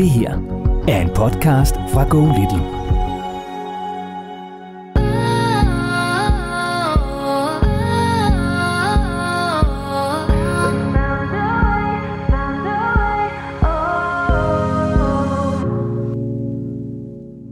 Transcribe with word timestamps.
Det 0.00 0.10
her 0.10 0.30
er 0.88 1.00
en 1.00 1.08
podcast 1.08 1.74
fra 1.74 2.04
Go 2.08 2.20
Little. 2.20 2.60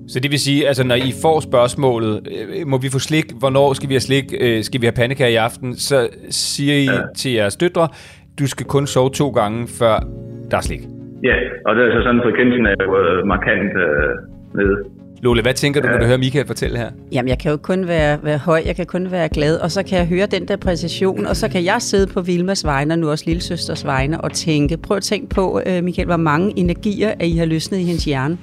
Så 0.09 0.21
det 0.21 0.31
vil 0.31 0.39
sige, 0.39 0.69
altså 0.69 0.85
når 0.85 0.95
I 0.95 1.13
får 1.23 1.41
spørgsmålet, 1.41 2.29
øh, 2.31 2.67
må 2.67 2.79
vi 2.79 2.89
få 2.89 2.99
slik, 2.99 3.33
hvornår 3.33 3.73
skal 3.73 3.89
vi 3.89 3.95
have 3.95 4.01
slik, 4.01 4.25
øh, 4.41 4.65
skal 4.65 4.81
vi 4.81 4.87
have 4.87 4.93
pandekager 4.93 5.31
i 5.31 5.37
aften, 5.37 5.77
så 5.77 6.09
siger 6.31 6.75
I 6.75 6.85
ja. 6.85 7.01
til 7.17 7.33
jeres 7.33 7.57
døtre, 7.57 7.89
du 8.39 8.47
skal 8.47 8.67
kun 8.67 8.87
sove 8.87 9.11
to 9.11 9.31
gange, 9.31 9.69
før 9.69 10.01
der 10.51 10.57
er 10.57 10.61
slik. 10.61 10.98
Ja, 11.23 11.37
og 11.67 11.77
det 11.77 11.83
er 11.85 11.91
så 11.97 12.03
sådan, 12.03 12.21
frekvensen 12.25 12.67
er 12.67 12.75
jo 12.85 12.99
øh, 13.03 13.27
markant 13.27 13.73
øh, 13.87 14.13
nede. 14.55 14.77
Lole, 15.23 15.43
hvad 15.43 15.55
tænker 15.55 15.81
du, 15.81 15.89
når 15.89 15.99
du 15.99 16.05
hører 16.05 16.19
Michael 16.19 16.47
fortælle 16.47 16.79
her? 16.79 16.91
Jamen, 17.13 17.29
jeg 17.29 17.39
kan 17.39 17.51
jo 17.51 17.57
kun 17.57 17.89
være, 17.89 18.19
være 18.23 18.39
høj, 18.39 18.63
jeg 18.67 18.77
kan 18.77 18.87
kun 18.87 19.11
være 19.11 19.29
glad, 19.29 19.57
og 19.57 19.71
så 19.71 19.83
kan 19.83 19.99
jeg 19.99 20.07
høre 20.07 20.27
den 20.27 20.49
der 20.49 20.57
præcision, 20.57 21.27
og 21.27 21.37
så 21.37 21.51
kan 21.51 21.65
jeg 21.65 21.83
sidde 21.83 22.07
på 22.15 22.21
Vilmas 22.21 22.65
vegne, 22.65 22.95
og 22.95 22.99
nu 22.99 23.11
også 23.11 23.25
lillesøsters 23.27 23.87
vegne, 23.87 24.21
og 24.21 24.33
tænke, 24.33 24.77
prøv 24.77 24.97
at 24.97 25.03
tænke 25.03 25.35
på, 25.35 25.61
øh, 25.67 25.85
Michael, 25.85 26.07
hvor 26.07 26.17
mange 26.17 26.53
energier, 26.59 27.09
at 27.21 27.27
I 27.27 27.37
har 27.37 27.47
løsnet 27.47 27.79
i 27.79 27.83
hendes 27.83 28.05
hjerne. 28.05 28.39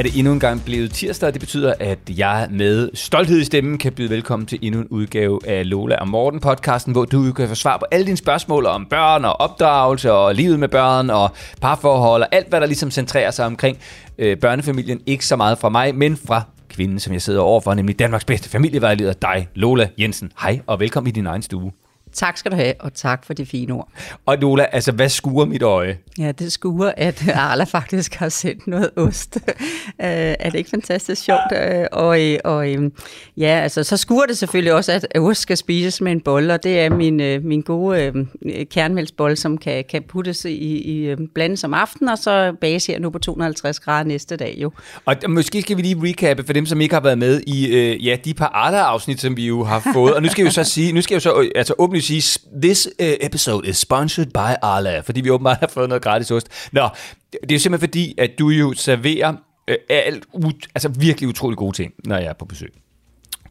Er 0.00 0.04
det 0.04 0.18
endnu 0.18 0.32
en 0.32 0.40
gang 0.40 0.64
blevet 0.64 0.90
tirsdag, 0.90 1.26
og 1.26 1.32
det 1.32 1.40
betyder, 1.40 1.74
at 1.80 1.98
jeg 2.16 2.48
med 2.50 2.90
stolthed 2.94 3.40
i 3.40 3.44
stemmen 3.44 3.78
kan 3.78 3.92
byde 3.92 4.10
velkommen 4.10 4.46
til 4.46 4.58
endnu 4.62 4.80
en 4.80 4.88
udgave 4.88 5.40
af 5.46 5.70
Lola 5.70 5.96
og 5.96 6.08
Morten 6.08 6.40
podcasten, 6.40 6.92
hvor 6.92 7.04
du 7.04 7.32
kan 7.32 7.48
få 7.48 7.54
svar 7.54 7.76
på 7.76 7.84
alle 7.90 8.06
dine 8.06 8.16
spørgsmål 8.16 8.66
om 8.66 8.86
børn 8.86 9.24
og 9.24 9.40
opdragelse 9.40 10.12
og 10.12 10.34
livet 10.34 10.58
med 10.58 10.68
børn 10.68 11.10
og 11.10 11.30
parforhold 11.60 12.22
og 12.22 12.28
alt, 12.32 12.48
hvad 12.48 12.60
der 12.60 12.66
ligesom 12.66 12.90
centrerer 12.90 13.30
sig 13.30 13.46
omkring 13.46 13.78
øh, 14.18 14.36
børnefamilien. 14.36 15.00
Ikke 15.06 15.26
så 15.26 15.36
meget 15.36 15.58
fra 15.58 15.68
mig, 15.68 15.94
men 15.94 16.16
fra 16.16 16.42
kvinden, 16.68 17.00
som 17.00 17.12
jeg 17.12 17.22
sidder 17.22 17.40
overfor, 17.40 17.74
nemlig 17.74 17.98
Danmarks 17.98 18.24
bedste 18.24 18.48
familievejleder, 18.48 19.12
dig, 19.12 19.48
Lola 19.54 19.88
Jensen. 19.98 20.32
Hej 20.40 20.60
og 20.66 20.80
velkommen 20.80 21.08
i 21.08 21.12
din 21.12 21.26
egen 21.26 21.42
stue. 21.42 21.72
Tak 22.12 22.36
skal 22.36 22.50
du 22.50 22.56
have, 22.56 22.74
og 22.80 22.94
tak 22.94 23.24
for 23.24 23.34
de 23.34 23.46
fine 23.46 23.74
ord. 23.74 23.88
Og 24.26 24.38
Lola, 24.38 24.66
altså 24.72 24.92
hvad 24.92 25.08
skuer 25.08 25.44
mit 25.44 25.62
øje? 25.62 25.98
Ja, 26.18 26.32
det 26.32 26.52
skuer, 26.52 26.92
at 26.96 27.28
Arla 27.34 27.64
faktisk 27.64 28.14
har 28.14 28.28
sendt 28.28 28.66
noget 28.66 28.90
ost. 28.96 29.38
Øh, 29.46 30.34
er 30.40 30.50
det 30.50 30.58
ikke 30.58 30.70
fantastisk 30.70 31.22
sjovt? 31.22 31.52
Øh, 31.52 31.86
og, 31.92 32.22
øh, 32.22 32.38
og 32.44 32.68
ja, 33.36 33.60
altså, 33.62 33.82
så 33.84 33.96
skuer 33.96 34.26
det 34.26 34.38
selvfølgelig 34.38 34.74
også, 34.74 34.92
at 34.92 35.06
ost 35.18 35.40
skal 35.40 35.56
spises 35.56 36.00
med 36.00 36.12
en 36.12 36.20
bolle, 36.20 36.54
og 36.54 36.62
det 36.62 36.80
er 36.80 36.90
min, 36.90 37.16
min 37.48 37.60
gode 37.60 38.26
kernmælksbolle, 38.70 39.36
som 39.36 39.58
kan, 39.58 39.84
kan 39.90 40.02
puttes 40.02 40.44
i, 40.44 40.48
i 40.50 41.16
blandes 41.34 41.64
om 41.64 41.74
aftenen, 41.74 42.08
og 42.08 42.18
så 42.18 42.52
bages 42.60 42.86
her 42.86 42.98
nu 42.98 43.10
på 43.10 43.18
250 43.18 43.80
grader 43.80 44.04
næste 44.04 44.36
dag 44.36 44.54
jo. 44.58 44.72
Og 45.04 45.16
måske 45.28 45.62
skal 45.62 45.76
vi 45.76 45.82
lige 45.82 45.96
recappe 46.02 46.44
for 46.46 46.52
dem, 46.52 46.66
som 46.66 46.80
ikke 46.80 46.94
har 46.94 47.02
været 47.02 47.18
med 47.18 47.40
i 47.46 47.96
ja, 47.96 48.16
de 48.24 48.34
par 48.34 48.48
andre 48.48 48.80
afsnit, 48.80 49.20
som 49.20 49.36
vi 49.36 49.46
jo 49.46 49.64
har 49.64 49.90
fået. 49.92 50.14
Og 50.14 50.22
nu 50.22 50.28
skal 50.28 50.42
jeg 50.42 50.46
jo 50.46 50.64
så 50.64 50.64
sige, 50.64 50.92
nu 50.92 51.02
skal 51.02 51.14
jeg 51.14 51.24
jo 51.24 51.30
så 51.30 51.50
altså 51.54 51.74
åbentligt 52.00 52.24
sige, 52.24 52.60
this 52.62 52.86
uh, 52.86 53.06
episode 53.26 53.68
is 53.68 53.76
sponsored 53.76 54.26
by 54.26 54.54
Arla, 54.62 55.00
fordi 55.00 55.20
vi 55.20 55.30
åbenbart 55.30 55.56
har 55.60 55.68
fået 55.68 55.88
noget 55.88 56.02
gratis 56.02 56.30
ost. 56.30 56.48
Nå, 56.72 56.88
det 57.32 57.50
er 57.50 57.54
jo 57.54 57.58
simpelthen 57.58 57.88
fordi, 57.88 58.14
at 58.18 58.30
du 58.38 58.48
jo 58.48 58.72
serverer 58.72 59.34
øh, 59.68 59.76
alt, 59.88 60.24
ut, 60.32 60.66
altså 60.74 60.88
virkelig 60.88 61.28
utrolig 61.28 61.56
gode 61.56 61.76
ting, 61.76 61.92
når 62.04 62.16
jeg 62.16 62.26
er 62.26 62.32
på 62.32 62.44
besøg. 62.44 62.72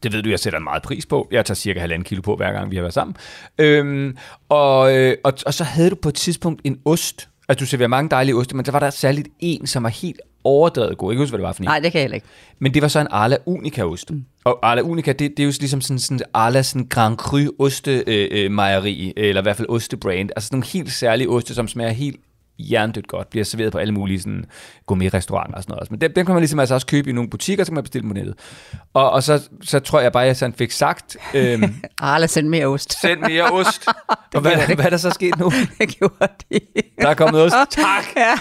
Det 0.02 0.12
ved 0.12 0.22
du, 0.22 0.28
jeg 0.30 0.38
sætter 0.38 0.58
en 0.58 0.64
meget 0.64 0.82
pris 0.82 1.06
på. 1.06 1.28
Jeg 1.30 1.46
tager 1.46 1.54
cirka 1.54 1.80
halvanden 1.80 2.04
kilo 2.04 2.22
på, 2.22 2.36
hver 2.36 2.52
gang 2.52 2.70
vi 2.70 2.76
har 2.76 2.82
været 2.82 2.94
sammen. 2.94 3.16
Øhm, 3.58 4.16
og, 4.48 4.96
øh, 4.96 5.16
og, 5.24 5.32
og 5.46 5.54
så 5.54 5.64
havde 5.64 5.90
du 5.90 5.94
på 5.94 6.08
et 6.08 6.14
tidspunkt 6.14 6.60
en 6.64 6.78
ost. 6.84 7.28
Altså, 7.48 7.64
du 7.64 7.66
serverer 7.66 7.88
mange 7.88 8.10
dejlige 8.10 8.34
oste, 8.34 8.56
men 8.56 8.64
der 8.64 8.72
var 8.72 8.78
der 8.78 8.90
særligt 8.90 9.28
en, 9.38 9.66
som 9.66 9.82
var 9.82 9.88
helt 9.88 10.20
overdrevet 10.44 10.98
god. 10.98 11.12
Jeg 11.12 11.16
kan 11.16 11.22
huske, 11.22 11.30
hvad 11.30 11.38
det 11.38 11.46
var 11.46 11.52
for 11.52 11.62
en. 11.62 11.64
Nej, 11.64 11.78
det 11.78 11.92
kan 11.92 12.00
jeg 12.00 12.14
ikke. 12.14 12.26
Men 12.58 12.74
det 12.74 12.82
var 12.82 12.88
så 12.88 13.00
en 13.00 13.08
Arla 13.10 13.36
Unica-ost. 13.46 14.10
Mm. 14.10 14.24
Og 14.44 14.58
Arla 14.62 14.82
Unica, 14.82 15.12
det, 15.12 15.30
det 15.30 15.40
er 15.40 15.44
jo 15.44 15.52
ligesom 15.60 15.80
sådan, 15.80 15.98
sådan 15.98 16.20
Arla 16.34 16.62
sådan 16.62 16.86
Grand 16.88 17.16
Cru 17.16 17.38
oste 17.58 18.04
øh, 18.06 18.28
øh, 18.30 18.50
mejeri, 18.50 19.12
eller 19.16 19.42
i 19.42 19.44
hvert 19.44 19.56
fald 19.56 19.68
ostebrand. 19.68 20.30
Altså 20.36 20.46
sådan 20.46 20.56
nogle 20.56 20.66
helt 20.66 20.92
særlige 20.92 21.28
oste, 21.28 21.54
som 21.54 21.68
smager 21.68 21.90
helt 21.90 22.20
jerndødt 22.70 23.08
godt, 23.08 23.30
bliver 23.30 23.44
serveret 23.44 23.72
på 23.72 23.78
alle 23.78 23.94
mulige 23.94 24.20
sådan, 24.20 24.44
gourmet-restauranter 24.86 25.56
og 25.56 25.62
sådan 25.62 25.72
noget. 25.72 25.90
Men 25.90 26.00
dem, 26.00 26.12
dem 26.12 26.26
kan 26.26 26.34
man 26.34 26.40
ligesom 26.40 26.60
altså 26.60 26.74
også 26.74 26.86
købe 26.86 27.10
i 27.10 27.12
nogle 27.12 27.30
butikker, 27.30 27.64
så 27.64 27.70
kan 27.70 27.74
man 27.74 27.84
bestille 27.84 28.08
på 28.08 28.14
nettet. 28.14 28.34
Og, 28.94 29.10
og 29.10 29.22
så, 29.22 29.48
så 29.62 29.80
tror 29.80 30.00
jeg 30.00 30.12
bare, 30.12 30.22
at 30.22 30.26
jeg 30.26 30.36
sådan 30.36 30.54
fik 30.54 30.70
sagt, 30.70 31.16
øhm, 31.34 31.74
Arla, 31.98 32.26
send 32.26 32.48
mere 32.48 32.66
ost. 32.66 32.96
send 33.02 33.20
mere 33.20 33.50
ost. 33.50 33.86
og 34.34 34.40
hvad, 34.40 34.74
hvad 34.74 34.84
er 34.84 34.90
der 34.90 34.96
så 34.96 35.10
sket 35.10 35.38
nu? 35.38 35.52
Jeg 35.78 35.88
gjorde 35.88 36.28
det. 36.50 36.62
Der 37.00 37.08
er 37.08 37.14
kommet 37.14 37.42
ost. 37.42 37.54
Tak! 37.70 38.04
Ja, 38.16 38.34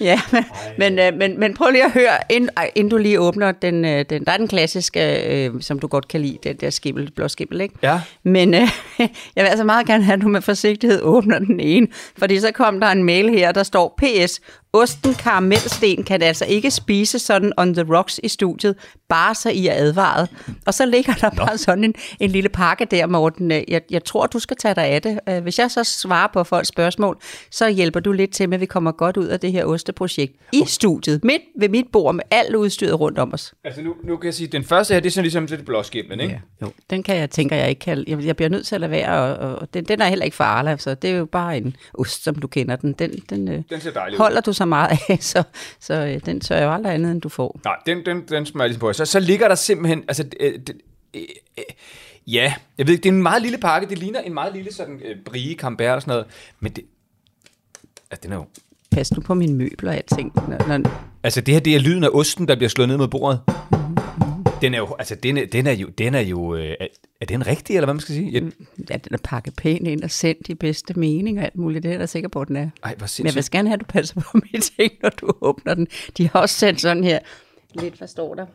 ja 0.00 0.20
men, 0.32 0.44
men, 0.78 0.98
øh, 0.98 1.18
men, 1.18 1.40
men 1.40 1.54
prøv 1.54 1.70
lige 1.70 1.84
at 1.84 1.92
høre, 1.92 2.32
ej, 2.56 2.70
inden 2.74 2.90
du 2.90 2.96
lige 2.96 3.20
åbner 3.20 3.52
den, 3.52 3.84
øh, 3.84 4.04
den, 4.10 4.24
der 4.24 4.32
er 4.32 4.36
den 4.36 4.48
klassiske, 4.48 5.46
øh, 5.46 5.62
som 5.62 5.78
du 5.78 5.86
godt 5.86 6.08
kan 6.08 6.20
lide, 6.20 6.38
den 6.44 6.56
der 6.56 6.70
skimmel, 6.70 7.10
blå 7.10 7.28
skimmel, 7.28 7.60
ikke? 7.60 7.74
Ja. 7.82 8.00
Men 8.22 8.54
øh, 8.54 8.68
jeg 8.98 9.08
vil 9.36 9.48
altså 9.48 9.64
meget 9.64 9.86
gerne 9.86 10.04
have, 10.04 10.14
at 10.14 10.22
du 10.22 10.28
med 10.28 10.40
forsigtighed 10.40 11.02
åbner 11.02 11.38
den 11.38 11.60
ene, 11.60 11.86
fordi 12.18 12.40
så 12.40 12.50
kom 12.52 12.80
der 12.80 12.86
en 12.86 13.04
mail 13.14 13.28
her, 13.38 13.52
der 13.52 13.62
står, 13.62 13.98
PS, 14.02 14.40
osten 14.74 15.14
karamelsten 15.14 16.04
kan 16.04 16.22
altså 16.22 16.44
ikke 16.44 16.70
spise 16.70 17.18
sådan 17.18 17.52
on 17.56 17.74
the 17.74 17.96
rocks 17.96 18.20
i 18.22 18.28
studiet, 18.28 18.76
bare 19.08 19.34
så 19.34 19.50
I 19.50 19.66
er 19.66 19.74
advaret. 19.74 20.28
Og 20.66 20.74
så 20.74 20.86
ligger 20.86 21.12
der 21.14 21.30
bare 21.30 21.58
sådan 21.58 21.84
en, 21.84 21.94
en 22.20 22.30
lille 22.30 22.48
pakke 22.48 22.84
der, 22.84 23.06
Morten. 23.06 23.52
Øh, 23.52 23.62
Jeg, 23.68 23.80
jeg 23.90 24.04
tror, 24.04 24.26
du 24.26 24.38
skal 24.38 24.56
tage 24.56 24.74
dig 24.74 24.84
af 24.84 25.02
det. 25.02 25.20
Øh, 25.28 25.42
Hvis 25.42 25.58
jeg 25.58 25.70
så 25.70 25.84
svarer 25.84 26.28
på 26.32 26.44
folks 26.44 26.68
spørgsmål, 26.68 27.18
så 27.50 27.68
hjælper 27.68 28.00
du 28.00 28.12
lidt 28.12 28.30
til 28.32 28.48
med, 28.48 28.54
at 28.56 28.60
vi 28.60 28.66
kommer 28.66 28.92
godt 28.92 29.16
ud 29.16 29.26
af 29.26 29.40
det 29.40 29.52
her 29.52 29.64
osteprojekt 29.64 30.32
i 30.52 30.62
studiet, 30.66 31.24
midt 31.24 31.42
ved 31.60 31.68
mit 31.68 31.86
bord 31.92 32.14
med 32.14 32.24
alt 32.30 32.54
udstyret 32.54 33.00
rundt 33.00 33.18
om 33.18 33.32
os. 33.34 33.54
Altså 33.64 33.82
nu, 33.82 33.94
nu 34.04 34.16
kan 34.16 34.26
jeg 34.26 34.34
sige, 34.34 34.46
at 34.46 34.52
den 34.52 34.64
første 34.64 34.94
her, 34.94 35.00
det 35.00 35.06
er 35.08 35.12
sådan 35.12 35.24
ligesom 35.24 35.46
det 35.46 35.64
blåskimlen, 35.64 36.20
ikke? 36.20 36.40
Jo, 36.62 36.70
den 36.90 37.02
kan 37.02 37.16
jeg, 37.16 37.30
tænker 37.30 37.56
jeg 37.56 37.68
ikke 37.68 37.80
kan. 37.80 38.04
Jeg, 38.06 38.24
jeg 38.24 38.36
bliver 38.36 38.48
nødt 38.48 38.66
til 38.66 38.74
at 38.74 38.80
lade 38.80 38.90
være, 38.90 39.36
og, 39.38 39.54
og 39.58 39.74
den, 39.74 39.84
den 39.84 40.00
er 40.00 40.06
heller 40.06 40.24
ikke 40.24 40.36
for 40.36 40.44
Arla, 40.44 40.76
så 40.76 40.94
det 40.94 41.10
er 41.10 41.14
jo 41.16 41.24
bare 41.24 41.56
en 41.56 41.76
ost, 41.94 42.24
som 42.24 42.34
du 42.34 42.46
kender 42.46 42.76
den. 42.76 42.92
Den, 42.92 43.10
den, 43.30 43.48
øh, 43.48 43.62
Den 43.70 43.80
ser 43.80 43.90
dejlig 43.90 44.14
ud. 44.18 44.22
holder 44.22 44.40
du 44.40 44.52
så 44.52 44.63
meget 44.64 44.98
af, 45.08 45.18
så, 45.32 45.42
så 45.80 45.94
øh, 45.94 46.20
den 46.26 46.40
tør 46.40 46.62
jo 46.62 46.72
aldrig 46.72 46.94
andet, 46.94 47.12
end 47.12 47.20
du 47.20 47.28
får. 47.28 47.60
Nej, 47.64 47.76
den, 47.86 48.06
den, 48.06 48.28
den 48.28 48.46
smager 48.46 48.66
ligesom 48.66 48.80
på. 48.80 48.92
Så, 48.92 49.04
så 49.04 49.20
ligger 49.20 49.48
der 49.48 49.54
simpelthen, 49.54 50.04
altså, 50.08 50.24
øh, 50.40 50.52
det, 50.52 50.76
øh, 51.14 51.22
øh, 51.58 51.64
ja, 52.26 52.54
jeg 52.78 52.86
ved, 52.86 52.96
det 52.96 53.06
er 53.06 53.12
en 53.12 53.22
meget 53.22 53.42
lille 53.42 53.58
pakke, 53.58 53.88
det 53.88 53.98
ligner 53.98 54.20
en 54.20 54.34
meget 54.34 54.52
lille 54.52 54.72
sådan 54.72 55.00
øh, 55.04 55.16
brie, 55.24 55.54
camembert 55.54 55.94
og 55.94 56.02
sådan 56.02 56.12
noget, 56.12 56.26
men 56.60 56.72
det, 56.72 56.84
altså, 58.10 58.22
den 58.22 58.32
er 58.32 58.36
jo, 58.36 58.44
Pas 58.94 59.12
nu 59.12 59.20
på 59.20 59.34
mine 59.34 59.54
møbler 59.54 59.90
og 59.90 59.96
alting. 59.96 60.32
Når, 60.48 60.78
når, 60.78 60.90
altså 61.22 61.40
det 61.40 61.54
her, 61.54 61.60
det 61.60 61.74
er 61.74 61.78
lyden 61.78 62.04
af 62.04 62.08
osten, 62.12 62.48
der 62.48 62.56
bliver 62.56 62.68
slået 62.68 62.88
ned 62.88 62.96
mod 62.96 63.08
bordet. 63.08 63.40
Den 64.60 64.74
er 64.74 64.78
jo, 64.78 64.94
altså, 64.98 65.14
den 65.14 65.36
er, 65.36 65.46
den 65.46 65.66
er 65.66 65.72
jo, 65.72 65.88
den 65.88 66.14
er 66.14 66.20
jo, 66.20 66.54
øh, 66.54 66.74
er, 67.30 67.34
er 67.34 67.38
den 67.38 67.46
rigtig, 67.46 67.76
eller 67.76 67.86
hvad 67.86 67.94
man 67.94 68.00
skal 68.00 68.14
sige? 68.14 68.30
Ja, 68.30 68.40
ja, 68.90 68.96
den 68.96 69.14
er 69.14 69.18
pakket 69.24 69.56
pænt 69.56 69.88
ind 69.88 70.02
og 70.04 70.10
sendt 70.10 70.48
i 70.48 70.54
bedste 70.54 70.98
mening 70.98 71.38
og 71.38 71.44
alt 71.44 71.56
muligt. 71.56 71.82
Det 71.82 71.88
er 71.88 71.92
jeg 71.92 72.00
da 72.00 72.06
sikker 72.06 72.28
på, 72.28 72.40
at 72.40 72.48
den 72.48 72.56
er. 72.56 72.60
ej, 72.60 72.68
hvor 72.82 72.82
Men 72.82 72.90
jeg 72.90 72.98
vil 72.98 73.08
sindssygt. 73.08 73.50
gerne 73.52 73.68
have, 73.68 73.74
at 73.74 73.80
du 73.80 73.84
passer 73.88 74.20
på 74.20 74.38
mine 74.52 74.62
ting, 74.78 74.92
når 75.02 75.08
du 75.08 75.32
åbner 75.40 75.74
den. 75.74 75.86
De 76.16 76.28
har 76.28 76.40
også 76.40 76.54
sendt 76.54 76.80
sådan 76.80 77.04
her, 77.04 77.18
lidt, 77.74 77.94
hvad 77.94 78.08
står 78.08 78.34
der? 78.34 78.46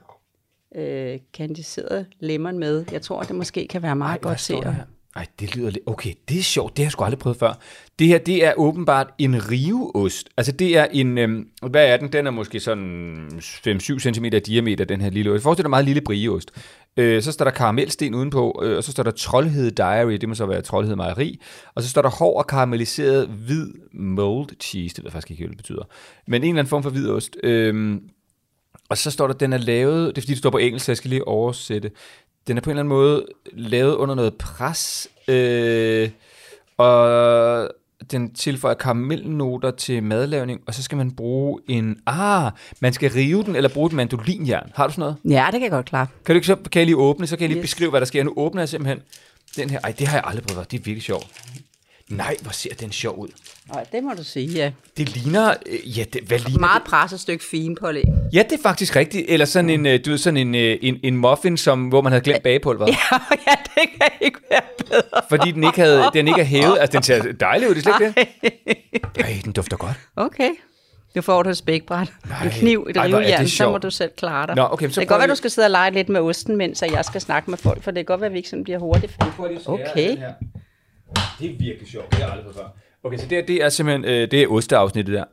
Øh, 0.76 1.20
kandiseret 1.34 2.06
lemon 2.20 2.60
med. 2.60 2.86
Jeg 2.92 3.02
tror, 3.02 3.24
det 3.24 3.36
måske 3.36 3.68
kan 3.68 3.82
være 3.82 3.96
meget 3.96 4.16
Ej, 4.18 4.22
godt 4.22 4.40
til 4.40 4.54
at... 4.66 4.74
Ej, 5.16 5.26
det 5.40 5.56
lyder 5.56 5.70
lidt... 5.70 5.84
Okay, 5.86 6.14
det 6.30 6.40
er 6.40 6.44
sjovt. 6.44 6.78
Det 6.78 6.84
har 6.84 6.86
jeg 6.86 6.92
sgu 6.92 7.04
aldrig 7.04 7.20
prøvet 7.20 7.38
før. 7.38 7.54
Det 8.00 8.08
her, 8.08 8.18
det 8.18 8.46
er 8.46 8.54
åbenbart 8.58 9.08
en 9.18 9.52
riveost. 9.52 10.30
Altså, 10.38 10.52
det 10.52 10.78
er 10.78 10.88
en... 10.92 11.18
Øhm, 11.18 11.48
hvad 11.70 11.88
er 11.88 11.98
den? 11.98 12.14
Den 12.14 12.28
er 12.28 12.32
måske 12.32 12.60
sådan 12.60 13.28
5-7 13.68 14.00
cm 14.00 14.26
i 14.26 14.30
diameter, 14.30 14.86
den 14.86 15.02
her 15.02 15.10
lille 15.10 15.32
ost. 15.32 15.44
Forestil 15.44 15.64
dig 15.64 15.70
meget 15.70 15.86
lille 15.86 16.02
brieost. 16.02 16.52
Øh, 16.98 17.22
så 17.22 17.32
står 17.32 17.46
der 17.46 17.52
karamelsten 17.52 18.14
udenpå, 18.14 18.62
øh, 18.64 18.78
og 18.78 18.84
så 18.84 18.92
står 18.92 19.04
der 19.04 19.12
Troldhed 19.12 19.72
Diary, 19.72 20.14
det 20.14 20.30
må 20.30 20.36
så 20.36 20.46
være 20.46 20.62
Troldhed 20.62 20.96
Mejeri. 20.96 21.42
Og 21.76 21.84
så 21.84 21.90
står 21.90 22.02
der 22.02 22.10
hård 22.10 22.38
og 22.38 22.48
karamelliseret 22.48 23.28
hvid 23.28 23.68
mold 23.94 24.50
cheese. 24.62 24.96
Det 24.96 25.04
ved 25.04 25.08
jeg 25.08 25.14
faktisk 25.14 25.32
ikke, 25.32 25.44
hvad 25.44 25.50
det 25.50 25.58
betyder. 25.58 25.84
Men 26.28 26.44
en 26.44 26.50
eller 26.50 26.60
anden 26.60 26.70
form 26.70 26.84
for 26.84 26.90
hvid 26.90 27.10
ost. 27.10 27.38
Øh, 27.44 27.98
og 28.90 28.98
så 28.98 29.12
står 29.12 29.28
der, 29.28 29.34
at 29.34 29.40
den 29.40 29.54
er 29.54 29.58
lavet, 29.58 30.16
det 30.16 30.18
er 30.18 30.22
fordi, 30.22 30.32
det 30.32 30.38
står 30.38 30.50
på 30.50 30.58
engelsk, 30.58 30.86
så 30.86 30.92
jeg 30.92 30.98
skal 30.98 31.10
lige 31.10 31.28
oversætte. 31.28 31.92
Den 32.48 32.58
er 32.58 32.62
på 32.62 32.70
en 32.70 32.72
eller 32.72 32.82
anden 32.82 32.90
måde 32.90 33.26
lavet 33.54 33.96
under 33.96 34.16
noget 34.16 34.36
pres, 34.36 35.08
øh, 35.28 36.10
og 36.78 37.70
den 38.12 38.34
tilføjer 38.34 38.76
karamelnoter 38.76 39.72
til 39.72 40.04
madlavning, 40.04 40.62
og 40.68 40.74
så 40.74 40.84
skal 40.84 40.98
man 40.98 41.12
bruge 41.12 41.62
en... 41.68 41.98
Ah, 42.06 42.52
man 42.80 42.94
skal 42.94 43.12
rive 43.12 43.44
den, 43.44 43.56
eller 43.56 43.70
bruge 43.70 43.88
et 43.88 43.94
mandolinjern. 43.94 44.72
Har 44.76 44.88
du 44.88 44.94
sådan 44.94 45.02
noget? 45.02 45.16
Ja, 45.38 45.46
det 45.46 45.54
kan 45.54 45.62
jeg 45.62 45.72
godt 45.72 45.86
klare. 45.86 46.08
Kan 46.26 46.36
du 46.36 46.44
så 46.44 46.56
kan 46.56 46.80
jeg 46.80 46.86
lige 46.86 46.98
åbne, 46.98 47.28
så 47.28 47.36
kan 47.36 47.42
jeg 47.42 47.50
lige. 47.50 47.58
Yes. 47.60 47.64
beskrive, 47.64 47.90
hvad 47.90 48.00
der 48.02 48.06
sker. 48.06 48.24
Nu 48.24 48.34
åbner 48.38 48.62
jeg 48.62 48.70
simpelthen 48.70 49.00
den 49.56 49.70
her. 49.70 49.80
Ej, 49.84 49.94
det 50.00 50.08
har 50.08 50.18
jeg 50.18 50.24
aldrig 50.26 50.46
prøvet. 50.48 50.72
Det 50.72 50.80
er 50.80 50.84
virkelig 50.84 51.04
sjovt. 51.04 51.28
Nej, 52.10 52.36
hvor 52.42 52.52
ser 52.52 52.74
den 52.74 52.92
sjov 52.92 53.20
ud. 53.20 53.28
Nej, 53.74 53.86
det 53.92 54.04
må 54.04 54.12
du 54.18 54.24
sige, 54.24 54.48
ja. 54.48 54.72
Det 54.98 55.16
ligner... 55.16 55.54
Øh, 55.66 55.98
ja, 55.98 56.04
det, 56.14 56.22
hvad 56.22 56.40
ligner 56.40 56.60
Meget 56.60 56.84
presset 56.84 57.20
stykke 57.20 57.44
fin 57.44 57.76
på 57.82 57.92
det. 57.92 58.04
Ja, 58.34 58.44
det 58.50 58.58
er 58.58 58.62
faktisk 58.62 58.96
rigtigt. 58.96 59.26
Eller 59.30 59.46
sådan 59.46 59.70
en, 59.70 59.86
øh, 59.86 60.00
du 60.06 60.10
ved, 60.10 60.18
sådan 60.18 60.38
en, 60.38 60.56
øh, 60.56 60.78
en, 60.82 61.00
en 61.04 61.18
muffin, 61.18 61.58
som, 61.58 61.88
hvor 61.88 62.02
man 62.02 62.12
havde 62.12 62.24
glemt 62.24 62.44
bagepulver. 62.44 62.88
Ja. 63.12 63.18
ja, 63.48 63.56
det 63.64 63.90
kan 64.02 64.10
ikke 64.22 64.40
være 64.52 64.62
bedre. 64.78 65.22
Fordi 65.30 65.52
den 65.52 65.64
ikke, 65.64 65.82
havde, 65.82 66.04
den 66.14 66.28
ikke 66.28 66.42
er 66.42 66.46
hævet. 66.46 66.78
Altså, 66.80 66.98
den 66.98 67.04
ser 67.04 67.32
dejlig 67.32 67.70
ud, 67.70 67.76
det 67.76 67.88
er 67.88 67.98
slet 67.98 68.08
ikke 68.08 68.32
det. 68.44 69.26
Ej, 69.26 69.42
den 69.44 69.52
dufter 69.52 69.78
godt. 69.78 69.96
Okay. 70.16 70.50
Du 71.16 71.22
får 71.22 71.44
du 71.44 71.50
et 71.50 71.58
spækbræt, 71.58 72.14
en 72.44 72.50
kniv, 72.50 72.88
et 72.90 72.98
er 72.98 73.04
rivejern, 73.04 73.48
så 73.48 73.72
må 73.72 73.78
du 73.78 73.90
selv 73.90 74.12
klare 74.18 74.48
dig. 74.48 74.56
Nå, 74.56 74.68
okay, 74.72 74.90
så 74.90 75.02
det 75.02 75.08
kan 75.08 75.16
godt 75.16 75.20
være, 75.20 75.30
du 75.30 75.36
skal 75.36 75.52
sidde 75.52 75.66
og 75.66 75.72
lege 75.72 75.92
lidt 75.92 76.10
med 76.10 76.20
osten, 76.22 76.58
mens 76.58 76.82
jeg 76.82 77.06
skal 77.06 77.22
snakke 77.22 77.50
med 77.50 77.58
folk, 77.58 77.84
for 77.84 77.92
det 77.92 77.98
kan 77.98 78.06
godt 78.06 78.22
være, 78.22 78.28
at 78.28 78.34
vi 78.34 78.38
ikke 78.38 78.50
sådan 78.50 78.64
bliver 78.64 78.80
hurtigt. 78.80 79.18
Okay. 79.66 80.18
Det 81.40 81.52
er 81.52 81.58
virkelig 81.60 81.88
sjovt. 81.88 82.06
Det 82.12 82.14
har 82.14 82.24
jeg 82.26 82.32
aldrig 82.32 82.44
prøvet 82.44 82.56
før. 82.56 82.78
Okay, 83.04 83.18
så 83.18 83.24
det, 83.28 83.38
her, 83.38 83.46
det 83.46 83.64
er 83.64 83.70
simpelthen 83.70 84.06
øh, 84.06 84.32
det 84.32 84.44
er 84.44 84.48
osteafsnittet 84.48 85.14
der. 85.16 85.24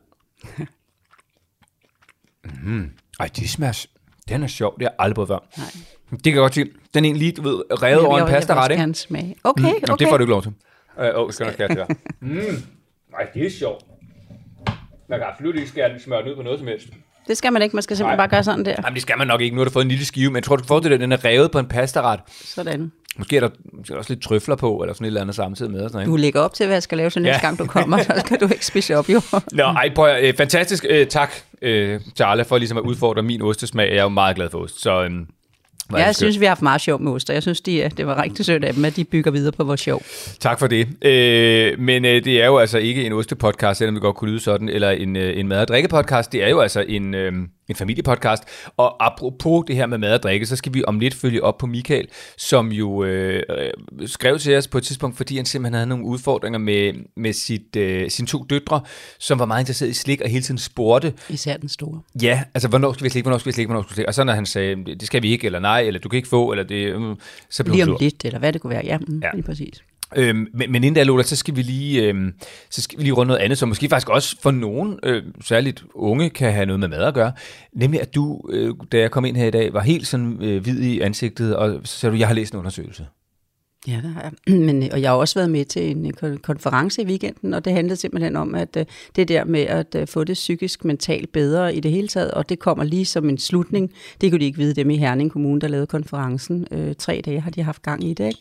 Mm. 2.63 2.91
Ej, 3.19 3.29
det 3.35 3.49
smager... 3.49 3.85
Den 4.29 4.43
er 4.43 4.47
sjov. 4.47 4.73
Det 4.79 4.81
har 4.83 4.89
jeg 4.89 4.95
aldrig 4.99 5.15
prøvet 5.15 5.27
før. 5.27 5.39
Nej. 5.57 5.67
Det 6.11 6.23
kan 6.23 6.33
jeg 6.33 6.39
godt 6.41 6.53
sige. 6.53 6.71
Den 6.93 7.05
er 7.05 7.09
en 7.09 7.15
lige, 7.17 7.31
du 7.31 7.41
ved, 7.41 7.83
revet 7.83 8.05
over 8.05 8.17
en 8.17 8.23
Jeg 8.23 8.33
pasta 8.33 8.53
ret, 8.63 8.71
ikke? 8.71 8.81
gerne 8.81 8.95
smage. 8.95 9.35
Okay, 9.43 9.61
Mm, 9.61 9.67
okay. 9.67 9.79
jamen, 9.87 9.99
Det 9.99 10.07
får 10.09 10.17
du 10.17 10.23
ikke 10.23 10.31
lov 10.31 10.41
til. 10.43 10.53
Øh, 10.99 11.05
Åh, 11.15 11.23
oh, 11.23 11.31
skal 11.31 11.43
nok 11.45 11.53
skære 11.53 11.67
det 11.67 11.77
der. 11.77 11.85
Mm. 12.19 12.63
Nej, 13.11 13.27
det 13.33 13.45
er 13.45 13.49
sjovt. 13.49 13.85
Man 15.09 15.19
kan 15.19 15.27
absolut 15.27 15.55
ikke 15.55 15.67
skære 15.69 15.89
den 15.89 15.99
smør 15.99 16.29
ud 16.29 16.35
på 16.35 16.41
noget 16.41 16.59
som 16.59 16.67
helst. 16.67 16.87
Det 17.27 17.37
skal 17.37 17.53
man 17.53 17.61
ikke, 17.61 17.75
man 17.75 17.83
skal 17.83 17.97
simpelthen 17.97 18.17
Nej. 18.17 18.27
bare 18.27 18.35
gøre 18.37 18.43
sådan 18.43 18.65
der. 18.65 18.75
Jamen, 18.83 18.93
det 18.93 19.01
skal 19.01 19.17
man 19.17 19.27
nok 19.27 19.41
ikke. 19.41 19.55
Nu 19.55 19.59
har 19.59 19.65
du 19.65 19.71
fået 19.71 19.83
en 19.85 19.89
lille 19.89 20.05
skive, 20.05 20.29
men 20.29 20.35
jeg 20.35 20.43
tror, 20.43 20.55
du 20.55 20.61
kan 20.63 20.67
forestille 20.67 20.97
dig, 20.97 21.03
at 21.03 21.09
den 21.09 21.11
er 21.11 21.25
revet 21.25 21.51
på 21.51 21.59
en 21.59 21.65
pastaret. 21.65 22.19
Sådan. 22.45 22.91
Måske 23.17 23.35
er 23.35 23.39
der 23.39 23.49
måske 23.73 23.97
også 23.97 24.13
lidt 24.13 24.23
trøfler 24.23 24.55
på, 24.55 24.77
eller 24.77 24.93
sådan 24.93 25.05
et 25.05 25.07
eller 25.07 25.21
andet 25.21 25.35
samtidig 25.35 25.71
med. 25.71 25.81
Og 25.81 25.89
sådan, 25.89 26.05
Du 26.07 26.13
ikke? 26.15 26.21
lægger 26.21 26.41
op 26.41 26.53
til, 26.53 26.65
hvad 26.65 26.75
jeg 26.75 26.83
skal 26.83 26.97
lave 26.97 27.09
til 27.09 27.21
næste 27.21 27.39
Ja. 27.43 27.47
gang, 27.47 27.59
du 27.59 27.65
kommer. 27.65 27.97
Så 28.03 28.13
skal 28.25 28.39
du 28.39 28.45
ikke 28.45 28.65
spise 28.65 28.95
op, 28.97 29.09
jo. 29.09 29.21
Nå, 29.51 29.63
ej, 29.63 29.91
prøv 29.95 30.15
øh, 30.23 30.33
fantastisk. 30.37 30.85
Øh, 30.89 31.07
tak 31.07 31.31
øh, 31.61 31.99
til 32.15 32.23
alle 32.23 32.45
for 32.45 32.57
ligesom 32.57 32.77
at 32.77 32.81
udfordre 32.81 33.23
min 33.23 33.41
ostesmag. 33.41 33.89
Jeg 33.89 33.97
er 33.97 34.03
jo 34.03 34.09
meget 34.09 34.35
glad 34.35 34.49
for 34.49 34.59
ost, 34.59 34.81
så... 34.81 35.03
Øh, 35.03 35.11
det 35.95 35.97
Jeg 35.99 36.15
synes, 36.15 36.39
vi 36.39 36.45
har 36.45 36.49
haft 36.49 36.61
meget 36.61 36.81
sjov 36.81 37.01
med 37.01 37.11
oster. 37.11 37.33
Jeg 37.33 37.41
synes, 37.41 37.61
de, 37.61 37.81
er- 37.81 37.89
det 37.89 38.07
var 38.07 38.21
rigtig 38.23 38.45
sødt 38.45 38.63
af 38.63 38.73
dem, 38.73 38.85
at 38.85 38.95
de 38.95 39.03
bygger 39.03 39.31
videre 39.31 39.51
på 39.51 39.63
vores 39.63 39.79
sjov. 39.81 40.01
Tak 40.39 40.59
for 40.59 40.67
det. 40.67 40.87
Øh, 41.05 41.79
men 41.79 42.05
øh, 42.05 42.25
det 42.25 42.41
er 42.41 42.45
jo 42.45 42.57
altså 42.57 42.77
ikke 42.77 43.03
en 43.05 43.13
ostepodcast, 43.13 43.77
selvom 43.77 43.95
det 43.95 44.01
godt 44.01 44.15
kunne 44.15 44.29
lyde 44.31 44.39
sådan, 44.39 44.69
eller 44.69 44.89
en, 44.89 45.15
øh, 45.15 45.39
en 45.39 45.47
mad- 45.47 45.61
og 45.61 45.67
drikkepodcast. 45.67 46.31
Det 46.31 46.43
er 46.43 46.49
jo 46.49 46.59
altså 46.59 46.85
en, 46.87 47.13
øh, 47.13 47.33
en 47.69 47.75
familiepodcast. 47.75 48.43
Og 48.77 49.05
apropos 49.05 49.63
det 49.67 49.75
her 49.75 49.85
med 49.85 49.97
mad 49.97 50.13
og 50.13 50.23
drikke, 50.23 50.45
så 50.45 50.55
skal 50.55 50.73
vi 50.73 50.83
om 50.87 50.99
lidt 50.99 51.13
følge 51.13 51.43
op 51.43 51.57
på 51.57 51.65
Michael, 51.65 52.07
som 52.37 52.71
jo 52.71 53.03
øh, 53.03 53.43
øh, 53.49 54.07
skrev 54.07 54.39
til 54.39 54.55
os 54.57 54.67
på 54.67 54.77
et 54.77 54.83
tidspunkt, 54.83 55.17
fordi 55.17 55.35
han 55.35 55.45
simpelthen 55.45 55.73
havde 55.73 55.87
nogle 55.87 56.05
udfordringer 56.05 56.59
med, 56.59 56.93
med 57.15 57.33
sit, 57.33 57.75
øh, 57.75 58.09
sine 58.09 58.27
to 58.27 58.45
døtre, 58.49 58.81
som 59.19 59.39
var 59.39 59.45
meget 59.45 59.61
interesseret 59.61 59.89
i 59.89 59.93
slik 59.93 60.21
og 60.21 60.29
hele 60.29 60.43
tiden 60.43 60.57
spurgte, 60.57 61.13
Især 61.29 61.57
den 61.57 61.69
store. 61.69 62.01
Ja, 62.21 62.43
altså 62.53 62.69
hvornår 62.69 62.93
skal 62.93 63.03
vi 63.03 63.09
slikke, 63.09 63.25
hvornår 63.25 63.37
skal 63.37 63.49
vi 63.49 63.53
slikke, 63.53 63.67
hvornår 63.67 63.83
skal 63.83 63.89
vi 63.91 63.95
slikke? 63.95 64.09
Og 64.09 64.13
så 64.13 64.23
når 64.23 64.33
han 64.33 64.45
sagde, 64.45 64.75
det 64.85 65.03
skal 65.07 65.21
vi 65.21 65.31
ikke, 65.31 65.45
eller 65.45 65.59
nej, 65.59 65.81
eller 65.81 65.99
du 65.99 66.09
kan 66.09 66.17
ikke 66.17 66.29
få, 66.29 66.51
eller 66.51 66.63
det, 66.63 67.01
mm, 67.01 67.15
så 67.49 67.63
blev 67.63 67.73
Lige 67.73 67.91
om 67.91 67.97
lidt, 67.99 68.25
eller 68.25 68.39
hvad 68.39 68.53
det 68.53 68.61
kunne 68.61 68.73
være. 68.73 68.85
Ja, 68.85 68.97
mm, 68.97 69.19
ja. 69.23 69.29
lige 69.33 69.43
præcis. 69.43 69.83
Øhm, 70.15 70.47
men, 70.53 70.71
men 70.71 70.83
inden 70.83 70.93
da, 70.93 71.03
Lola, 71.03 71.23
så 71.23 71.35
skal 71.35 71.55
vi 71.55 71.61
lige, 71.61 72.03
øhm, 72.03 72.33
så 72.69 72.81
skal 72.81 72.97
vi 72.99 73.03
lige 73.03 73.13
runde 73.13 73.27
noget 73.27 73.41
andet, 73.41 73.57
som 73.57 73.69
måske 73.69 73.89
faktisk 73.89 74.09
også 74.09 74.35
for 74.41 74.51
nogen, 74.51 74.99
øh, 75.03 75.23
særligt 75.43 75.83
unge, 75.93 76.29
kan 76.29 76.53
have 76.53 76.65
noget 76.65 76.79
med 76.79 76.87
mad 76.87 77.03
at 77.03 77.13
gøre. 77.13 77.31
Nemlig 77.73 78.01
at 78.01 78.15
du, 78.15 78.41
øh, 78.49 78.73
da 78.91 78.97
jeg 78.97 79.11
kom 79.11 79.25
ind 79.25 79.37
her 79.37 79.47
i 79.47 79.51
dag, 79.51 79.73
var 79.73 79.81
helt 79.81 80.07
sådan 80.07 80.37
øh, 80.41 80.61
hvid 80.61 80.79
i 80.79 80.99
ansigtet, 80.99 81.55
og 81.55 81.81
så 81.83 81.99
sagde 81.99 82.13
du, 82.13 82.19
jeg 82.19 82.27
har 82.27 82.35
læst 82.35 82.53
en 82.53 82.59
undersøgelse. 82.59 83.05
Ja, 83.87 83.99
det 84.03 84.09
har 84.09 84.21
jeg. 84.21 84.57
Men, 84.67 84.83
øh, 84.83 84.89
og 84.91 85.01
jeg 85.01 85.09
har 85.09 85.17
også 85.17 85.39
været 85.39 85.51
med 85.51 85.65
til 85.65 85.91
en 85.91 86.13
øh, 86.23 86.37
konference 86.37 87.01
i 87.01 87.05
weekenden, 87.05 87.53
og 87.53 87.65
det 87.65 87.73
handlede 87.73 87.95
simpelthen 87.95 88.35
om, 88.35 88.55
at 88.55 88.77
øh, 88.77 88.85
det 89.15 89.27
der 89.27 89.45
med 89.45 89.61
at 89.61 89.95
øh, 89.95 90.07
få 90.07 90.23
det 90.23 90.33
psykisk 90.33 90.85
mentalt 90.85 91.31
bedre 91.31 91.75
i 91.75 91.79
det 91.79 91.91
hele 91.91 92.07
taget, 92.07 92.31
og 92.31 92.49
det 92.49 92.59
kommer 92.59 92.83
lige 92.83 93.05
som 93.05 93.29
en 93.29 93.37
slutning. 93.37 93.91
Det 94.21 94.31
kunne 94.31 94.39
de 94.39 94.45
ikke 94.45 94.57
vide, 94.57 94.73
dem 94.73 94.89
i 94.89 94.97
Herning 94.97 95.31
Kommune, 95.31 95.61
der 95.61 95.67
lavede 95.67 95.87
konferencen. 95.87 96.67
Øh, 96.71 96.95
tre 96.95 97.21
dage 97.25 97.41
har 97.41 97.51
de 97.51 97.63
haft 97.63 97.81
gang 97.81 98.03
i 98.03 98.13
det, 98.13 98.27
ikke? 98.27 98.39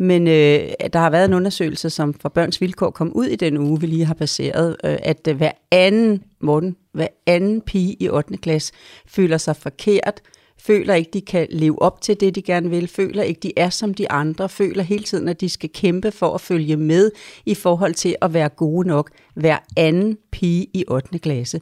Men 0.00 0.28
øh, 0.28 0.70
der 0.92 0.98
har 0.98 1.10
været 1.10 1.24
en 1.24 1.34
undersøgelse, 1.34 1.90
som 1.90 2.14
fra 2.14 2.28
Børns 2.28 2.60
Vilkår 2.60 2.90
kom 2.90 3.12
ud 3.12 3.26
i 3.26 3.36
den 3.36 3.58
uge, 3.58 3.80
vi 3.80 3.86
lige 3.86 4.04
har 4.04 4.14
passeret, 4.14 4.76
øh, 4.84 4.98
at 5.02 5.28
øh, 5.28 5.36
hver 5.36 5.52
anden, 5.70 6.22
Morten, 6.40 6.76
hver 6.92 7.06
anden 7.26 7.60
pige 7.60 7.96
i 8.00 8.08
8. 8.08 8.36
klasse 8.36 8.72
føler 9.06 9.38
sig 9.38 9.56
forkert, 9.56 10.20
føler 10.58 10.94
ikke, 10.94 11.10
de 11.12 11.20
kan 11.20 11.46
leve 11.50 11.82
op 11.82 12.00
til 12.00 12.20
det, 12.20 12.34
de 12.34 12.42
gerne 12.42 12.70
vil, 12.70 12.88
føler 12.88 13.22
ikke, 13.22 13.40
de 13.42 13.52
er 13.56 13.70
som 13.70 13.94
de 13.94 14.10
andre, 14.10 14.48
føler 14.48 14.82
hele 14.82 15.04
tiden, 15.04 15.28
at 15.28 15.40
de 15.40 15.48
skal 15.48 15.70
kæmpe 15.74 16.10
for 16.10 16.34
at 16.34 16.40
følge 16.40 16.76
med 16.76 17.10
i 17.46 17.54
forhold 17.54 17.94
til 17.94 18.16
at 18.22 18.34
være 18.34 18.48
gode 18.48 18.88
nok. 18.88 19.10
Hver 19.34 19.58
anden 19.76 20.18
pige 20.32 20.66
i 20.74 20.84
8. 20.88 21.18
klasse. 21.18 21.60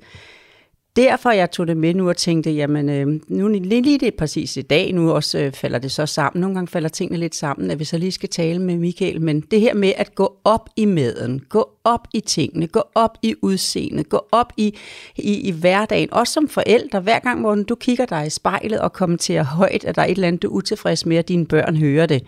Derfor 0.96 1.31
jeg 1.31 1.50
tog 1.50 1.67
det 1.67 1.76
med 1.76 1.94
nu 1.94 2.08
og 2.08 2.17
tænkte, 2.17 2.50
jamen 2.50 2.88
øh, 2.88 3.20
nu 3.29 3.49
lige, 3.49 3.82
lige 3.82 3.99
det 3.99 4.08
er 4.08 4.17
præcis 4.19 4.56
i 4.56 4.62
dag, 4.62 4.94
nu 4.94 5.12
også 5.12 5.38
øh, 5.38 5.52
falder 5.52 5.79
det 5.79 5.93
så 5.93 6.06
sammen. 6.06 6.40
Nogle 6.40 6.55
gange 6.55 6.69
falder 6.69 6.88
tingene 6.88 7.19
lidt 7.19 7.35
sammen, 7.35 7.70
at 7.70 7.79
vi 7.79 7.85
så 7.85 7.99
lige 7.99 8.12
skal 8.12 8.29
tale 8.29 8.62
med 8.62 8.76
Michael. 8.76 9.23
Men 9.23 9.40
det 9.40 9.61
her 9.61 9.75
med 9.75 9.93
at 9.96 10.14
gå 10.14 10.37
op 10.44 10.69
i 10.76 10.85
maden, 10.85 11.44
gå 11.49 11.70
op 11.85 12.08
i 12.14 12.20
tingene, 12.20 12.67
gå 12.67 12.82
op 12.94 13.19
i 13.23 13.35
udseendet, 13.43 14.08
gå 14.08 14.20
op 14.32 14.52
i, 14.56 14.75
i, 15.17 15.40
i 15.40 15.50
hverdagen, 15.50 16.12
også 16.12 16.32
som 16.32 16.49
forældre. 16.49 17.00
Hver 17.00 17.19
gang, 17.19 17.40
hvor 17.40 17.55
du 17.55 17.75
kigger 17.75 18.06
dig 18.06 18.26
i 18.26 18.31
spejlet 18.31 18.81
og 18.81 18.93
kommenterer 18.93 19.44
højt, 19.44 19.85
at 19.85 19.96
der 19.96 20.02
er 20.02 20.06
et 20.06 20.11
eller 20.11 20.29
andet, 20.29 20.43
du 20.43 20.49
er 20.49 20.52
utilfreds 20.52 21.06
med, 21.06 21.17
at 21.17 21.29
dine 21.29 21.46
børn 21.46 21.76
hører 21.76 22.06
det 22.06 22.23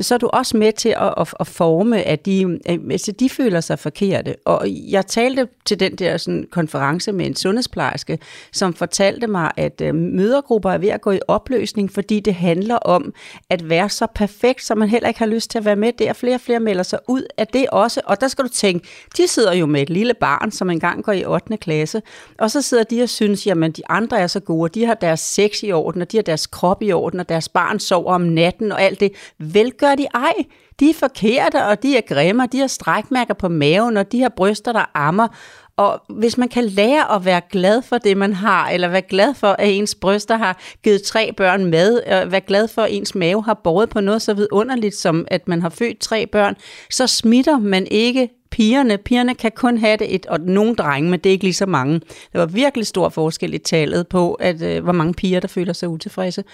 så 0.00 0.14
er 0.14 0.18
du 0.18 0.26
også 0.26 0.56
med 0.56 0.72
til 0.72 0.88
at, 0.88 1.14
at, 1.16 1.34
at 1.40 1.46
forme, 1.46 2.02
at 2.02 2.26
de, 2.26 2.58
øh, 2.70 2.78
altså 2.90 3.12
de 3.12 3.28
føler 3.28 3.60
sig 3.60 3.78
forkerte. 3.78 4.34
Og 4.44 4.66
jeg 4.68 5.06
talte 5.06 5.48
til 5.64 5.80
den 5.80 5.96
der 5.96 6.16
sådan, 6.16 6.46
konference 6.50 7.12
med 7.12 7.26
en 7.26 7.36
sundhedsplejerske, 7.36 8.18
som 8.52 8.74
fortalte 8.74 9.26
mig, 9.26 9.50
at 9.56 9.80
øh, 9.80 9.94
mødergrupper 9.94 10.70
er 10.70 10.78
ved 10.78 10.88
at 10.88 11.00
gå 11.00 11.10
i 11.10 11.20
opløsning, 11.28 11.92
fordi 11.92 12.20
det 12.20 12.34
handler 12.34 12.76
om 12.76 13.12
at 13.50 13.68
være 13.68 13.88
så 13.88 14.06
perfekt, 14.14 14.64
så 14.64 14.74
man 14.74 14.88
heller 14.88 15.08
ikke 15.08 15.20
har 15.20 15.26
lyst 15.26 15.50
til 15.50 15.58
at 15.58 15.64
være 15.64 15.76
med. 15.76 15.92
Det 15.92 16.08
er 16.08 16.12
flere 16.12 16.34
og 16.34 16.40
flere 16.40 16.60
melder 16.60 16.82
sig 16.82 16.98
ud 17.08 17.22
af 17.38 17.46
det 17.46 17.66
også. 17.70 18.00
Og 18.04 18.20
der 18.20 18.28
skal 18.28 18.44
du 18.44 18.50
tænke, 18.50 18.88
de 19.16 19.28
sidder 19.28 19.54
jo 19.54 19.66
med 19.66 19.82
et 19.82 19.90
lille 19.90 20.14
barn, 20.14 20.50
som 20.50 20.70
engang 20.70 21.04
går 21.04 21.12
i 21.12 21.24
8. 21.24 21.56
klasse, 21.56 22.02
og 22.38 22.50
så 22.50 22.62
sidder 22.62 22.84
de 22.84 23.02
og 23.02 23.08
synes, 23.08 23.46
jamen 23.46 23.72
de 23.72 23.82
andre 23.88 24.20
er 24.20 24.26
så 24.26 24.40
gode, 24.40 24.62
og 24.62 24.74
de 24.74 24.86
har 24.86 24.94
deres 24.94 25.20
sex 25.20 25.62
i 25.62 25.72
orden, 25.72 26.02
og 26.02 26.12
de 26.12 26.16
har 26.16 26.22
deres 26.22 26.46
krop 26.46 26.82
i 26.82 26.92
orden, 26.92 27.20
og 27.20 27.28
deres 27.28 27.48
barn 27.48 27.78
sover 27.78 28.14
om 28.14 28.20
natten 28.20 28.72
og 28.72 28.82
alt 28.82 29.00
det. 29.00 29.12
Vel 29.38 29.72
gør 29.82 29.94
de 29.94 30.06
ej. 30.14 30.32
De 30.80 30.90
er 30.90 30.94
forkerte, 30.94 31.64
og 31.64 31.82
de 31.82 31.96
er 31.96 32.00
grimme, 32.00 32.42
og 32.42 32.52
de 32.52 32.58
har 32.58 32.66
strækmærker 32.66 33.34
på 33.34 33.48
maven, 33.48 33.96
og 33.96 34.12
de 34.12 34.20
har 34.22 34.28
bryster, 34.28 34.72
der 34.72 34.90
ammer. 34.94 35.28
Og 35.76 36.02
hvis 36.08 36.38
man 36.38 36.48
kan 36.48 36.64
lære 36.64 37.14
at 37.14 37.24
være 37.24 37.40
glad 37.50 37.82
for 37.82 37.98
det, 37.98 38.16
man 38.16 38.32
har, 38.32 38.68
eller 38.68 38.88
være 38.88 39.02
glad 39.02 39.34
for, 39.34 39.56
at 39.58 39.70
ens 39.70 39.94
bryster 39.94 40.36
har 40.36 40.60
givet 40.84 41.02
tre 41.02 41.32
børn 41.36 41.64
med, 41.64 42.02
og 42.02 42.32
være 42.32 42.40
glad 42.40 42.68
for, 42.68 42.82
at 42.82 42.92
ens 42.92 43.14
mave 43.14 43.44
har 43.44 43.60
båret 43.64 43.88
på 43.88 44.00
noget 44.00 44.22
så 44.22 44.34
vidunderligt, 44.34 44.94
som 44.94 45.26
at 45.30 45.48
man 45.48 45.62
har 45.62 45.68
født 45.68 45.98
tre 45.98 46.26
børn, 46.26 46.56
så 46.90 47.06
smitter 47.06 47.58
man 47.58 47.86
ikke 47.90 48.28
pigerne. 48.50 48.98
Pigerne 48.98 49.34
kan 49.34 49.52
kun 49.56 49.78
have 49.78 49.96
det 49.96 50.14
et, 50.14 50.26
og 50.26 50.40
nogle 50.40 50.74
drenge, 50.74 51.10
men 51.10 51.20
det 51.20 51.30
er 51.30 51.32
ikke 51.32 51.44
lige 51.44 51.54
så 51.54 51.66
mange. 51.66 52.00
Der 52.32 52.38
var 52.38 52.46
virkelig 52.46 52.86
stor 52.86 53.08
forskel 53.08 53.54
i 53.54 53.58
tallet 53.58 54.08
på, 54.08 54.34
at, 54.34 54.62
øh, 54.62 54.82
hvor 54.82 54.92
mange 54.92 55.14
piger, 55.14 55.40
der 55.40 55.48
føler 55.48 55.72
sig 55.72 55.88
utilfredse. 55.88 56.44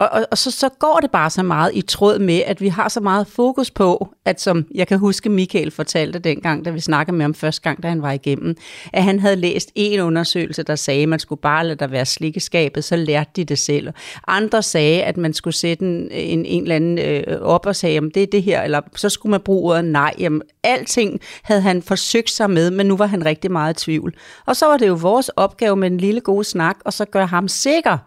Og, 0.00 0.08
og, 0.12 0.26
og 0.30 0.38
så, 0.38 0.50
så 0.50 0.68
går 0.68 0.98
det 1.02 1.10
bare 1.10 1.30
så 1.30 1.42
meget 1.42 1.70
i 1.74 1.82
tråd 1.82 2.18
med, 2.18 2.42
at 2.46 2.60
vi 2.60 2.68
har 2.68 2.88
så 2.88 3.00
meget 3.00 3.26
fokus 3.26 3.70
på, 3.70 4.08
at 4.24 4.40
som 4.40 4.66
jeg 4.74 4.88
kan 4.88 4.98
huske, 4.98 5.28
Michael 5.28 5.70
fortalte 5.70 6.18
dengang, 6.18 6.64
da 6.64 6.70
vi 6.70 6.80
snakkede 6.80 7.16
med 7.16 7.24
ham 7.24 7.34
første 7.34 7.62
gang, 7.62 7.82
da 7.82 7.88
han 7.88 8.02
var 8.02 8.12
igennem, 8.12 8.56
at 8.92 9.04
han 9.04 9.20
havde 9.20 9.36
læst 9.36 9.70
en 9.74 10.00
undersøgelse, 10.00 10.62
der 10.62 10.76
sagde, 10.76 11.02
at 11.02 11.08
man 11.08 11.18
skulle 11.18 11.40
bare 11.40 11.66
lade 11.66 11.76
der 11.76 11.86
være 11.86 12.06
slikkeskabet, 12.06 12.84
så 12.84 12.96
lærte 12.96 13.30
de 13.36 13.44
det 13.44 13.58
selv. 13.58 13.88
Andre 14.28 14.62
sagde, 14.62 15.02
at 15.02 15.16
man 15.16 15.32
skulle 15.32 15.54
sætte 15.54 15.84
en, 15.84 16.10
en, 16.10 16.46
en 16.46 16.62
eller 16.62 16.76
anden 16.76 16.98
øh, 16.98 17.40
op 17.40 17.66
og 17.66 17.76
sige, 17.76 17.98
om 17.98 18.10
det 18.10 18.22
er 18.22 18.26
det 18.26 18.42
her, 18.42 18.62
eller 18.62 18.80
så 18.96 19.08
skulle 19.08 19.30
man 19.30 19.40
bruge 19.40 19.72
ordet 19.72 19.84
nej. 19.84 20.14
Jamen, 20.18 20.42
alting 20.62 21.20
havde 21.42 21.60
han 21.60 21.82
forsøgt 21.82 22.30
sig 22.30 22.50
med, 22.50 22.70
men 22.70 22.86
nu 22.86 22.96
var 22.96 23.06
han 23.06 23.26
rigtig 23.26 23.52
meget 23.52 23.82
i 23.82 23.84
tvivl. 23.84 24.14
Og 24.46 24.56
så 24.56 24.66
var 24.66 24.76
det 24.76 24.88
jo 24.88 24.94
vores 24.94 25.28
opgave 25.28 25.76
med 25.76 25.90
en 25.90 25.98
lille 25.98 26.20
god 26.20 26.44
snak, 26.44 26.76
og 26.84 26.92
så 26.92 27.04
gøre 27.04 27.26
ham 27.26 27.48
sikker 27.48 27.98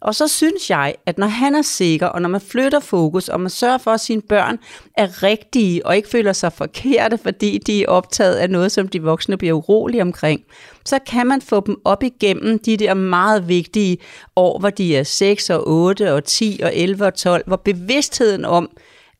og 0.00 0.14
så 0.14 0.28
synes 0.28 0.70
jeg, 0.70 0.94
at 1.06 1.18
når 1.18 1.26
han 1.26 1.54
er 1.54 1.62
sikker, 1.62 2.06
og 2.06 2.22
når 2.22 2.28
man 2.28 2.40
flytter 2.40 2.80
fokus, 2.80 3.28
og 3.28 3.40
man 3.40 3.50
sørger 3.50 3.78
for, 3.78 3.90
at 3.90 4.00
sine 4.00 4.22
børn 4.22 4.58
er 4.96 5.22
rigtige, 5.22 5.86
og 5.86 5.96
ikke 5.96 6.08
føler 6.08 6.32
sig 6.32 6.52
forkerte, 6.52 7.18
fordi 7.18 7.58
de 7.58 7.82
er 7.82 7.88
optaget 7.88 8.34
af 8.34 8.50
noget, 8.50 8.72
som 8.72 8.88
de 8.88 9.02
voksne 9.02 9.36
bliver 9.36 9.54
urolige 9.54 10.02
omkring, 10.02 10.40
så 10.84 10.98
kan 11.06 11.26
man 11.26 11.42
få 11.42 11.62
dem 11.66 11.76
op 11.84 12.02
igennem 12.02 12.58
de 12.58 12.76
der 12.76 12.94
meget 12.94 13.48
vigtige 13.48 13.98
år, 14.36 14.58
hvor 14.58 14.70
de 14.70 14.96
er 14.96 15.02
6 15.02 15.50
og 15.50 15.68
8 15.68 16.14
og 16.14 16.24
10 16.24 16.60
og 16.62 16.76
11 16.76 17.06
og 17.06 17.14
12, 17.14 17.42
hvor 17.46 17.56
bevidstheden 17.56 18.44
om, 18.44 18.70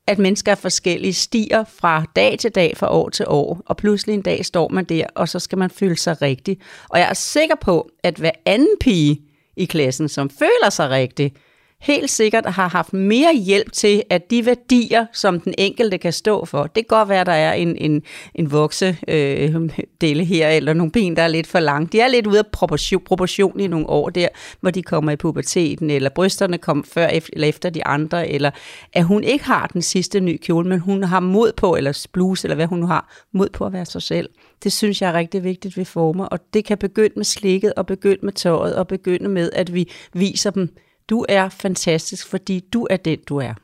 at 0.06 0.18
mennesker 0.18 0.52
er 0.52 0.56
forskellige, 0.56 1.12
stiger 1.12 1.64
fra 1.78 2.04
dag 2.16 2.38
til 2.38 2.50
dag, 2.50 2.76
fra 2.76 2.92
år 2.92 3.08
til 3.08 3.24
år, 3.28 3.62
og 3.66 3.76
pludselig 3.76 4.14
en 4.14 4.22
dag 4.22 4.44
står 4.44 4.68
man 4.68 4.84
der, 4.84 5.06
og 5.14 5.28
så 5.28 5.38
skal 5.38 5.58
man 5.58 5.70
føle 5.70 5.96
sig 5.96 6.22
rigtig. 6.22 6.58
Og 6.88 6.98
jeg 6.98 7.08
er 7.08 7.14
sikker 7.14 7.54
på, 7.60 7.90
at 8.02 8.14
hver 8.14 8.30
anden 8.44 8.76
pige 8.80 9.25
i 9.56 9.66
klassen, 9.66 10.08
som 10.08 10.30
føler 10.30 10.70
sig 10.70 10.90
rigtig, 10.90 11.32
helt 11.80 12.10
sikkert 12.10 12.46
har 12.46 12.68
haft 12.68 12.92
mere 12.92 13.34
hjælp 13.34 13.72
til, 13.72 14.02
at 14.10 14.30
de 14.30 14.46
værdier, 14.46 15.06
som 15.12 15.40
den 15.40 15.54
enkelte 15.58 15.98
kan 15.98 16.12
stå 16.12 16.44
for, 16.44 16.62
det 16.62 16.74
kan 16.74 16.84
godt 16.88 17.08
være, 17.08 17.20
at 17.20 17.26
der 17.26 17.32
er 17.32 17.52
en, 17.52 17.76
en, 17.76 18.02
en 18.34 18.52
vokse 18.52 18.96
øh, 19.08 19.54
dele 20.00 20.24
her, 20.24 20.48
eller 20.48 20.72
nogle 20.72 20.92
ben, 20.92 21.16
der 21.16 21.22
er 21.22 21.28
lidt 21.28 21.46
for 21.46 21.60
lange. 21.60 21.88
De 21.92 22.00
er 22.00 22.08
lidt 22.08 22.26
ude 22.26 22.38
af 22.38 22.46
proportion, 22.46 23.02
proportion 23.04 23.60
i 23.60 23.66
nogle 23.66 23.88
år 23.88 24.08
der, 24.08 24.28
hvor 24.60 24.70
de 24.70 24.82
kommer 24.82 25.12
i 25.12 25.16
puberteten, 25.16 25.90
eller 25.90 26.10
brysterne 26.10 26.58
kommer 26.58 26.84
før 26.84 27.06
eller 27.32 27.48
efter 27.48 27.70
de 27.70 27.86
andre, 27.86 28.28
eller 28.28 28.50
at 28.92 29.04
hun 29.04 29.24
ikke 29.24 29.44
har 29.44 29.66
den 29.66 29.82
sidste 29.82 30.20
nye 30.20 30.38
kjole, 30.38 30.68
men 30.68 30.78
hun 30.78 31.04
har 31.04 31.20
mod 31.20 31.52
på, 31.56 31.76
eller 31.76 32.06
bluse, 32.12 32.46
eller 32.46 32.54
hvad 32.54 32.66
hun 32.66 32.78
nu 32.78 32.86
har, 32.86 33.12
mod 33.32 33.48
på 33.48 33.66
at 33.66 33.72
være 33.72 33.84
sig 33.84 34.02
selv. 34.02 34.28
Det 34.64 34.72
synes 34.72 35.02
jeg 35.02 35.08
er 35.08 35.14
rigtig 35.14 35.44
vigtigt 35.44 35.76
ved 35.76 35.84
former, 35.84 36.24
og 36.24 36.38
det 36.54 36.64
kan 36.64 36.78
begynde 36.78 37.12
med 37.16 37.24
slikket, 37.24 37.74
og 37.74 37.86
begynde 37.86 38.20
med 38.22 38.32
tøjet, 38.32 38.76
og 38.76 38.88
begynde 38.88 39.28
med, 39.28 39.50
at 39.52 39.74
vi 39.74 39.90
viser 40.12 40.50
dem, 40.50 40.76
du 41.10 41.26
er 41.28 41.48
fantastisk, 41.48 42.26
fordi 42.26 42.60
du 42.72 42.86
er 42.90 42.96
den, 42.96 43.18
du 43.28 43.36
er. 43.36 43.54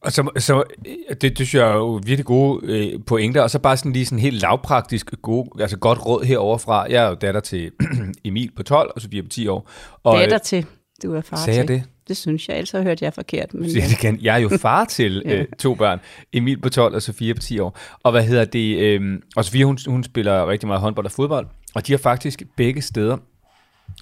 Og 0.00 0.12
så, 0.12 0.30
så 0.38 0.62
det, 1.08 1.22
det 1.22 1.36
synes 1.36 1.54
jeg 1.54 1.68
er 1.70 1.74
jo 1.74 2.00
virkelig 2.04 2.24
gode 2.26 2.66
øh, 2.66 3.00
pointer, 3.06 3.42
og 3.42 3.50
så 3.50 3.58
bare 3.58 3.76
sådan 3.76 3.92
lige 3.92 4.06
sådan 4.06 4.18
helt 4.18 4.42
lavpraktisk 4.42 5.10
gode, 5.22 5.62
altså 5.62 5.78
godt 5.78 6.06
råd 6.06 6.24
herover 6.24 6.58
fra. 6.58 6.86
Jeg 6.90 7.04
er 7.04 7.08
jo 7.08 7.14
datter 7.14 7.40
til 7.40 7.70
Emil 8.24 8.50
på 8.56 8.62
12, 8.62 8.92
og 8.94 9.00
Sofie 9.00 9.22
på 9.22 9.28
10 9.28 9.48
år. 9.48 9.70
Og, 10.02 10.18
Datter 10.18 10.38
til, 10.38 10.66
du 11.02 11.14
er 11.14 11.20
far 11.20 11.36
sagde 11.36 11.58
jeg 11.58 11.66
til. 11.66 11.76
det? 11.76 11.84
Det 12.08 12.16
synes 12.16 12.48
jeg, 12.48 12.56
ellers 12.56 12.70
har 12.70 12.78
jeg 12.78 12.86
hørt 12.86 13.02
jeg 13.02 13.14
forkert. 13.14 13.54
Men 13.54 13.64
ja. 13.64 13.80
det 13.80 13.92
igen. 13.92 14.18
Jeg 14.22 14.34
er 14.34 14.38
jo 14.38 14.50
far 14.60 14.84
til 14.84 15.22
Ja. 15.26 15.38
øh, 15.40 15.46
to 15.58 15.74
børn. 15.74 16.00
Emil 16.32 16.60
på 16.60 16.68
12 16.68 16.94
og 16.94 17.02
Sofia 17.02 17.32
på 17.34 17.40
10 17.40 17.58
år. 17.58 17.78
Og 18.02 18.12
hvad 18.12 18.22
hedder 18.22 18.44
det? 18.44 18.78
Øh, 18.78 19.20
og 19.36 19.44
Sofia, 19.44 19.64
hun, 19.64 19.78
hun 19.86 20.04
spiller 20.04 20.48
rigtig 20.48 20.66
meget 20.66 20.80
håndbold 20.80 21.06
og 21.06 21.12
fodbold. 21.12 21.46
Og 21.74 21.86
de 21.86 21.92
har 21.92 21.98
faktisk 21.98 22.42
begge 22.56 22.82
steder. 22.82 23.16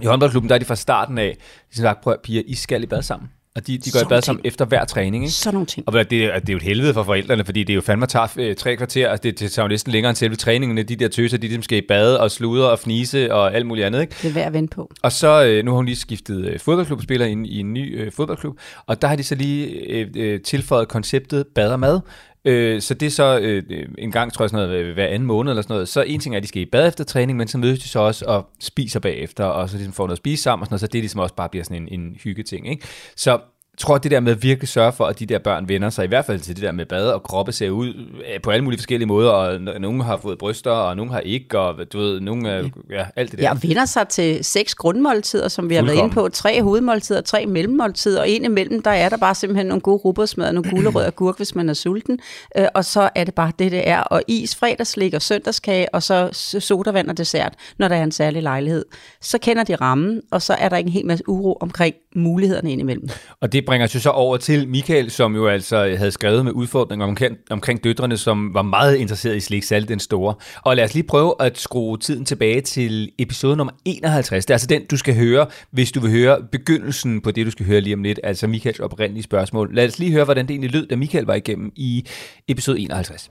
I 0.03 0.07
håndboldklubben, 0.07 0.49
der 0.49 0.55
er 0.55 0.59
de 0.59 0.65
fra 0.65 0.77
starten 0.77 1.19
af, 1.19 1.37
de 1.75 1.83
har 1.83 1.83
sagt, 1.83 2.01
prøv 2.01 2.13
at 2.13 2.21
piger, 2.25 2.43
I 2.47 2.55
skal 2.55 2.83
i 2.83 2.87
bad 2.87 3.03
sammen. 3.03 3.31
Og 3.57 3.67
de, 3.67 3.79
de 3.79 3.79
går 3.79 3.87
i 3.87 3.91
Sådan 3.91 4.09
bad 4.09 4.17
ting. 4.17 4.25
sammen 4.25 4.41
efter 4.45 4.65
hver 4.65 4.85
træning. 4.85 5.25
Ikke? 5.25 5.35
Sådan 5.35 5.55
nogle 5.55 5.67
ting. 5.67 5.89
Og 5.89 5.93
det, 5.93 6.25
er, 6.25 6.39
det 6.39 6.49
er 6.49 6.53
jo 6.53 6.57
et 6.57 6.63
helvede 6.63 6.95
for 6.95 7.03
forældrene, 7.03 7.45
fordi 7.45 7.65
det 7.65 7.73
er 7.73 7.75
jo 7.75 7.81
fandme 7.81 8.07
tager 8.07 8.27
øh, 8.37 8.57
tre 8.57 8.77
kvarter, 8.77 9.09
altså 9.09 9.23
det, 9.23 9.41
det 9.41 9.53
tager 9.53 9.65
jo 9.65 9.69
næsten 9.69 9.93
længere 9.93 10.11
end 10.11 10.17
selve 10.17 10.37
træningen, 10.37 10.77
de 10.77 10.85
der 10.97 11.09
tøser, 11.09 11.37
de 11.37 11.41
ligesom 11.47 11.63
skal 11.63 11.79
i 11.79 11.83
bade 11.89 12.21
og 12.21 12.31
sludre 12.31 12.71
og 12.71 12.79
fnise 12.79 13.35
og 13.35 13.55
alt 13.55 13.67
muligt 13.67 13.87
andet, 13.87 14.01
ikke? 14.01 14.15
Det 14.23 14.29
er 14.29 14.35
værd 14.35 14.47
at 14.47 14.53
vente 14.53 14.75
på. 14.75 14.91
Og 15.03 15.13
så, 15.13 15.45
øh, 15.45 15.65
nu 15.65 15.71
har 15.71 15.77
hun 15.77 15.85
lige 15.87 15.97
skiftet 15.97 16.45
øh, 16.47 16.61
fodboldklubspiller 16.61 17.27
ind 17.27 17.47
i 17.47 17.61
en 17.61 17.73
ny 17.73 18.01
øh, 18.01 18.13
fodboldklub, 18.13 18.59
og 18.87 19.03
der 19.03 19.09
har 19.09 19.17
de 19.17 19.25
så 19.25 19.35
lige 19.35 19.67
øh, 19.67 20.09
øh, 20.17 20.41
tilføjet 20.41 20.89
konceptet 20.89 21.47
bad 21.55 21.73
og 21.73 21.81
mad. 21.81 22.01
Øh, 22.45 22.83
så 22.83 22.95
det 22.95 23.07
er 23.07 23.11
så 23.11 23.39
øh, 23.39 23.63
en 23.99 24.13
gang, 24.13 24.33
tror 24.33 24.45
jeg, 24.45 24.51
sådan 24.51 24.69
noget, 24.69 24.95
hver 24.95 25.07
anden 25.07 25.27
måned 25.27 25.53
eller 25.53 25.63
sådan 25.63 25.75
noget. 25.75 25.89
Så 25.89 26.03
en 26.03 26.21
ting 26.21 26.35
er, 26.35 26.37
at 26.37 26.43
de 26.43 26.49
skal 26.49 26.63
i 26.63 26.67
bad 26.73 26.89
efter 26.89 27.05
træning, 27.05 27.39
men 27.39 27.49
så 27.49 27.59
mødes 27.59 27.79
de 27.79 27.89
så 27.89 27.99
også 27.99 28.25
og 28.29 28.49
spiser 28.61 29.01
bagefter, 29.01 29.45
og 29.45 29.69
så 29.69 29.77
ligesom 29.77 29.93
får 29.93 30.07
noget 30.07 30.13
at 30.13 30.19
spise 30.19 30.43
sammen 30.43 30.63
og 30.63 30.67
sådan 30.67 30.73
noget, 30.73 30.81
så 30.81 30.87
det 30.87 31.01
ligesom 31.01 31.21
også 31.21 31.35
bare 31.35 31.49
bliver 31.49 31.65
sådan 31.65 31.83
en, 31.83 32.01
en 32.01 32.17
hyggeting. 32.25 32.71
Ikke? 32.71 32.87
Så 33.17 33.41
jeg 33.75 33.79
tror, 33.79 33.99
det 33.99 34.11
der 34.11 34.21
med 34.21 34.33
at 34.33 34.43
virkelig 34.43 34.69
sørge 34.69 34.93
for, 34.93 35.05
at 35.05 35.19
de 35.19 35.27
der 35.27 35.39
børn 35.39 35.69
vender 35.69 35.91
sig, 35.91 36.05
i 36.05 36.09
hvert 36.09 36.25
fald 36.25 36.41
til 36.41 36.57
det 36.57 36.63
der 36.63 36.73
med 36.73 36.87
bad 36.87 37.11
og 37.11 37.23
kroppe 37.23 37.53
ser 37.53 37.71
ud 37.71 37.89
øh, 38.35 38.41
på 38.43 38.51
alle 38.51 38.65
mulige 38.65 38.79
forskellige 38.79 39.09
måder, 39.09 39.31
og 39.31 39.55
n- 39.55 39.79
nogle 39.79 40.05
har 40.05 40.17
fået 40.17 40.39
bryster, 40.39 40.71
og 40.71 40.97
nogle 40.97 41.13
har 41.13 41.21
ikke, 41.21 41.59
og 41.59 41.93
du 41.93 41.99
ved, 41.99 42.21
nogle 42.21 42.49
er, 42.49 42.69
ja, 42.91 43.07
alt 43.17 43.31
det 43.31 43.39
der. 43.39 43.45
Ja, 43.45 43.51
og 43.51 43.63
vinder 43.63 43.85
sig 43.85 44.09
til 44.09 44.45
seks 44.45 44.75
grundmåltider, 44.75 45.49
som 45.49 45.69
vi 45.71 45.75
har 45.75 45.83
været 45.83 45.97
inde 45.97 46.11
på. 46.11 46.29
Tre 46.29 46.63
hovedmåltider, 46.63 47.21
tre 47.21 47.47
mellemmåltider, 47.47 48.21
og 48.21 48.29
ind 48.29 48.45
imellem, 48.45 48.83
der 48.83 48.91
er 48.91 49.09
der 49.09 49.17
bare 49.17 49.35
simpelthen 49.35 49.67
nogle 49.67 49.81
gode 49.81 49.97
rugbrødsmad, 49.97 50.53
nogle 50.53 50.71
gulerødder 50.71 51.07
og 51.07 51.17
gurk, 51.17 51.37
hvis 51.37 51.55
man 51.55 51.69
er 51.69 51.75
sulten. 51.75 52.19
Øh, 52.59 52.67
og 52.75 52.85
så 52.85 53.11
er 53.15 53.25
det 53.25 53.35
bare 53.35 53.53
det, 53.59 53.73
det 53.73 53.89
er. 53.89 54.01
Og 54.01 54.23
is, 54.29 54.57
fredagslik 54.57 55.15
og 55.15 55.23
søndagskage, 55.23 55.95
og 55.95 56.03
så 56.03 56.29
sodavand 56.61 57.09
og 57.09 57.17
dessert, 57.19 57.55
når 57.79 57.89
der 57.89 57.97
er 57.97 58.03
en 58.03 58.13
særlig 58.13 58.43
lejlighed. 58.43 58.85
Så 59.21 59.39
kender 59.39 59.65
de 59.65 59.75
rammen, 59.75 60.23
og 60.31 60.43
så 60.43 60.55
er 60.55 60.69
der 60.69 60.77
ikke 60.77 60.89
en 60.89 60.93
hel 60.93 61.07
masse 61.07 61.29
uro 61.29 61.59
omkring 61.61 61.95
mulighederne 62.17 62.73
indimellem. 62.73 63.09
Og 63.41 63.53
det 63.53 63.65
bringer 63.65 63.87
os 63.87 63.95
jo 63.95 64.01
så 64.01 64.11
over 64.11 64.37
til 64.37 64.69
Michael, 64.69 65.11
som 65.11 65.35
jo 65.35 65.49
altså 65.49 65.95
havde 65.97 66.11
skrevet 66.11 66.45
med 66.45 66.53
udfordringer 66.53 67.07
omkring, 67.07 67.37
omkring 67.51 67.85
døtrene, 67.85 68.17
som 68.17 68.55
var 68.55 68.63
meget 68.63 68.97
interesseret 68.97 69.37
i 69.37 69.41
Slik 69.41 69.63
Salt 69.63 69.89
den 69.89 70.01
Store. 70.01 70.35
Og 70.63 70.77
lad 70.77 70.85
os 70.85 70.95
lige 70.95 71.07
prøve 71.07 71.35
at 71.41 71.59
skrue 71.59 71.99
tiden 71.99 72.25
tilbage 72.25 72.61
til 72.61 73.11
episode 73.19 73.57
nummer 73.57 73.73
51. 73.85 74.47
Det 74.47 74.51
er 74.51 74.55
altså 74.55 74.67
den, 74.67 74.87
du 74.87 74.97
skal 74.97 75.17
høre, 75.17 75.47
hvis 75.71 75.93
du 75.93 76.01
vil 76.01 76.11
høre 76.11 76.39
begyndelsen 76.53 77.21
på 77.21 77.31
det, 77.31 77.47
du 77.47 77.51
skal 77.51 77.67
høre 77.67 77.81
lige 77.81 77.95
om 77.95 78.03
lidt, 78.03 78.21
altså 78.23 78.47
Michaels 78.47 78.81
oprindelige 78.81 79.23
spørgsmål. 79.23 79.75
Lad 79.75 79.87
os 79.87 79.99
lige 79.99 80.13
høre, 80.13 80.25
hvordan 80.25 80.47
det 80.47 80.51
egentlig 80.51 80.73
lød, 80.73 80.87
da 80.87 80.97
Michael 80.97 81.25
var 81.25 81.35
igennem 81.35 81.73
i 81.77 82.07
episode 82.49 82.81
51. 82.81 83.31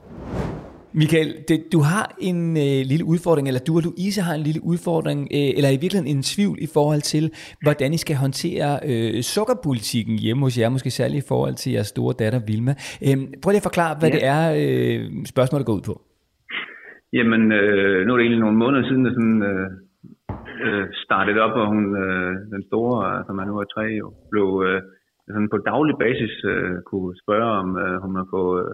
Michael, 0.94 1.30
det, 1.50 1.58
du 1.74 1.80
har 1.94 2.06
en 2.30 2.40
øh, 2.66 2.80
lille 2.92 3.06
udfordring, 3.14 3.46
eller 3.48 3.64
du 3.68 3.74
og 3.80 3.84
Louise 3.88 4.22
har 4.28 4.36
en 4.40 4.46
lille 4.50 4.62
udfordring, 4.72 5.20
øh, 5.38 5.50
eller 5.58 5.70
i 5.78 5.80
virkeligheden 5.84 6.12
en 6.16 6.24
tvivl 6.34 6.58
i 6.68 6.70
forhold 6.76 7.02
til, 7.14 7.26
hvordan 7.66 7.90
I 7.98 8.00
skal 8.04 8.16
håndtere 8.26 8.70
øh, 8.90 9.22
sukkerpolitikken 9.34 10.16
hjemme 10.26 10.42
hos 10.46 10.56
jer, 10.60 10.70
måske 10.76 10.90
særligt 11.00 11.24
i 11.24 11.28
forhold 11.32 11.56
til 11.62 11.70
jeres 11.76 11.90
store 11.96 12.14
datter 12.22 12.42
Vilma. 12.48 12.74
Øh, 13.08 13.18
prøv 13.42 13.50
lige 13.52 13.64
at 13.64 13.70
forklare, 13.70 13.94
hvad 14.00 14.10
Ja. 14.10 14.16
det 14.16 14.24
er, 14.36 14.44
øh, 14.62 15.02
spørgsmålet 15.34 15.66
går 15.68 15.78
ud 15.80 15.86
på. 15.92 15.96
Jamen, 17.18 17.44
øh, 17.60 17.98
nu 18.04 18.10
er 18.12 18.18
det 18.18 18.26
egentlig 18.26 18.46
nogle 18.46 18.62
måneder 18.64 18.84
siden, 18.90 19.06
at 19.10 19.14
sådan, 19.18 19.40
øh, 19.52 19.68
øh, 20.66 20.86
startet 21.06 21.38
op, 21.46 21.54
og 21.62 21.66
hun, 21.74 21.84
øh, 22.04 22.32
den 22.54 22.64
store, 22.70 23.24
som 23.28 23.36
er 23.42 23.46
nu 23.50 23.56
er 23.64 23.68
tre, 23.76 23.86
jo, 24.02 24.08
blev 24.32 24.48
øh, 24.68 24.80
sådan 25.34 25.52
på 25.54 25.58
daglig 25.72 25.96
basis 26.06 26.34
øh, 26.54 26.76
kunne 26.90 27.12
spørge, 27.24 27.50
om 27.62 27.68
øh, 27.84 27.96
hun 28.04 28.12
må 28.18 28.24
få 28.36 28.44
øh, 28.62 28.74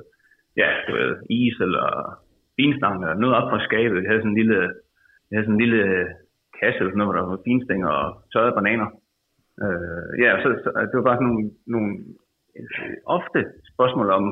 ja, 0.62 0.70
du 0.88 0.92
ved, 0.98 1.12
is 1.30 1.58
eller 1.66 1.88
finstang 2.58 2.96
eller 3.04 3.22
noget 3.22 3.36
op 3.40 3.50
fra 3.50 3.66
skabet. 3.68 4.02
Jeg 4.02 4.10
havde 4.10 4.24
sådan 4.24 4.36
en 4.36 4.42
lille, 4.42 4.60
jeg 5.28 5.34
havde 5.36 5.48
sådan 5.48 5.60
en 5.60 5.66
lille 5.66 5.84
kasse 6.60 6.80
eller 6.80 6.92
sådan 6.92 7.00
noget, 7.02 7.10
hvor 7.10 7.20
der 7.20 7.32
var 7.32 7.46
finstænger 7.48 7.90
og 8.02 8.08
tørrede 8.32 8.58
bananer. 8.58 8.90
Øh, 9.64 10.10
ja, 10.24 10.30
så, 10.44 10.48
så 10.64 10.70
det 10.90 10.96
var 10.98 11.10
bare 11.10 11.20
sådan 11.20 11.30
nogle, 11.32 11.46
nogle 11.74 11.92
øh, 12.58 12.96
ofte 13.18 13.40
spørgsmål 13.74 14.10
om, 14.18 14.26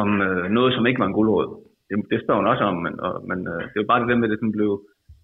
om 0.00 0.08
øh, 0.26 0.44
noget, 0.56 0.70
som 0.74 0.86
ikke 0.86 1.02
var 1.02 1.08
en 1.08 1.18
guldråd. 1.18 1.48
Det, 1.88 1.96
det 2.12 2.18
står 2.20 2.36
hun 2.36 2.50
også 2.52 2.64
om, 2.70 2.76
men, 2.86 2.94
og, 3.06 3.14
men 3.30 3.38
øh, 3.52 3.62
det 3.70 3.78
var 3.80 3.90
bare 3.90 4.00
det 4.00 4.08
der 4.08 4.20
med, 4.20 4.28
at 4.28 4.32
det 4.32 4.40
sådan 4.40 4.58
blev 4.58 4.72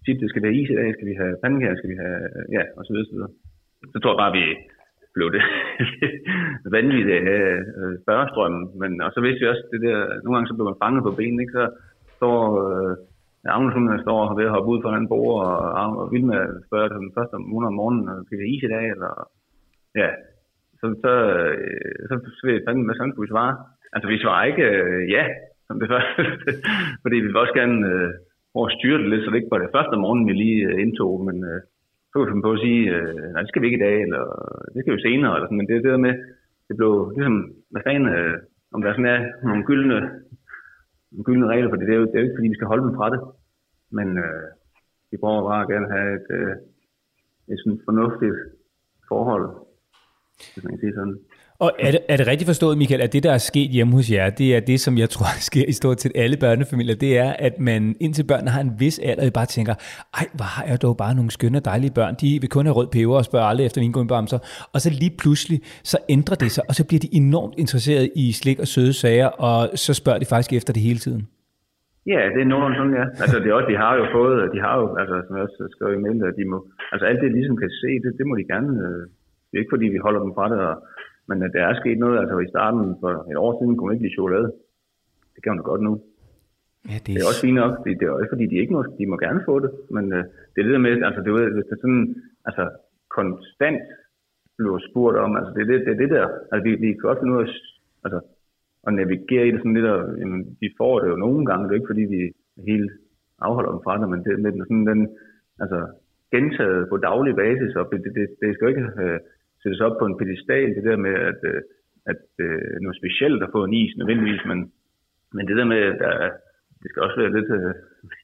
tit, 0.05 0.21
det 0.21 0.29
skal 0.29 0.41
vi 0.41 0.47
have 0.47 0.59
is 0.59 0.69
i 0.69 0.79
dag, 0.81 0.89
skal 0.93 1.07
vi 1.11 1.15
have 1.21 1.33
pandekager, 1.43 1.77
skal 1.77 1.91
vi 1.93 1.97
have, 2.03 2.19
øh, 2.35 2.45
ja, 2.57 2.63
og 2.77 2.81
så 2.85 2.91
videre, 2.93 3.09
så 3.09 3.15
videre. 3.15 3.33
Så 3.93 3.97
tror 3.99 4.13
jeg 4.13 4.21
bare, 4.23 4.37
vi 4.39 4.45
blev 5.15 5.27
det 5.35 5.43
vanvittigt 6.75 7.11
af 7.17 7.41
øh, 7.79 7.93
spørgestrømmen. 8.03 8.63
Men, 8.81 8.91
og 9.05 9.11
så 9.15 9.19
vidste 9.21 9.41
vi 9.41 9.51
også, 9.51 9.65
det 9.73 9.81
der, 9.87 9.97
nogle 10.23 10.35
gange 10.35 10.49
så 10.49 10.55
blev 10.55 10.67
man 10.69 10.81
fanget 10.83 11.03
på 11.05 11.11
benene, 11.19 11.41
ikke? 11.43 11.57
så 11.59 11.65
står 12.17 12.41
øh, 12.67 12.95
Agnes, 13.55 13.73
hun 13.77 13.93
øh, 13.93 13.99
står 14.05 14.19
og 14.29 14.37
ved 14.37 14.45
at 14.49 14.55
hoppe 14.55 14.71
ud 14.73 14.81
fra 14.81 14.97
en 14.97 15.11
bord, 15.13 15.37
og, 15.45 15.57
og 16.01 16.05
spørge 16.67 16.89
til 16.89 17.03
den 17.05 17.15
første 17.17 17.35
måned 17.51 17.67
om 17.71 17.77
morgenen, 17.79 18.09
og 18.09 18.15
skal 18.25 18.39
øh, 18.41 18.53
is 18.53 18.63
i 18.67 18.73
dag, 18.75 18.85
eller 18.95 19.11
ja, 20.01 20.09
så, 20.79 20.85
så, 21.03 21.13
øh, 21.37 21.99
så, 22.07 22.13
så 22.37 22.41
ved 22.45 22.53
jeg 22.53 22.65
fandme, 22.67 22.85
hvad 22.85 22.95
sådan 22.95 23.15
vi 23.23 23.33
svare. 23.33 23.53
Altså, 23.93 24.07
vi 24.13 24.17
svarer 24.23 24.43
ikke 24.51 24.65
øh, 24.81 25.01
ja, 25.15 25.23
som 25.67 25.79
det 25.81 25.89
første, 25.93 26.21
fordi 27.03 27.15
vi 27.19 27.27
vil 27.27 27.43
også 27.43 27.55
gerne 27.61 27.77
øh, 27.91 28.09
prøve 28.51 28.67
at 28.69 28.75
styre 28.77 28.99
det 29.01 29.09
lidt, 29.09 29.23
så 29.23 29.29
det 29.29 29.39
ikke 29.39 29.53
var 29.55 29.63
det 29.63 29.75
første 29.77 29.95
morgen, 30.03 30.27
vi 30.27 30.33
lige 30.33 30.61
øh, 30.69 30.81
indtog, 30.83 31.13
men 31.27 31.37
øh, 31.51 31.59
så 32.11 32.13
kunne 32.13 32.25
vi 32.25 32.31
finde 32.31 32.47
på 32.47 32.55
at 32.55 32.63
sige, 32.65 32.81
øh, 32.95 33.15
nej, 33.31 33.41
det 33.41 33.49
skal 33.49 33.61
vi 33.61 33.67
ikke 33.67 33.81
i 33.81 33.85
dag, 33.87 33.97
eller 34.05 34.23
det 34.73 34.79
skal 34.81 34.95
vi 34.95 35.01
senere, 35.01 35.33
eller 35.35 35.47
sådan, 35.47 35.59
men 35.59 35.67
det 35.67 35.75
er 35.75 35.81
det 35.81 35.93
der 35.95 36.07
med, 36.07 36.15
det 36.67 36.75
blev 36.79 36.93
ligesom, 37.15 37.35
hvad 37.71 37.81
fanden, 37.85 38.09
øh, 38.17 38.37
om 38.73 38.81
der 38.81 38.93
sådan 38.93 39.13
er 39.15 39.19
nogle 39.47 39.63
gyldne, 39.69 39.99
nogle 41.11 41.25
gyldne 41.27 41.47
regler, 41.53 41.69
for 41.69 41.77
det 41.77 41.89
er, 41.89 41.99
jo, 42.01 42.05
det 42.05 42.15
er 42.15 42.21
jo 42.21 42.25
ikke, 42.25 42.37
fordi 42.37 42.51
vi 42.51 42.57
skal 42.57 42.71
holde 42.71 42.85
dem 42.87 42.95
fra 42.97 43.07
det, 43.13 43.19
men 43.97 44.07
øh, 44.23 44.47
vi 45.11 45.17
prøver 45.17 45.49
bare 45.49 45.61
at 45.63 45.71
gerne 45.73 45.89
have 45.95 46.09
et, 46.19 46.27
øh, 46.39 46.53
et 47.51 47.57
sådan 47.59 47.79
fornuftigt 47.87 48.37
forhold, 49.11 49.45
hvis 50.51 50.63
man 50.63 50.71
kan 50.73 50.83
sige 50.83 50.97
sådan. 50.97 51.17
Og 51.65 51.71
er 51.79 51.91
det, 51.91 51.99
er 52.09 52.17
det 52.17 52.27
rigtigt 52.27 52.47
forstået, 52.47 52.77
Michael, 52.77 53.01
at 53.01 53.13
det, 53.13 53.23
der 53.23 53.33
er 53.33 53.43
sket 53.51 53.69
hjemme 53.75 53.93
hos 53.93 54.11
jer, 54.11 54.29
det 54.29 54.55
er 54.55 54.59
det, 54.59 54.79
som 54.85 54.93
jeg 54.97 55.09
tror 55.15 55.29
sker 55.49 55.65
i 55.71 55.75
stort 55.81 55.97
set 56.01 56.11
alle 56.23 56.37
børnefamilier, 56.45 56.95
det 57.05 57.11
er, 57.17 57.31
at 57.47 57.59
man 57.69 57.81
indtil 58.05 58.25
børnene 58.31 58.51
har 58.55 58.61
en 58.67 58.73
vis 58.79 58.97
alder, 59.09 59.31
bare 59.39 59.49
tænker, 59.57 59.75
ej, 60.19 60.25
hvor 60.37 60.49
har 60.55 60.65
jeg 60.71 60.77
dog 60.85 60.95
bare 61.03 61.13
nogle 61.19 61.31
skønne, 61.37 61.59
dejlige 61.71 61.93
børn, 61.99 62.13
de 62.21 62.29
vil 62.41 62.49
kun 62.55 62.65
have 62.65 62.77
rød 62.79 62.89
peber 62.95 63.15
og 63.21 63.25
spørger 63.29 63.47
aldrig 63.51 63.65
efter 63.65 63.81
vingummibamser, 63.81 64.39
og 64.73 64.79
så 64.83 64.89
lige 65.01 65.13
pludselig, 65.21 65.59
så 65.91 65.97
ændrer 66.15 66.35
det 66.43 66.51
sig, 66.55 66.63
og 66.69 66.73
så 66.77 66.83
bliver 66.87 67.01
de 67.05 67.09
enormt 67.21 67.55
interesseret 67.63 68.05
i 68.23 68.25
slik 68.41 68.59
og 68.63 68.67
søde 68.73 68.93
sager, 69.03 69.29
og 69.47 69.59
så 69.83 69.91
spørger 70.01 70.19
de 70.19 70.27
faktisk 70.33 70.51
efter 70.59 70.71
det 70.75 70.81
hele 70.89 70.99
tiden. 71.05 71.21
Ja, 72.13 72.21
det 72.33 72.41
er 72.41 72.49
nogenlunde 72.53 72.77
sådan, 72.79 72.95
ja. 73.01 73.05
Altså, 73.23 73.35
det 73.41 73.47
er 73.49 73.55
også, 73.59 73.69
de 73.73 73.81
har 73.85 73.93
jo 74.01 74.05
fået, 74.17 74.37
de 74.55 74.59
har 74.65 74.75
jo, 74.81 74.85
altså, 75.01 75.15
som 75.25 75.35
jeg 75.35 75.43
også 75.47 75.61
skrev 75.75 75.89
i 75.97 76.01
mailen, 76.03 76.23
at 76.31 76.37
de 76.39 76.45
må, 76.51 76.57
altså 76.93 77.05
alt 77.09 77.19
det, 77.21 77.27
de 77.31 77.37
ligesom 77.39 77.57
kan 77.63 77.71
se, 77.81 77.91
det, 78.03 78.11
det 78.19 78.25
må 78.27 78.33
de 78.39 78.51
gerne, 78.53 78.71
øh, 78.85 79.03
det 79.47 79.55
er 79.55 79.63
ikke 79.63 79.75
fordi, 79.75 79.87
vi 79.95 80.05
holder 80.05 80.21
dem 80.25 80.33
fra 80.37 80.45
det, 80.51 80.59
og, 80.69 80.75
men 81.29 81.43
at 81.45 81.53
der 81.55 81.63
er 81.65 81.73
sket 81.81 81.99
noget, 81.99 82.19
altså 82.19 82.35
i 82.39 82.51
starten 82.53 82.95
for 83.01 83.11
et 83.31 83.37
år 83.45 83.51
siden 83.57 83.73
kunne 83.75 83.87
man 83.87 83.95
ikke 83.95 84.05
lide 84.05 84.17
chokolade. 84.17 84.47
Det 85.33 85.39
kan 85.43 85.51
man 85.51 85.59
da 85.59 85.63
godt 85.71 85.83
nu. 85.87 85.93
Ja, 86.89 86.97
det 87.03 87.07
Det 87.13 87.21
er 87.21 87.29
også 87.31 87.45
fint 87.47 87.59
nok, 87.63 87.73
det, 87.83 87.91
det 87.99 88.05
er 88.05 88.13
jo 88.13 88.21
ikke 88.21 88.33
fordi, 88.35 88.45
de 88.51 88.61
ikke 88.61 88.73
må, 88.75 88.81
de 88.99 89.05
må 89.11 89.15
gerne 89.25 89.41
få 89.49 89.55
det, 89.63 89.71
men 89.95 90.05
øh, 90.17 90.23
det 90.51 90.57
er 90.59 90.65
det 90.65 90.75
der 90.75 90.85
med, 90.85 91.03
altså 91.07 91.21
det 91.23 91.29
er, 91.31 91.53
hvis 91.55 91.67
det 91.69 91.75
er 91.77 91.83
sådan, 91.85 92.05
altså 92.47 92.63
konstant 93.17 93.83
bliver 94.57 94.79
spurgt 94.89 95.17
om, 95.25 95.31
altså 95.37 95.51
det 95.55 95.61
er 95.61 95.69
det, 95.71 95.79
det, 95.85 95.93
er 95.93 95.99
det 96.03 96.09
der, 96.15 96.25
altså 96.51 96.63
vi, 96.67 96.71
vi 96.83 96.87
kan 96.91 97.07
godt 97.07 97.19
finde 97.19 97.33
ud 97.35 97.43
af 97.43 97.49
altså, 98.05 98.19
at 98.87 98.93
navigere 98.93 99.47
i 99.47 99.51
det 99.51 99.59
sådan 99.59 99.77
lidt, 99.77 99.89
og 99.95 100.01
jamen, 100.19 100.41
de 100.61 100.67
får 100.79 100.93
det 100.99 101.07
jo 101.11 101.15
nogle 101.25 101.45
gange, 101.45 101.63
det 101.63 101.69
er 101.69 101.75
jo 101.75 101.81
ikke 101.81 101.93
fordi, 101.93 102.05
vi 102.15 102.21
helt 102.71 102.91
afholder 103.45 103.71
dem 103.71 103.81
fra 103.85 103.97
det, 103.99 104.09
men 104.09 104.23
det 104.25 104.39
med 104.39 104.51
den, 104.51 104.63
sådan 104.69 104.87
den, 104.91 105.01
altså, 105.63 105.79
gentaget 106.33 106.89
på 106.89 106.95
daglig 106.97 107.33
basis, 107.43 107.75
og 107.79 107.83
det, 107.91 107.99
det, 108.17 108.25
det 108.41 108.49
skal 108.53 108.65
jo 108.65 108.73
ikke 108.73 108.87
øh, 109.03 109.19
sættes 109.61 109.81
op 109.87 109.95
på 109.99 110.05
en 110.05 110.17
pedestal, 110.21 110.69
det 110.77 110.83
der 110.89 110.97
med, 111.05 111.15
at, 111.31 111.39
øh, 111.51 111.61
at 112.11 112.23
øh, 112.45 112.73
noget 112.83 112.97
specielt 113.01 113.43
at 113.43 113.53
få 113.55 113.59
en 113.63 113.73
is 113.81 113.93
nødvendigvis, 113.97 114.43
men, 114.51 114.59
men 115.35 115.43
det 115.47 115.57
der 115.59 115.67
med, 115.73 115.81
at 115.91 115.97
der, 116.03 116.13
det 116.81 116.87
skal 116.89 117.03
også 117.05 117.17
være 117.21 117.35
lidt, 117.37 117.49
øh, 117.57 117.73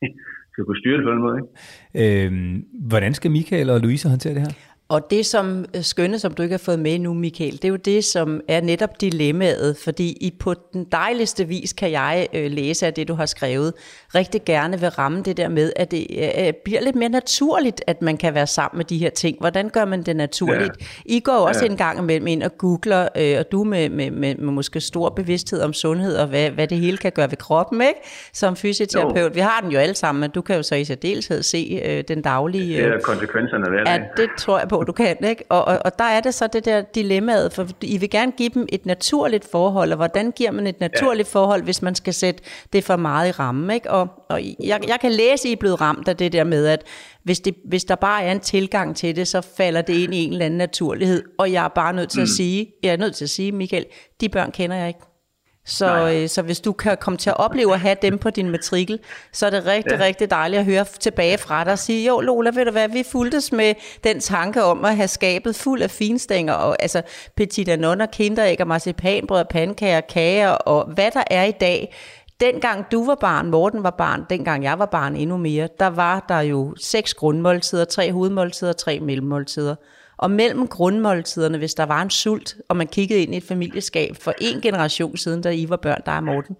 skal 0.51 0.63
kunne 0.65 0.81
styre 0.81 0.97
det 0.97 1.05
på 1.07 1.13
en 1.13 1.25
måde, 1.25 1.37
ikke? 1.41 1.51
Øhm, 2.01 2.55
hvordan 2.89 3.13
skal 3.13 3.31
Michael 3.31 3.69
og 3.69 3.79
Louise 3.79 4.09
håndtere 4.09 4.33
det 4.33 4.45
her? 4.47 4.53
Og 4.89 5.09
det 5.09 5.25
som 5.25 5.65
øh, 5.75 5.83
skønne, 5.83 6.19
som 6.19 6.33
du 6.33 6.43
ikke 6.43 6.53
har 6.53 6.57
fået 6.57 6.79
med 6.79 6.99
nu, 6.99 7.13
Michael, 7.13 7.51
det 7.51 7.65
er 7.65 7.69
jo 7.69 7.75
det, 7.75 8.05
som 8.05 8.41
er 8.47 8.61
netop 8.61 9.01
dilemmaet, 9.01 9.77
fordi 9.83 10.17
I 10.21 10.33
på 10.39 10.53
den 10.73 10.83
dejligste 10.91 11.47
vis 11.47 11.73
kan 11.73 11.91
jeg 11.91 12.27
øh, 12.33 12.51
læse 12.51 12.85
af 12.85 12.93
det, 12.93 13.07
du 13.07 13.13
har 13.13 13.25
skrevet, 13.25 13.73
rigtig 14.15 14.41
gerne 14.45 14.79
vil 14.79 14.89
ramme 14.89 15.21
det 15.21 15.37
der 15.37 15.47
med, 15.47 15.73
at 15.75 15.91
det 15.91 16.07
øh, 16.11 16.53
bliver 16.65 16.81
lidt 16.81 16.95
mere 16.95 17.09
naturligt, 17.09 17.81
at 17.87 18.01
man 18.01 18.17
kan 18.17 18.33
være 18.33 18.47
sammen 18.47 18.77
med 18.77 18.85
de 18.85 18.97
her 18.97 19.09
ting. 19.09 19.37
Hvordan 19.39 19.69
gør 19.69 19.85
man 19.85 20.03
det 20.03 20.15
naturligt? 20.15 20.73
Ja. 20.79 20.85
I 21.05 21.19
går 21.19 21.33
også 21.33 21.65
ja. 21.65 21.71
en 21.71 21.77
gang 21.77 21.99
imellem 21.99 22.27
ind 22.27 22.43
og 22.43 22.57
googler, 22.57 23.07
øh, 23.17 23.35
og 23.39 23.51
du 23.51 23.63
med, 23.63 23.89
med, 23.89 24.11
med, 24.11 24.35
med 24.35 24.53
måske 24.53 24.81
stor 24.81 25.09
bevidsthed 25.09 25.61
om 25.61 25.73
sundhed, 25.73 26.15
og 26.15 26.27
hvad, 26.27 26.49
hvad 26.49 26.67
det 26.67 26.77
hele 26.77 26.97
kan 26.97 27.11
gøre 27.11 27.31
ved 27.31 27.37
kroppen, 27.37 27.81
ikke? 27.81 27.99
Som 28.33 28.55
fysioterapeut. 28.55 29.21
Jo. 29.21 29.29
Vi 29.33 29.39
har 29.39 29.61
den 29.61 29.71
jo 29.71 29.79
alle 29.79 29.95
sammen, 29.95 30.19
men 30.21 30.29
du 30.29 30.41
kan 30.41 30.55
jo 30.55 30.63
så 30.63 30.75
i 30.75 30.85
særdeleshed 30.85 31.43
se 31.43 31.81
øh, 31.85 32.03
den 32.07 32.21
daglige... 32.21 32.77
Det 32.77 32.85
er 32.85 32.99
konsekvenserne 32.99 33.79
af 33.79 33.97
Ja, 33.97 34.03
det 34.17 34.29
tror 34.37 34.59
jeg 34.59 34.67
på, 34.67 34.76
du 34.83 34.91
kan, 34.91 35.17
ikke? 35.23 35.43
Og, 35.49 35.65
og, 35.65 35.79
og 35.85 35.99
der 35.99 36.05
er 36.05 36.21
det 36.21 36.33
så 36.33 36.47
det 36.47 36.65
der 36.65 36.81
dilemmaet, 36.81 37.53
for 37.53 37.67
I 37.81 37.97
vil 37.97 38.09
gerne 38.09 38.31
give 38.31 38.49
dem 38.49 38.67
et 38.69 38.85
naturligt 38.85 39.51
forhold, 39.51 39.91
og 39.91 39.95
hvordan 39.95 40.31
giver 40.31 40.51
man 40.51 40.67
et 40.67 40.79
naturligt 40.79 41.27
ja. 41.27 41.39
forhold, 41.39 41.63
hvis 41.63 41.81
man 41.81 41.95
skal 41.95 42.13
sætte 42.13 42.43
det 42.73 42.83
for 42.83 42.95
meget 42.95 43.27
i 43.27 43.31
rammen, 43.31 43.71
ikke? 43.71 43.91
Og, 43.91 44.07
og 44.29 44.41
jeg, 44.43 44.79
jeg 44.87 44.97
kan 45.01 45.11
læse, 45.11 45.49
I 45.49 45.51
er 45.51 45.55
blevet 45.55 45.81
ramt 45.81 46.07
af 46.07 46.17
det 46.17 46.33
der 46.33 46.43
med, 46.43 46.65
at 46.65 46.83
hvis, 47.23 47.39
det, 47.39 47.55
hvis 47.65 47.83
der 47.83 47.95
bare 47.95 48.23
er 48.23 48.31
en 48.31 48.39
tilgang 48.39 48.95
til 48.95 49.15
det, 49.15 49.27
så 49.27 49.41
falder 49.41 49.81
det 49.81 49.93
ind 49.93 50.13
i 50.13 50.23
en 50.23 50.31
eller 50.31 50.45
anden 50.45 50.57
naturlighed, 50.57 51.23
og 51.37 51.51
jeg 51.51 51.63
er 51.65 51.69
bare 51.69 51.93
nødt 51.93 52.09
til 52.09 52.19
mm. 52.19 52.23
at 52.23 52.29
sige, 52.29 52.73
jeg 52.83 52.93
er 52.93 52.97
nødt 52.97 53.15
til 53.15 53.25
at 53.25 53.29
sige, 53.29 53.51
Michael, 53.51 53.85
de 54.21 54.29
børn 54.29 54.51
kender 54.51 54.75
jeg 54.75 54.87
ikke. 54.87 55.16
Så, 55.67 56.09
øh, 56.13 56.29
så 56.29 56.41
hvis 56.41 56.59
du 56.59 56.71
kan 56.71 56.97
komme 56.97 57.17
til 57.17 57.29
at 57.29 57.37
opleve 57.37 57.73
at 57.73 57.79
have 57.79 57.95
dem 58.01 58.17
på 58.17 58.29
din 58.29 58.49
matrikel, 58.49 58.99
så 59.31 59.45
er 59.45 59.49
det 59.49 59.65
rigtig, 59.65 59.97
ja. 59.99 60.05
rigtig 60.05 60.29
dejligt 60.29 60.59
at 60.59 60.65
høre 60.65 60.85
tilbage 60.99 61.37
fra 61.37 61.63
dig 61.63 61.73
og 61.73 61.79
sige, 61.79 62.07
jo 62.07 62.19
Lola, 62.19 62.51
ved 62.53 62.65
du 62.65 62.71
hvad, 62.71 62.89
vi 62.89 63.03
fuldtes 63.11 63.51
med 63.51 63.73
den 64.03 64.19
tanke 64.19 64.63
om 64.63 64.85
at 64.85 64.95
have 64.95 65.07
skabet 65.07 65.55
fuld 65.55 65.81
af 65.81 65.91
finstænger, 65.91 66.53
og 66.53 66.81
altså 66.81 67.01
petit 67.35 67.69
anon 67.69 68.01
og 68.01 68.11
kinderæg 68.11 68.61
og 68.61 68.67
marcipanbrød 68.67 69.39
og 69.39 69.47
pandekager, 69.47 70.01
kager 70.01 70.49
og 70.49 70.93
hvad 70.93 71.11
der 71.11 71.23
er 71.31 71.43
i 71.43 71.51
dag. 71.51 71.95
Dengang 72.39 72.85
du 72.91 73.05
var 73.05 73.15
barn, 73.15 73.49
Morten 73.49 73.83
var 73.83 73.95
barn, 73.97 74.25
dengang 74.29 74.63
jeg 74.63 74.79
var 74.79 74.85
barn 74.85 75.15
endnu 75.15 75.37
mere, 75.37 75.69
der 75.79 75.87
var 75.87 76.25
der 76.29 76.39
jo 76.39 76.75
seks 76.79 77.13
grundmåltider, 77.13 77.85
tre 77.85 78.11
hovedmåltider, 78.11 78.73
tre 78.73 78.99
mellemmåltider. 78.99 79.75
Og 80.17 80.31
mellem 80.31 80.67
grundmåltiderne, 80.67 81.57
hvis 81.57 81.73
der 81.73 81.83
var 81.83 82.01
en 82.01 82.09
sult, 82.09 82.55
og 82.69 82.77
man 82.77 82.87
kiggede 82.87 83.21
ind 83.21 83.33
i 83.33 83.37
et 83.37 83.43
familieskab 83.43 84.15
for 84.15 84.33
en 84.41 84.61
generation 84.61 85.17
siden, 85.17 85.41
da 85.41 85.49
I 85.49 85.69
var 85.69 85.77
børn, 85.77 86.01
der 86.05 86.11
er 86.11 86.21
Morten, 86.21 86.55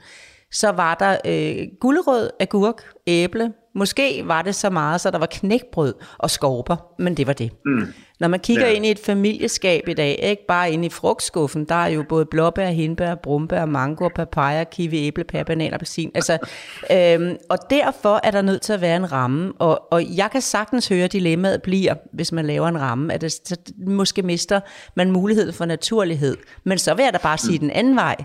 så 0.52 0.70
var 0.70 0.96
der 0.96 1.18
øh, 1.26 1.68
gulerød, 1.80 2.30
agurk, 2.40 2.84
æble. 3.08 3.54
Måske 3.78 4.24
var 4.26 4.42
det 4.42 4.56
så 4.56 4.70
meget, 4.70 5.02
så 5.02 5.12
der 5.12 5.18
var 5.18 5.26
knækbrød 5.26 5.94
og 6.18 6.30
skorper, 6.30 6.76
men 7.00 7.18
det 7.18 7.28
var 7.28 7.34
det. 7.34 7.52
Mm. 7.66 7.94
Når 8.20 8.28
man 8.28 8.40
kigger 8.40 8.68
ja. 8.68 8.74
ind 8.74 8.86
i 8.86 8.92
et 8.92 9.00
familieskab 9.00 9.88
i 9.88 9.94
dag, 9.94 10.20
ikke 10.24 10.46
bare 10.48 10.72
ind 10.72 10.86
i 10.86 10.90
frugtskuffen, 10.90 11.66
der 11.66 11.76
er 11.76 11.88
jo 11.88 12.04
både 12.10 12.26
blåbær, 12.26 12.70
hindbær, 12.70 13.16
brumbær, 13.16 13.66
mango, 13.66 14.10
papaya, 14.16 14.64
kiwi, 14.64 15.08
æblepær, 15.08 15.44
banan, 15.44 15.74
appelsin. 15.74 16.12
Altså, 16.16 16.38
øhm, 16.92 17.38
og 17.50 17.58
derfor 17.70 18.20
er 18.24 18.32
der 18.32 18.42
nødt 18.42 18.62
til 18.62 18.74
at 18.74 18.82
være 18.82 18.96
en 18.96 19.12
ramme, 19.12 19.54
og, 19.60 19.94
og 19.94 20.18
jeg 20.18 20.32
kan 20.32 20.42
sagtens 20.42 20.88
høre, 20.88 21.04
at 21.04 21.14
dilemmaet 21.14 21.62
bliver, 21.62 21.96
hvis 22.14 22.32
man 22.32 22.46
laver 22.46 22.68
en 22.68 22.82
ramme, 22.82 23.14
at 23.14 23.22
det, 23.22 23.32
så 23.32 23.58
måske 23.88 24.22
mister 24.22 24.60
man 24.96 25.12
mulighed 25.12 25.52
for 25.52 25.66
naturlighed. 25.66 26.38
Men 26.64 26.78
så 26.78 26.94
vil 26.94 27.04
jeg 27.04 27.14
da 27.14 27.20
bare 27.24 27.38
sige 27.38 27.60
den 27.60 27.72
anden 27.72 27.96
vej. 27.96 28.16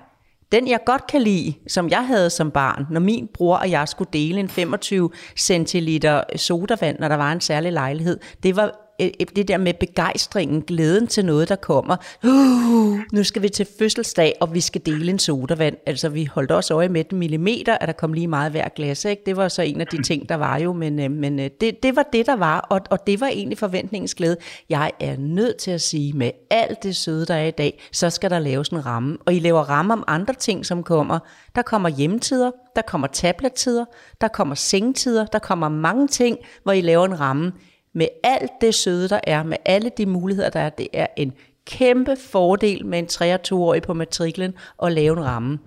Den 0.53 0.69
jeg 0.69 0.79
godt 0.87 1.07
kan 1.07 1.23
lide, 1.23 1.55
som 1.67 1.89
jeg 1.89 2.07
havde 2.07 2.31
som 2.31 2.51
barn, 2.51 2.87
når 2.91 3.01
min 3.01 3.29
bror 3.35 3.57
og 3.57 3.71
jeg 3.71 3.89
skulle 3.89 4.11
dele 4.13 4.41
en 4.41 4.49
25 4.49 5.11
centiliter 5.37 6.23
sodavand, 6.37 6.99
når 6.99 7.09
der 7.09 7.17
var 7.17 7.33
en 7.33 7.41
særlig 7.41 7.73
lejlighed, 7.73 8.19
det 8.43 8.57
var 8.57 8.82
Øh, 9.01 9.11
øh, 9.21 9.27
det 9.37 9.49
der 9.49 9.59
med 9.59 9.75
begejstringen, 9.75 10.63
glæden 10.63 11.07
til 11.07 11.25
noget, 11.25 11.49
der 11.49 11.57
kommer. 11.57 11.97
Uh, 12.25 12.99
nu 13.13 13.25
skal 13.25 13.43
vi 13.43 13.49
til 13.49 13.67
fødselsdag, 13.79 14.35
og 14.41 14.55
vi 14.55 14.61
skal 14.61 14.81
dele 14.87 15.11
en 15.11 15.19
sodavand. 15.19 15.77
Altså, 15.87 16.09
vi 16.09 16.25
holdt 16.25 16.51
også 16.51 16.75
øje 16.75 16.89
med 16.89 17.05
den 17.05 17.19
millimeter, 17.19 17.79
at 17.81 17.89
der 17.89 17.93
kom 17.93 18.13
lige 18.13 18.29
meget 18.29 18.51
hver 18.51 18.69
glas. 18.69 19.05
Ikke? 19.05 19.23
Det 19.27 19.37
var 19.37 19.49
så 19.49 19.63
en 19.63 19.81
af 19.81 19.87
de 19.87 20.03
ting, 20.03 20.29
der 20.29 20.35
var 20.35 20.59
jo, 20.59 20.73
men, 20.73 21.01
øh, 21.01 21.11
men 21.11 21.39
det, 21.39 21.83
det 21.83 21.97
var 21.97 22.09
det, 22.13 22.27
der 22.27 22.37
var, 22.37 22.61
og, 22.61 22.81
og 22.91 23.07
det 23.07 23.21
var 23.21 23.27
egentlig 23.27 23.59
forventningens 23.59 24.15
glæde. 24.15 24.37
Jeg 24.69 24.93
er 25.01 25.17
nødt 25.17 25.57
til 25.57 25.71
at 25.71 25.81
sige, 25.81 26.13
med 26.13 26.31
alt 26.51 26.83
det 26.83 26.97
søde, 26.97 27.27
der 27.27 27.35
er 27.35 27.47
i 27.47 27.51
dag, 27.51 27.83
så 27.93 28.11
skal 28.11 28.31
der 28.31 28.39
laves 28.39 28.69
en 28.69 28.87
ramme. 28.87 29.19
Og 29.27 29.35
I 29.35 29.39
laver 29.39 29.61
ramme 29.61 29.93
om 29.93 30.05
andre 30.07 30.35
ting, 30.35 30.67
som 30.67 30.83
kommer. 30.83 31.19
Der 31.55 31.63
kommer 31.63 31.89
hjemtider, 31.89 32.51
der 32.77 32.83
kommer 32.83 33.07
tablettider, 33.07 33.85
der 34.21 34.29
kommer 34.29 34.55
sengetider, 34.55 35.27
der 35.27 35.39
kommer 35.39 35.69
mange 35.69 36.09
ting, 36.09 36.39
hvor 36.63 36.73
I 36.73 36.81
laver 36.81 37.05
en 37.05 37.21
ramme 37.21 37.53
med 37.95 38.07
alt 38.25 38.51
det 38.61 38.75
søde, 38.75 39.09
der 39.09 39.21
er, 39.25 39.43
med 39.43 39.57
alle 39.67 39.91
de 39.99 40.07
muligheder, 40.07 40.51
der 40.51 40.61
er, 40.61 40.69
det 40.69 40.89
er 40.93 41.07
en 41.17 41.33
kæmpe 41.67 42.17
fordel 42.31 42.87
med 42.87 42.99
en 42.99 43.07
3-2-årig 43.13 43.83
på 43.83 43.95
matriklen 43.95 44.55
at 44.83 44.93
lave 44.93 45.19
en 45.19 45.25
ramme. 45.25 45.59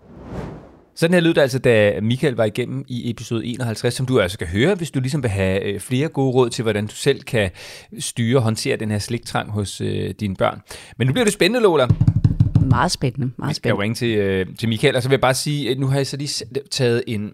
Sådan 0.96 1.14
her 1.14 1.22
lød 1.22 1.34
det 1.34 1.42
altså, 1.42 1.60
da 1.60 2.00
Michael 2.02 2.36
var 2.36 2.44
igennem 2.46 2.86
i 2.88 3.10
episode 3.10 3.46
51, 3.46 3.94
som 3.94 4.06
du 4.06 4.20
altså 4.20 4.38
kan 4.38 4.48
høre, 4.48 4.76
hvis 4.76 4.92
du 4.92 5.00
ligesom 5.00 5.24
vil 5.24 5.32
have 5.32 5.64
øh, 5.64 5.80
flere 5.80 6.08
gode 6.08 6.32
råd 6.32 6.50
til, 6.50 6.64
hvordan 6.64 6.88
du 6.88 6.96
selv 6.96 7.22
kan 7.22 7.50
styre 8.00 8.38
og 8.38 8.44
håndtere 8.44 8.78
den 8.78 8.92
her 8.92 9.00
sliktrang 9.00 9.52
hos 9.52 9.82
øh, 9.82 10.10
dine 10.20 10.36
børn. 10.36 10.62
Men 10.98 11.08
nu 11.08 11.14
bliver 11.14 11.26
det 11.26 11.34
spændende, 11.34 11.64
Lola. 11.64 11.88
Meget 12.70 12.92
spændende, 12.92 13.32
meget 13.38 13.50
Jeg 13.50 13.56
skal 13.56 13.70
jo 13.70 13.76
spændende. 13.76 13.84
ringe 13.84 13.96
til, 13.96 14.18
øh, 14.18 14.56
til 14.60 14.70
Michael, 14.70 14.96
og 14.96 15.04
så 15.04 15.10
vil 15.10 15.14
jeg 15.14 15.22
bare 15.22 15.34
sige, 15.34 15.72
at 15.72 15.80
nu 15.80 15.88
har 15.88 15.98
jeg 15.98 16.08
så 16.08 16.18
lige 16.18 16.46
taget 16.72 17.04
en, 17.08 17.32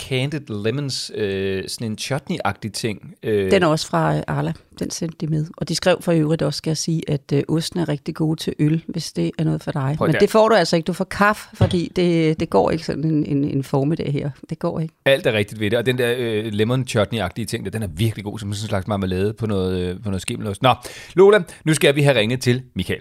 en 0.00 0.08
candied 0.08 0.64
lemons, 0.64 1.12
øh, 1.14 1.64
sådan 1.68 1.90
en 1.92 1.98
chutney-agtig 2.00 2.70
ting. 2.72 3.14
Øh, 3.22 3.50
Den 3.50 3.62
er 3.62 3.66
også 3.66 3.86
fra 3.86 4.16
øh, 4.16 4.22
Arla, 4.26 4.52
den 4.78 4.90
sendte 4.90 5.16
de 5.20 5.26
med. 5.26 5.46
Og 5.56 5.68
de 5.68 5.74
skrev 5.74 5.96
for 6.00 6.12
øvrigt 6.12 6.42
også, 6.42 6.58
skal 6.58 6.70
jeg 6.70 6.76
sige, 6.76 7.02
at 7.08 7.32
øh, 7.32 7.42
osten 7.48 7.80
er 7.80 7.88
rigtig 7.88 8.14
god 8.14 8.36
til 8.36 8.54
øl, 8.58 8.84
hvis 8.86 9.12
det 9.12 9.30
er 9.38 9.44
noget 9.44 9.62
for 9.62 9.70
dig. 9.72 9.94
Prøv 9.98 10.06
Men 10.08 10.12
der. 10.14 10.18
det 10.20 10.30
får 10.30 10.48
du 10.48 10.54
altså 10.54 10.76
ikke. 10.76 10.86
Du 10.86 10.92
får 10.92 11.04
kaffe, 11.04 11.48
fordi 11.56 11.92
det, 11.96 12.40
det 12.40 12.50
går 12.50 12.70
ikke 12.70 12.84
sådan 12.84 13.04
en, 13.04 13.24
en, 13.26 13.44
en 13.44 13.64
formiddag 13.64 14.12
her. 14.12 14.30
Det 14.50 14.58
går 14.58 14.80
ikke. 14.80 14.94
Alt 15.04 15.26
er 15.26 15.32
rigtigt 15.32 15.60
ved 15.60 15.70
det, 15.70 15.78
og 15.78 15.86
den 15.86 15.98
der 15.98 16.14
øh, 16.18 16.52
lemon 16.52 16.84
chutney-agtige 16.90 17.44
ting, 17.44 17.64
der, 17.64 17.70
den 17.70 17.82
er 17.82 17.88
virkelig 17.96 18.24
god, 18.24 18.38
som 18.38 18.52
sådan 18.52 18.64
en 18.64 18.68
slags 18.68 18.86
marmelade 18.86 19.32
på 19.32 19.46
noget, 19.46 19.80
øh, 19.80 20.02
på 20.02 20.10
noget 20.10 20.22
skimmelost. 20.22 20.62
Nå, 20.62 20.74
Lola, 21.14 21.42
nu 21.64 21.74
skal 21.74 21.94
vi 21.96 22.02
have 22.02 22.18
ringet 22.18 22.40
til 22.40 22.62
Michael. 22.74 23.00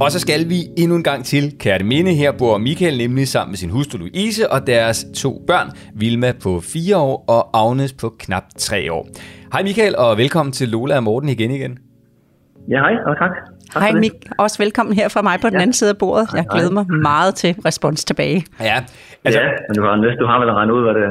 Og 0.00 0.10
så 0.10 0.18
skal 0.20 0.48
vi 0.48 0.58
endnu 0.78 0.96
en 0.96 1.02
gang 1.02 1.24
til 1.24 1.58
Kærteminde. 1.58 2.10
Her 2.14 2.32
bor 2.32 2.58
Michael 2.58 2.98
nemlig 2.98 3.28
sammen 3.28 3.50
med 3.50 3.56
sin 3.56 3.70
hustru 3.70 3.98
Louise 3.98 4.52
og 4.52 4.66
deres 4.66 5.06
to 5.16 5.42
børn, 5.46 5.68
Vilma 5.94 6.32
på 6.42 6.60
4 6.60 6.96
år 6.96 7.24
og 7.28 7.42
Agnes 7.64 7.92
på 7.92 8.14
knap 8.18 8.42
3 8.58 8.92
år. 8.92 9.08
Hej 9.52 9.62
Michael, 9.62 9.96
og 9.96 10.18
velkommen 10.18 10.52
til 10.52 10.68
Lola 10.68 10.96
og 10.96 11.02
Morten 11.02 11.28
igen 11.28 11.50
igen. 11.50 11.78
Ja, 12.70 12.78
hej, 12.78 12.94
og 13.06 13.18
tak. 13.18 13.30
tak 13.72 13.82
Hej. 13.82 13.92
Mik, 13.92 14.12
også 14.38 14.58
velkommen 14.58 14.94
her 14.94 15.08
fra 15.08 15.22
mig 15.22 15.38
på 15.42 15.48
den 15.50 15.56
anden 15.56 15.72
side 15.72 15.90
af 15.90 15.98
bordet. 15.98 16.28
Jeg 16.34 16.44
glæder 16.52 16.70
mig 16.70 16.86
meget 16.92 17.34
til 17.34 17.56
respons 17.64 18.04
tilbage. 18.04 18.44
Ja, 18.60 18.76
altså, 19.24 19.40
Ja, 19.40 19.46
men 19.68 19.76
du 19.76 19.82
har, 19.82 19.96
næsten, 19.96 20.18
du 20.18 20.26
har 20.26 20.38
vel 20.38 20.50
regnet 20.50 20.72
ud, 20.72 20.82
hvad 20.82 20.94
det 20.94 21.08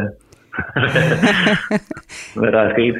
hvad 2.39 2.51
der 2.51 2.59
er 2.59 2.71
sket. 2.73 2.95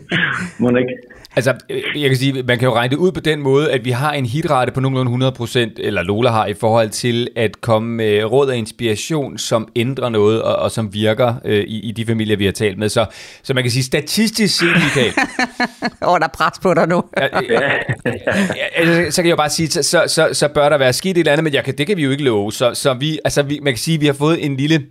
Må 0.60 0.76
ikke? 0.76 0.94
Altså, 1.36 1.54
jeg 1.94 2.10
kan 2.10 2.16
sige, 2.16 2.42
man 2.42 2.58
kan 2.58 2.68
jo 2.68 2.74
regne 2.74 2.90
det 2.90 2.96
ud 2.96 3.12
på 3.12 3.20
den 3.20 3.40
måde, 3.40 3.72
at 3.72 3.84
vi 3.84 3.90
har 3.90 4.12
en 4.12 4.26
hitrate 4.26 4.72
på 4.72 4.80
nogenlunde 4.80 5.28
100%, 5.28 5.58
eller 5.78 6.02
Lola 6.02 6.30
har, 6.30 6.46
i 6.46 6.54
forhold 6.54 6.90
til 6.90 7.28
at 7.36 7.60
komme 7.60 7.96
med 7.96 8.24
råd 8.24 8.48
og 8.48 8.56
inspiration, 8.56 9.38
som 9.38 9.68
ændrer 9.76 10.08
noget, 10.08 10.42
og, 10.42 10.56
og 10.56 10.70
som 10.70 10.94
virker 10.94 11.34
øh, 11.44 11.64
i, 11.64 11.80
i 11.80 11.92
de 11.92 12.06
familier, 12.06 12.36
vi 12.36 12.44
har 12.44 12.52
talt 12.52 12.78
med. 12.78 12.88
Så, 12.88 13.06
så 13.42 13.54
man 13.54 13.64
kan 13.64 13.70
sige, 13.70 13.82
statistisk 13.82 14.58
set, 14.58 14.68
Michael, 14.68 15.12
Åh, 16.02 16.12
oh, 16.12 16.18
der 16.18 16.24
er 16.24 16.30
pres 16.34 16.58
på 16.62 16.74
dig 16.74 16.88
nu. 16.88 17.02
ja, 17.16 17.28
ja, 17.50 18.66
altså, 18.76 19.16
så 19.16 19.22
kan 19.22 19.28
jeg 19.28 19.32
jo 19.32 19.36
bare 19.36 19.50
sige, 19.50 19.68
så, 19.68 19.82
så, 19.82 20.04
så, 20.06 20.28
så 20.32 20.48
bør 20.48 20.68
der 20.68 20.78
være 20.78 20.92
sket 20.92 21.10
et 21.10 21.18
eller 21.18 21.32
andet, 21.32 21.44
men 21.44 21.54
jeg 21.54 21.64
kan, 21.64 21.78
det 21.78 21.86
kan 21.86 21.96
vi 21.96 22.02
jo 22.02 22.10
ikke 22.10 22.24
love. 22.24 22.52
Så, 22.52 22.74
så 22.74 22.94
vi, 22.94 23.18
altså, 23.24 23.42
vi, 23.42 23.60
man 23.62 23.72
kan 23.72 23.78
sige, 23.78 23.94
at 23.94 24.00
vi 24.00 24.06
har 24.06 24.12
fået 24.12 24.44
en 24.44 24.56
lille, 24.56 24.82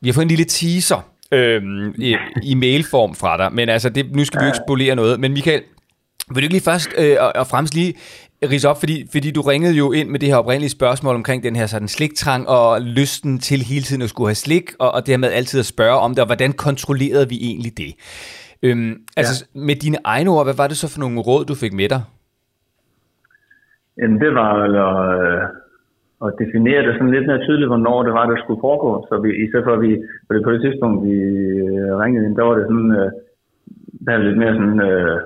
vi 0.00 0.08
har 0.08 0.12
fået 0.12 0.24
en 0.24 0.28
lille 0.28 0.44
teaser 0.44 1.09
øhm, 1.32 1.94
i, 1.98 2.16
i 2.42 2.54
mailform 2.54 3.14
fra 3.14 3.36
dig, 3.36 3.52
men 3.52 3.68
altså, 3.68 3.88
det, 3.88 4.16
nu 4.16 4.24
skal 4.24 4.40
vi 4.40 4.44
jo 4.44 4.48
ikke 4.48 4.60
spolere 4.66 4.94
noget. 4.94 5.20
Men 5.20 5.32
Michael, 5.32 5.62
vil 6.28 6.36
du 6.36 6.44
ikke 6.44 6.54
lige 6.54 6.64
først 6.64 6.88
øh, 6.98 7.16
og, 7.34 7.46
fremmest 7.46 7.74
lige 7.74 7.94
rise 8.50 8.68
op, 8.68 8.80
fordi, 8.80 9.08
fordi 9.12 9.30
du 9.30 9.40
ringede 9.40 9.74
jo 9.74 9.92
ind 9.92 10.08
med 10.08 10.20
det 10.20 10.28
her 10.28 10.36
oprindelige 10.36 10.70
spørgsmål 10.70 11.14
omkring 11.14 11.42
den 11.42 11.56
her 11.56 11.66
sådan 11.66 11.88
sliktrang 11.88 12.48
og 12.48 12.80
lysten 12.80 13.38
til 13.38 13.58
hele 13.58 13.82
tiden 13.82 14.02
at 14.02 14.08
skulle 14.08 14.28
have 14.28 14.34
slik, 14.34 14.70
og, 14.78 14.92
og 14.92 15.06
dermed 15.06 15.32
altid 15.32 15.60
at 15.60 15.66
spørge 15.66 15.98
om 15.98 16.10
det, 16.10 16.18
og 16.18 16.26
hvordan 16.26 16.52
kontrollerede 16.52 17.28
vi 17.28 17.38
egentlig 17.42 17.78
det? 17.78 17.94
Øhm, 18.62 18.96
altså, 19.16 19.44
ja. 19.54 19.60
med 19.60 19.76
dine 19.76 19.98
egne 20.04 20.30
ord, 20.30 20.46
hvad 20.46 20.54
var 20.54 20.66
det 20.66 20.76
så 20.76 20.88
for 20.88 21.00
nogle 21.00 21.20
råd, 21.20 21.44
du 21.44 21.54
fik 21.54 21.72
med 21.72 21.88
dig? 21.88 22.02
Jamen, 23.98 24.20
det 24.20 24.34
var 24.34 24.52
at, 24.62 24.70
øh, 25.32 25.42
at 26.24 26.32
definere 26.42 26.82
det 26.86 26.92
sådan 26.94 27.14
lidt 27.14 27.26
mere 27.26 27.44
tydeligt, 27.46 27.70
hvornår 27.72 27.98
det 28.02 28.12
var, 28.12 28.26
der 28.26 28.36
skulle 28.36 28.64
foregå. 28.66 28.90
Så 29.08 29.14
vi, 29.24 29.28
i 29.44 29.48
stedet 29.48 29.66
for, 29.66 29.74
at 29.74 29.82
vi, 29.86 29.92
på 30.26 30.30
det, 30.34 30.42
på 30.44 30.50
det 30.52 30.60
tidspunkt, 30.62 30.98
vi 31.06 31.16
øh, 31.80 31.92
ringede 32.02 32.24
ind, 32.26 32.36
der 32.36 32.44
var 32.48 32.54
det 32.54 32.66
sådan, 32.70 32.92
øh, 33.00 33.10
der 34.04 34.10
var 34.12 34.22
lidt 34.24 34.38
mere 34.42 34.54
sådan, 34.58 34.80
øh, 34.88 35.16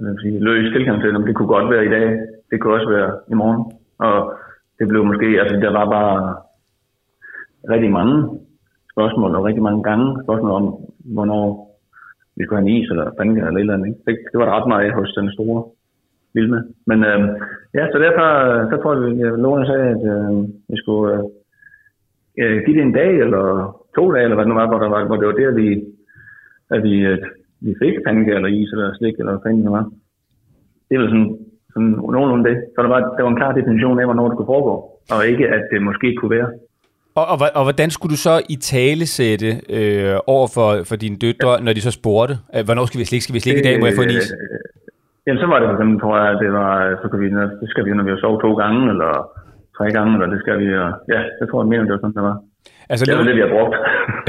hvad 0.00 0.14
sige, 0.22 0.44
løs 0.46 0.72
tilgang 0.72 0.98
til, 1.00 1.16
om 1.16 1.26
det 1.26 1.34
kunne 1.36 1.54
godt 1.56 1.70
være 1.70 1.86
i 1.86 1.94
dag, 1.96 2.06
det 2.50 2.56
kunne 2.60 2.74
også 2.74 2.90
være 2.96 3.10
i 3.32 3.34
morgen. 3.34 3.62
Og 4.06 4.16
det 4.78 4.88
blev 4.88 5.04
måske, 5.04 5.28
altså 5.42 5.56
der 5.64 5.72
var 5.78 5.86
bare 5.98 6.16
rigtig 7.72 7.90
mange 7.98 8.16
spørgsmål, 8.92 9.34
og 9.34 9.44
rigtig 9.44 9.62
mange 9.62 9.82
gange 9.82 10.06
spørgsmål 10.24 10.52
om, 10.60 10.66
hvornår 11.14 11.44
vi 12.36 12.44
skulle 12.44 12.60
have 12.60 12.68
en 12.68 12.76
is, 12.76 12.90
eller 12.90 13.10
fanden 13.18 13.36
eller 13.36 13.50
et 13.50 13.60
eller 13.60 13.74
andet. 13.74 13.88
Ikke? 13.88 14.00
Det, 14.06 14.14
det 14.30 14.38
var 14.38 14.46
der 14.46 14.56
ret 14.56 14.68
meget 14.68 14.84
af 14.86 14.92
hos 14.98 15.12
den 15.18 15.32
store 15.36 15.60
Vilma. 16.36 16.60
Men 16.90 16.98
øh, 17.10 17.20
ja, 17.76 17.82
så 17.92 17.96
derfor 18.06 18.26
så 18.70 18.76
tror 18.82 18.92
jeg, 18.94 19.32
at 19.32 19.38
Lone 19.42 19.66
sagde, 19.66 19.88
at 19.94 20.02
øh, 20.14 20.32
vi 20.70 20.76
skulle 20.82 21.12
øh, 22.40 22.56
give 22.64 22.76
det 22.76 22.84
en 22.84 22.96
dag, 23.00 23.12
eller 23.24 23.44
to 23.96 24.04
dage, 24.12 24.24
eller 24.24 24.36
hvad 24.36 24.44
det 24.44 24.52
nu 24.52 24.60
var, 24.60 24.68
hvor, 24.68 24.80
der 24.84 24.90
var, 24.94 25.00
hvor 25.08 25.16
det 25.16 25.26
var 25.28 25.38
der, 25.42 25.50
vi, 25.60 25.68
at 26.74 26.80
vi, 26.86 26.94
øh, 27.10 27.18
vi 27.66 27.72
fik 27.82 27.94
pandekager 28.06 28.38
eller 28.38 28.56
is, 28.60 28.70
eller 28.72 28.94
slik, 28.94 29.16
eller 29.18 29.32
hvad 29.32 29.44
fanden 29.44 29.64
det 29.66 29.72
var. 29.78 29.84
Det 30.90 30.98
var 30.98 31.06
sådan, 31.12 31.30
sådan 31.72 31.92
nogenlunde 32.14 32.48
det. 32.50 32.56
Så 32.74 32.78
der 32.82 32.90
var, 32.94 33.00
der 33.16 33.22
var 33.22 33.30
en 33.30 33.40
klar 33.42 33.52
definition 33.58 34.00
af, 34.00 34.06
hvornår 34.06 34.28
det 34.28 34.36
kunne 34.36 34.52
foregå, 34.54 34.74
og 35.14 35.20
ikke, 35.30 35.46
at 35.56 35.62
det 35.72 35.82
måske 35.82 36.08
kunne 36.16 36.36
være. 36.38 36.48
Og, 37.20 37.26
og, 37.32 37.38
og 37.54 37.62
hvordan 37.68 37.90
skulle 37.90 38.12
du 38.14 38.20
så 38.28 38.34
i 38.48 38.56
tale 38.56 39.06
sætte 39.06 39.50
øh, 39.76 40.16
over 40.26 40.48
for, 40.54 40.68
for 40.88 40.96
dine 40.96 41.16
døtre, 41.16 41.52
ja. 41.52 41.60
når 41.64 41.72
de 41.72 41.80
så 41.80 41.90
spurgte, 41.90 42.34
øh, 42.54 42.64
hvornår 42.64 42.84
skal 42.86 43.00
vi 43.00 43.04
slik? 43.04 43.22
Skal 43.22 43.34
vi 43.34 43.40
slik 43.40 43.58
i 43.58 43.62
dag? 43.68 43.80
Må 43.80 43.86
jeg 43.86 43.94
få 43.96 44.02
en 44.02 44.10
is? 44.10 44.32
Øh, 44.32 44.85
Jamen, 45.26 45.40
så 45.42 45.46
var 45.50 45.58
det 45.58 45.66
for 45.68 45.74
eksempel, 45.76 45.96
tror 46.02 46.14
jeg, 46.22 46.28
at 46.34 46.38
det 46.44 46.50
var, 46.60 46.70
så 47.02 47.06
kan 47.10 47.18
vi, 47.22 47.28
det 47.62 47.68
skal 47.72 47.82
vi, 47.84 47.90
når 47.98 48.04
vi 48.08 48.12
har 48.14 48.20
sovet 48.24 48.40
to 48.46 48.50
gange, 48.62 48.80
eller 48.92 49.12
tre 49.78 49.86
gange, 49.96 50.10
eller 50.16 50.28
det 50.34 50.40
skal 50.44 50.56
vi, 50.62 50.66
og 50.82 50.88
ja, 51.14 51.20
det 51.38 51.44
tror 51.50 51.58
jeg, 51.62 51.68
mener, 51.72 51.84
det 51.88 51.92
var 51.96 52.02
sådan, 52.04 52.16
det 52.20 52.26
var. 52.30 52.36
Altså, 52.90 53.04
Det 53.06 53.12
var 53.14 53.18
Lola, 53.22 53.30
det, 53.30 53.36
vi 53.36 53.42
har 53.46 53.52
brugt. 53.56 53.74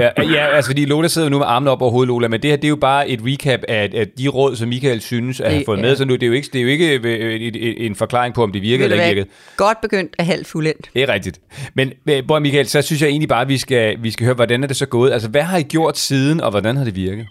ja, 0.03 0.09
ja, 0.37 0.43
altså 0.55 0.69
fordi 0.71 0.85
Lola 0.85 1.07
sidder 1.07 1.27
jo 1.27 1.31
nu 1.31 1.37
med 1.37 1.45
armene 1.55 1.71
op 1.71 1.81
over 1.81 1.91
hovedet, 1.91 2.07
Lola, 2.07 2.27
men 2.27 2.39
det 2.41 2.49
her, 2.51 2.57
det 2.57 2.67
er 2.69 2.73
jo 2.77 2.81
bare 2.91 3.09
et 3.09 3.19
recap 3.29 3.59
af, 3.67 3.89
af 4.01 4.05
de 4.19 4.27
råd, 4.27 4.55
som 4.55 4.69
Michael 4.69 5.01
synes 5.01 5.41
at 5.41 5.51
have 5.51 5.63
fået 5.65 5.77
er- 5.77 5.81
med, 5.81 5.95
så 5.95 6.05
nu, 6.05 6.13
det 6.13 6.23
er 6.23 6.27
jo 6.27 6.33
ikke, 6.33 6.49
det 6.53 6.59
er 6.59 6.63
jo 6.63 6.69
ikke 6.75 6.87
øh, 6.95 7.33
et, 7.47 7.55
et, 7.69 7.85
en 7.85 7.95
forklaring 7.95 8.35
på, 8.35 8.43
om 8.43 8.51
det 8.51 8.61
virkede 8.61 8.83
eller 8.83 9.03
ikke 9.03 9.15
virkede. 9.15 9.29
Godt 9.57 9.77
begyndt 9.81 10.11
af 10.19 10.25
halvt 10.25 10.47
fuldendt. 10.47 10.89
Det 10.93 11.01
er 11.03 11.13
rigtigt. 11.13 11.39
Men 11.75 11.87
øh, 12.09 12.23
Bror 12.27 12.39
Michael, 12.39 12.65
så 12.65 12.81
synes 12.81 13.01
jeg 13.01 13.09
egentlig 13.09 13.29
bare, 13.29 13.41
at 13.41 13.49
vi 13.49 13.57
skal, 13.57 13.97
vi 14.03 14.11
skal 14.11 14.25
høre, 14.25 14.35
hvordan 14.35 14.63
er 14.63 14.67
det 14.67 14.75
så 14.75 14.87
gået? 14.87 15.11
Altså, 15.11 15.29
hvad 15.29 15.41
har 15.41 15.57
I 15.57 15.63
gjort 15.63 15.97
siden, 15.97 16.41
og 16.41 16.51
hvordan 16.51 16.77
har 16.77 16.83
det 16.83 16.95
virket? 16.95 17.25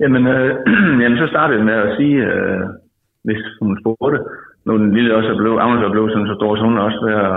Jamen, 0.00 0.26
øh, 0.26 0.50
jamen, 1.02 1.18
så 1.18 1.26
startede 1.26 1.58
jeg 1.58 1.66
med 1.66 1.74
at 1.74 1.96
sige, 1.96 2.16
øh, 2.30 2.60
hvis 3.24 3.42
hun 3.60 3.78
spurgte, 3.80 4.18
nu 4.64 4.72
er 4.72 4.78
den 4.78 4.94
lille 4.94 5.16
også 5.16 5.30
er 5.30 5.40
blevet, 5.40 5.60
Agnes 5.60 5.82
er 5.82 5.94
blevet 5.94 6.12
sådan 6.12 6.26
så 6.26 6.34
stor, 6.34 6.56
så 6.56 6.62
hun 6.62 6.78
er 6.78 6.82
også 6.88 7.00
ved 7.06 7.14
at 7.28 7.36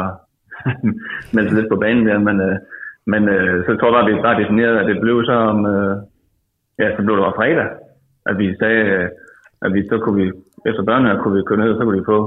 melde 1.33 1.49
sig 1.49 1.57
lidt 1.57 1.71
på 1.71 1.79
banen 1.83 2.07
der, 2.07 2.19
men, 2.19 2.37
øh, 2.47 2.57
men 3.11 3.29
øh, 3.29 3.65
så 3.65 3.71
tror 3.75 3.87
jeg 3.87 3.95
bare, 3.95 4.05
at 4.05 4.11
vi 4.11 4.25
bare 4.27 4.41
definerede, 4.41 4.79
at 4.79 4.87
det 4.89 5.01
blev 5.01 5.23
så 5.25 5.35
om, 5.51 5.59
øh, 5.73 5.95
ja, 6.79 6.87
så 6.95 7.01
blev 7.03 7.15
det 7.15 7.25
var 7.27 7.39
fredag, 7.39 7.69
at 8.29 8.37
vi 8.37 8.55
sagde, 8.61 8.83
øh, 8.95 9.09
at 9.65 9.73
vi, 9.73 9.79
så 9.89 9.97
kunne 10.03 10.17
vi, 10.23 10.31
efter 10.69 10.83
børnene 10.83 11.19
kunne 11.19 11.35
vi 11.37 11.47
køre 11.47 11.59
ned, 11.63 11.77
så 11.77 11.83
kunne 11.83 11.99
de 11.99 12.11
få 12.13 12.19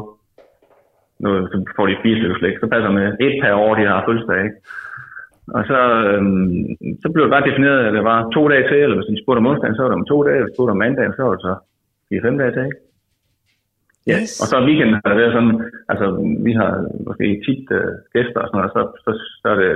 nu, 1.22 1.46
så 1.50 1.56
får 1.76 1.86
de 1.86 2.00
spise 2.00 2.20
lidt 2.20 2.38
slik, 2.38 2.56
så 2.60 2.66
passer 2.72 2.90
med 2.90 3.06
et 3.20 3.36
per 3.42 3.54
år, 3.54 3.74
de 3.74 3.86
har 3.86 4.04
fødselsdag, 4.06 4.44
ikke? 4.44 4.56
Og 5.56 5.62
så, 5.70 5.78
øhm, 6.10 6.64
så 7.02 7.06
blev 7.12 7.22
det 7.24 7.34
bare 7.34 7.48
defineret, 7.50 7.86
at 7.86 7.94
det 7.96 8.04
var 8.10 8.18
to 8.36 8.42
dage 8.52 8.68
til, 8.68 8.78
eller 8.82 8.96
hvis 8.96 9.10
de 9.10 9.22
spurgte 9.22 9.40
om 9.42 9.50
onsdagen, 9.50 9.76
så 9.76 9.82
var 9.82 9.90
det 9.90 10.00
om 10.00 10.10
to 10.12 10.18
dage, 10.26 10.40
hvis 10.40 10.50
de 10.50 10.56
spurgte 10.56 10.74
om 10.76 10.82
mandagen, 10.84 11.12
så 11.16 11.22
var 11.22 11.32
det 11.34 11.42
så 11.48 11.54
fire-fem 12.08 12.38
dage 12.38 12.52
til, 12.54 12.64
ikke? 12.68 12.80
Ja, 14.10 14.18
Yes. 14.20 14.40
og 14.42 14.46
så 14.50 14.56
weekenden 14.68 14.96
har 15.00 15.08
det 15.10 15.18
været 15.22 15.36
sådan, 15.36 15.54
altså 15.92 16.06
vi 16.46 16.52
har 16.60 16.70
måske 17.08 17.26
tit 17.46 17.64
øh, 17.78 17.92
gæster 18.14 18.40
og 18.42 18.48
sådan 18.48 18.58
noget, 18.58 18.72
så, 18.76 18.82
så, 19.04 19.10
så 19.42 19.46
er 19.54 19.58
det, 19.62 19.72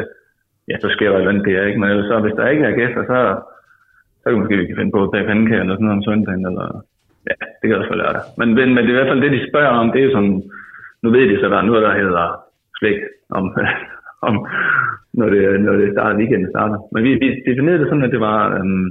ja, 0.71 0.77
så 0.85 0.89
sker 0.95 1.09
der 1.11 1.19
et 1.19 1.29
andet 1.31 1.47
der, 1.49 1.67
ikke? 1.69 1.81
Men 1.81 1.89
så, 2.11 2.15
hvis 2.25 2.37
der 2.39 2.53
ikke 2.53 2.65
er 2.71 2.79
gæster, 2.81 3.03
så, 3.11 3.19
så 4.21 4.27
kan 4.27 4.39
måske 4.41 4.61
vi 4.61 4.67
kan 4.67 4.79
finde 4.81 4.95
på 4.95 5.03
at 5.05 5.13
bage 5.13 5.29
pandekager 5.31 5.63
eller 5.63 5.75
sådan 5.77 5.87
noget 5.89 5.99
om 6.01 6.07
søndagen, 6.09 6.45
eller 6.51 6.67
ja, 7.29 7.37
det 7.59 7.65
kan 7.67 7.79
også 7.79 7.93
være 7.93 8.03
lørdag. 8.05 8.25
Men, 8.41 8.49
men, 8.59 8.69
men 8.75 8.83
det 8.83 8.91
er 8.91 8.97
i 8.97 8.99
hvert 9.01 9.11
fald 9.13 9.25
det, 9.25 9.37
de 9.37 9.49
spørger 9.51 9.75
om, 9.83 9.87
det 9.95 10.01
er 10.05 10.15
sådan, 10.17 10.37
nu 11.03 11.09
ved 11.17 11.25
de 11.31 11.41
så, 11.41 11.47
der 11.53 11.59
er 11.59 11.69
noget, 11.71 11.83
der 11.87 12.01
hedder 12.03 12.27
slik 12.79 12.99
om, 13.39 13.45
om 14.31 14.37
når, 15.19 15.29
det, 15.35 15.61
når 15.61 15.73
det 15.81 15.93
starter, 15.93 16.19
weekenden 16.21 16.51
starter. 16.55 16.79
Men 16.93 17.01
vi, 17.05 17.11
vi 17.23 17.29
definerede 17.49 17.81
det 17.81 17.89
sådan, 17.89 18.07
at 18.09 18.15
det 18.17 18.21
var 18.21 18.41
øhm, 18.57 18.87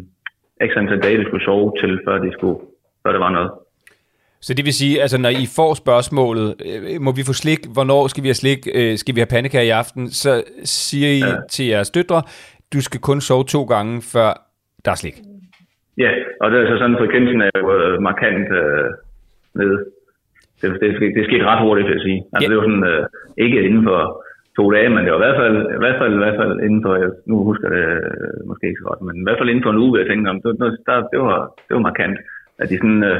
x 0.69 0.71
antal 0.81 1.01
dage, 1.05 1.17
de 1.19 1.25
skulle 1.25 1.45
sove 1.45 1.73
til, 1.81 1.99
før, 2.05 2.17
de 2.25 2.31
skulle, 2.33 2.57
før 3.03 3.11
det 3.11 3.21
var 3.25 3.31
noget. 3.37 3.51
Så 4.45 4.53
det 4.53 4.65
vil 4.65 4.73
sige, 4.73 5.01
altså 5.01 5.17
når 5.21 5.29
I 5.29 5.45
får 5.57 5.71
spørgsmålet, 5.83 6.49
øh, 6.67 7.01
må 7.05 7.11
vi 7.17 7.23
få 7.29 7.33
slik, 7.33 7.61
hvornår 7.75 8.07
skal 8.07 8.23
vi 8.23 8.29
have 8.31 8.41
slik, 8.43 8.59
øh, 8.77 8.97
skal 9.01 9.15
vi 9.15 9.19
have 9.19 9.33
pandekager 9.35 9.65
i 9.71 9.77
aften, 9.83 10.03
så 10.21 10.31
siger 10.63 11.09
I 11.09 11.19
ja. 11.19 11.35
Til 11.49 11.65
jeres 11.65 11.91
døtre, 11.91 12.21
du 12.73 12.79
skal 12.87 12.99
kun 12.99 13.21
sove 13.21 13.45
to 13.55 13.61
gange, 13.73 13.93
før 14.13 14.29
der 14.85 14.91
er 14.91 14.99
slik. 15.03 15.17
Ja, 15.97 16.11
og 16.41 16.51
det 16.51 16.57
er 16.59 16.67
så 16.67 16.77
sådan, 16.77 16.97
frekvensen 17.01 17.41
er 17.41 17.49
jo 17.59 17.67
øh, 17.79 18.01
markant 18.01 18.47
øh, 18.61 18.89
nede. 19.59 19.77
Det, 20.61 20.67
det, 20.81 20.89
det, 20.99 21.15
det 21.15 21.25
skete 21.25 21.45
ret 21.45 21.61
hurtigt, 21.65 21.87
vil 21.87 21.97
jeg 21.97 22.05
sige. 22.09 22.19
Altså, 22.33 22.43
ja. 22.43 22.49
det 22.49 22.57
var 22.57 22.65
sådan, 22.69 22.87
øh, 22.93 23.05
ikke 23.45 23.59
inden 23.67 23.83
for 23.83 23.99
to 24.57 24.63
dage, 24.75 24.89
men 24.93 25.01
det 25.03 25.11
var 25.13 25.19
i 25.21 25.25
hvert 25.25 25.39
fald, 25.41 25.57
i 25.77 25.81
hvert 25.83 25.99
fald, 26.01 26.13
i 26.17 26.21
hvert 26.23 26.37
fald 26.41 26.53
inden 26.67 26.81
for, 26.85 26.93
jeg- 27.03 27.17
nu 27.29 27.35
husker 27.49 27.67
det 27.75 27.83
øh, 27.97 28.39
måske 28.49 28.67
ikke 28.69 28.81
så 28.81 28.87
godt, 28.89 29.01
men 29.07 29.15
i 29.21 29.25
hvert 29.25 29.39
fald 29.39 29.49
inden 29.51 29.65
for 29.65 29.71
en 29.73 29.83
uge, 29.85 29.99
jeg 29.99 30.07
tænke 30.07 30.29
om, 30.33 30.39
det, 30.43 30.51
der, 30.87 30.97
det, 31.13 31.19
var, 31.27 31.39
det 31.67 31.73
var 31.77 31.83
markant. 31.89 32.17
At 32.61 32.69
de 32.69 32.75
sådan, 32.81 33.03
øh, 33.11 33.19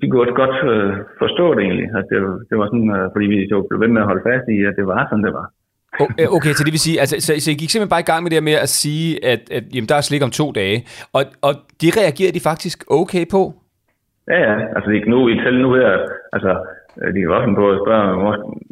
de 0.00 0.04
kunne 0.06 0.20
godt, 0.22 0.34
godt 0.42 0.56
øh, 0.72 0.90
forstå 1.22 1.44
det 1.54 1.62
egentlig. 1.66 1.88
Altså, 1.96 2.08
det, 2.12 2.18
var- 2.24 2.42
det 2.50 2.56
var 2.60 2.66
sådan, 2.72 2.90
øh, 2.96 3.04
fordi 3.14 3.26
vi 3.32 3.38
jo 3.54 3.58
blev 3.68 3.78
ved 3.82 3.90
med 3.94 4.02
at 4.02 4.08
holde 4.10 4.24
fast 4.30 4.46
i, 4.56 4.56
at 4.70 4.74
det 4.78 4.86
var 4.92 5.00
sådan, 5.10 5.24
det 5.28 5.34
var. 5.40 5.46
Okay, 6.36 6.52
så 6.58 6.62
det 6.66 6.72
vil 6.76 6.86
sige, 6.88 6.96
altså, 7.02 7.16
så, 7.26 7.30
så 7.44 7.48
I 7.50 7.54
gik 7.60 7.70
simpelthen 7.70 7.94
bare 7.94 8.04
i 8.06 8.10
gang 8.10 8.22
med 8.22 8.30
det 8.30 8.42
med 8.50 8.56
at 8.66 8.70
sige, 8.82 9.08
at, 9.32 9.42
at 9.56 9.64
jamen, 9.74 9.88
der 9.90 9.96
er 9.96 10.04
slik 10.08 10.22
om 10.26 10.30
to 10.40 10.46
dage, 10.60 10.78
og, 11.16 11.22
og 11.46 11.52
det 11.80 11.88
reagerede 12.00 12.36
de 12.38 12.48
faktisk 12.50 12.78
okay 13.00 13.24
på? 13.34 13.42
Ja, 14.32 14.38
ja. 14.48 14.54
Altså, 14.76 14.88
nu, 15.12 15.18
i 15.28 15.34
selv 15.44 15.58
nu 15.64 15.70
her, 15.80 15.90
altså, 16.36 16.52
Øh, 17.00 17.08
de 17.14 17.18
kan 17.20 17.36
også 17.38 17.54
på 17.62 17.66
at 17.70 17.82
spørge, 17.84 18.06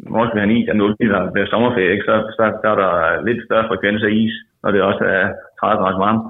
hvor, 0.09 0.23
skal 0.25 0.35
vi 0.35 0.41
have 0.41 0.49
en 0.51 0.57
is? 0.57 0.67
Ja, 0.67 0.73
nu 0.73 0.85
lige 0.87 1.13
der 1.13 1.31
bliver 1.33 1.47
sommerferie, 1.53 1.93
ikke? 1.93 2.07
Så, 2.09 2.15
så, 2.37 2.43
så 2.61 2.67
er 2.73 2.77
der 2.83 2.91
lidt 3.27 3.45
større 3.45 3.67
frekvens 3.69 4.03
af 4.07 4.11
is, 4.23 4.35
når 4.63 4.71
det 4.71 4.81
også 4.81 5.03
er 5.17 5.25
30 5.59 5.81
grader 5.81 6.03
varmt. 6.05 6.23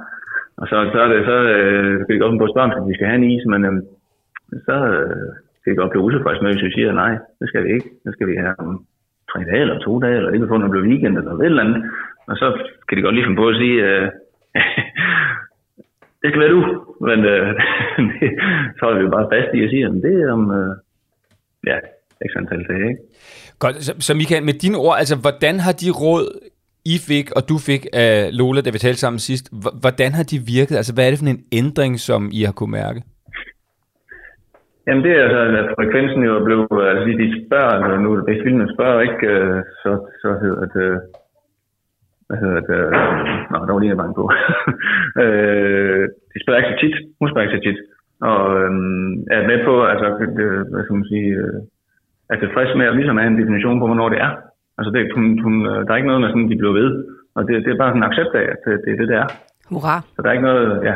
Og 0.60 0.66
så, 0.70 0.76
så, 0.94 0.98
er 1.06 1.10
det, 1.14 1.20
så 1.32 1.38
øh, 1.56 1.94
skal 2.02 2.16
de 2.16 2.24
godt 2.24 2.40
på 2.40 2.48
at 2.48 2.54
spørge, 2.54 2.76
om 2.80 2.90
vi 2.90 2.96
skal 2.96 3.08
have 3.08 3.20
en 3.22 3.32
is, 3.34 3.46
men 3.54 3.62
øh, 3.70 3.76
så 4.68 4.78
øh, 4.94 5.28
skal 5.60 5.72
de 5.72 5.80
godt 5.82 5.92
blive 5.92 6.06
utilfredse 6.08 6.44
med, 6.44 6.52
hvis 6.52 6.68
vi 6.68 6.72
siger, 6.72 6.92
nej, 7.04 7.14
det 7.40 7.48
skal 7.48 7.64
vi 7.64 7.70
ikke. 7.76 7.90
Det 8.06 8.12
skal 8.14 8.28
vi 8.32 8.36
have 8.44 8.56
om 8.64 8.70
tre 9.32 9.40
dage, 9.50 9.64
eller 9.66 9.80
to 9.80 9.94
dage, 10.04 10.18
eller 10.18 10.32
ikke 10.32 10.48
få, 10.48 10.58
når 10.58 10.68
det 10.68 10.74
bliver 10.74 10.90
weekend, 10.92 11.18
eller 11.18 11.32
et 11.32 11.46
eller 11.46 11.66
andet. 11.66 11.80
Og 12.30 12.36
så 12.42 12.48
kan 12.88 12.98
de 12.98 13.04
godt 13.04 13.16
lige 13.16 13.26
finde 13.26 13.42
på 13.42 13.48
at 13.48 13.60
sige, 13.62 13.78
øh, 13.88 14.06
det 16.22 16.28
skal 16.30 16.42
være 16.42 16.56
du. 16.56 16.62
Men 17.08 17.20
øh, 17.34 17.48
så 18.78 18.84
er 18.90 18.96
vi 18.96 19.04
jo 19.06 19.10
bare 19.16 19.32
fast 19.34 19.50
i 19.54 19.64
at 19.64 19.70
sige, 19.70 19.86
at 19.86 19.92
det 20.06 20.16
er 20.22 20.32
om, 20.38 20.44
øh, 20.60 20.74
ja, 21.70 21.78
x 22.30 22.32
antal 22.40 22.64
dage, 22.70 22.88
ikke? 22.92 23.02
Godt, 23.60 23.76
så, 23.88 23.92
så 24.00 24.12
Michael, 24.14 24.44
med 24.44 24.54
dine 24.54 24.78
ord, 24.78 24.96
altså 25.02 25.16
hvordan 25.26 25.56
har 25.66 25.72
de 25.82 25.90
råd, 26.04 26.28
I 26.86 26.96
fik, 27.10 27.28
og 27.38 27.42
du 27.50 27.56
fik 27.70 27.84
af 27.94 28.30
Lola, 28.40 28.62
da 28.62 28.70
vi 28.70 28.78
talte 28.78 29.00
sammen 29.00 29.20
sidst, 29.20 29.46
hvordan 29.84 30.12
har 30.18 30.24
de 30.32 30.38
virket? 30.58 30.76
Altså 30.76 30.94
hvad 30.94 31.04
er 31.06 31.10
det 31.12 31.20
for 31.20 31.26
en 31.26 31.44
ændring, 31.62 31.94
som 32.00 32.22
I 32.40 32.42
har 32.44 32.52
kunne 32.60 32.76
mærke? 32.84 33.02
Jamen 34.88 35.04
det 35.06 35.12
er 35.12 35.24
altså, 35.24 35.40
at 35.62 35.70
frekvensen 35.78 36.22
jo 36.30 36.34
blev, 36.48 36.60
altså 36.92 37.04
de- 37.20 37.46
spørger, 37.48 38.00
nu 38.04 38.10
hvis 38.28 38.44
filmen 38.46 38.68
spørger 38.76 39.02
ikke, 39.08 39.28
øh, 39.36 39.58
så, 39.82 39.92
så 40.22 40.30
hedder 40.44 40.66
det, 40.78 40.90
hvad 42.28 42.38
hedder 42.44 42.62
det, 42.70 42.80
øh, 42.88 42.92
nå, 43.52 43.58
der 43.66 43.74
var 43.74 43.80
lige 43.82 43.94
jeg 43.94 44.02
bange 44.04 44.16
på. 44.20 44.26
øh, 45.24 46.04
de 46.32 46.38
spørger 46.44 46.60
ikke 46.60 46.74
så 46.74 46.80
tit, 46.84 46.96
hun 47.20 47.30
spørger 47.30 47.46
ikke 47.48 47.58
så 47.58 47.64
tit, 47.68 47.80
og 48.30 48.42
øhm, 48.62 49.12
er 49.36 49.42
med 49.52 49.60
på, 49.68 49.74
altså, 49.92 50.08
det, 50.38 50.48
hvad 50.72 50.84
skal 50.84 51.00
man 51.00 51.12
sige, 51.14 51.30
øh, 51.44 51.60
er 52.32 52.38
tilfreds 52.40 52.72
med 52.80 52.86
at 52.90 52.96
ligesom 53.00 53.18
have 53.18 53.32
en 53.32 53.40
definition 53.42 53.80
på, 53.80 53.86
hvornår 53.88 54.10
det 54.14 54.20
er. 54.28 54.32
Altså 54.78 54.92
det, 54.96 55.02
hun, 55.16 55.26
hun, 55.46 55.56
øh, 55.72 55.80
der 55.86 55.92
er 55.92 56.00
ikke 56.00 56.12
noget 56.12 56.24
med 56.24 56.30
sådan, 56.30 56.50
de 56.52 56.62
bliver 56.62 56.76
ved, 56.82 56.90
og 57.36 57.42
det, 57.48 57.54
det 57.66 57.72
er 57.72 57.82
bare 57.82 57.92
sådan 57.92 58.04
en 58.04 58.10
accept 58.10 58.34
af, 58.42 58.46
at 58.54 58.60
det, 58.66 58.74
det 58.84 58.92
er 58.94 58.98
det, 59.02 59.08
det 59.12 59.18
er. 59.24 59.28
Hurra. 59.72 59.96
Så 60.16 60.20
der 60.22 60.30
er 60.30 60.36
ikke 60.38 60.50
noget, 60.50 60.68
ja, 60.90 60.96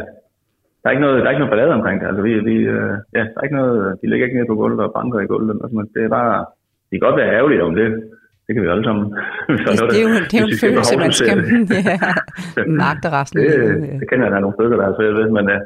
der 0.82 0.86
er 0.88 0.94
ikke 0.96 1.06
noget, 1.06 1.18
der 1.22 1.28
er 1.28 1.34
ikke 1.34 1.44
noget 1.44 1.54
ballade 1.54 1.78
omkring 1.80 1.98
det. 2.00 2.08
Altså, 2.10 2.22
vi, 2.28 2.32
vi, 2.50 2.56
øh, 2.76 2.94
ja, 3.18 3.24
der 3.32 3.38
er 3.40 3.46
ikke 3.48 3.60
noget, 3.62 3.78
de 4.02 4.10
ligger 4.10 4.26
ikke 4.26 4.38
nede 4.38 4.52
på 4.52 4.60
gulvet 4.62 4.82
og 4.86 4.94
banker 4.98 5.20
i 5.20 5.32
gulvet. 5.34 5.56
Altså, 5.64 5.88
det 5.96 6.02
er 6.08 6.12
bare, 6.20 6.36
det 6.88 6.94
kan 6.96 7.06
godt 7.08 7.20
være 7.22 7.34
ærgerligt 7.38 7.66
om 7.68 7.76
det. 7.80 7.88
Det 8.46 8.52
kan 8.54 8.64
vi 8.64 8.70
alle 8.74 8.88
sammen. 8.90 9.06
Så 9.66 9.72
Det, 9.76 9.92
det 9.94 10.00
er 10.02 10.06
jo, 10.08 10.12
det 10.30 10.36
er 10.38 10.42
jo 10.44 10.48
en 10.48 10.52
hvis 10.54 10.64
følelse, 10.66 10.94
man 11.06 11.12
skal 11.20 11.38
ja, 11.90 11.98
magte 12.86 13.08
resten 13.18 13.38
det, 13.40 13.54
det 14.02 14.08
kender 14.10 14.26
jeg, 14.26 14.32
der 14.32 14.40
er 14.40 14.46
nogle 14.46 14.58
stykker, 14.58 14.78
der 14.82 14.86
er 14.88 14.96
svært 14.98 15.16
ved, 15.20 15.28
men, 15.38 15.46
øh, 15.56 15.60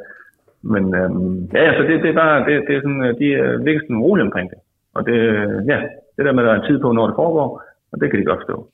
men 0.63 0.95
øhm, 0.95 1.49
ja, 1.53 1.73
så 1.77 1.81
det, 1.87 2.03
det 2.03 2.09
er 2.09 2.21
bare, 2.23 2.45
det, 2.47 2.63
det 2.67 2.75
er 2.75 2.81
sådan, 2.81 3.03
øh, 3.05 3.17
de 3.19 3.25
øh, 3.25 3.53
er 3.53 3.57
virkelig 3.57 3.87
sådan 3.87 4.05
rolig 4.07 4.23
omkring 4.23 4.49
det. 4.49 4.59
Og 4.95 5.05
det, 5.05 5.13
øh, 5.13 5.67
ja, 5.67 5.77
det 6.17 6.25
der 6.25 6.31
med, 6.31 6.43
at 6.43 6.47
der 6.47 6.53
er 6.53 6.59
en 6.61 6.67
tid 6.69 6.79
på, 6.79 6.91
når 6.91 7.07
det 7.07 7.15
foregår, 7.15 7.61
og 7.91 8.01
det 8.01 8.09
kan 8.09 8.19
de 8.19 8.25
godt 8.25 8.39
forstå. 8.39 8.70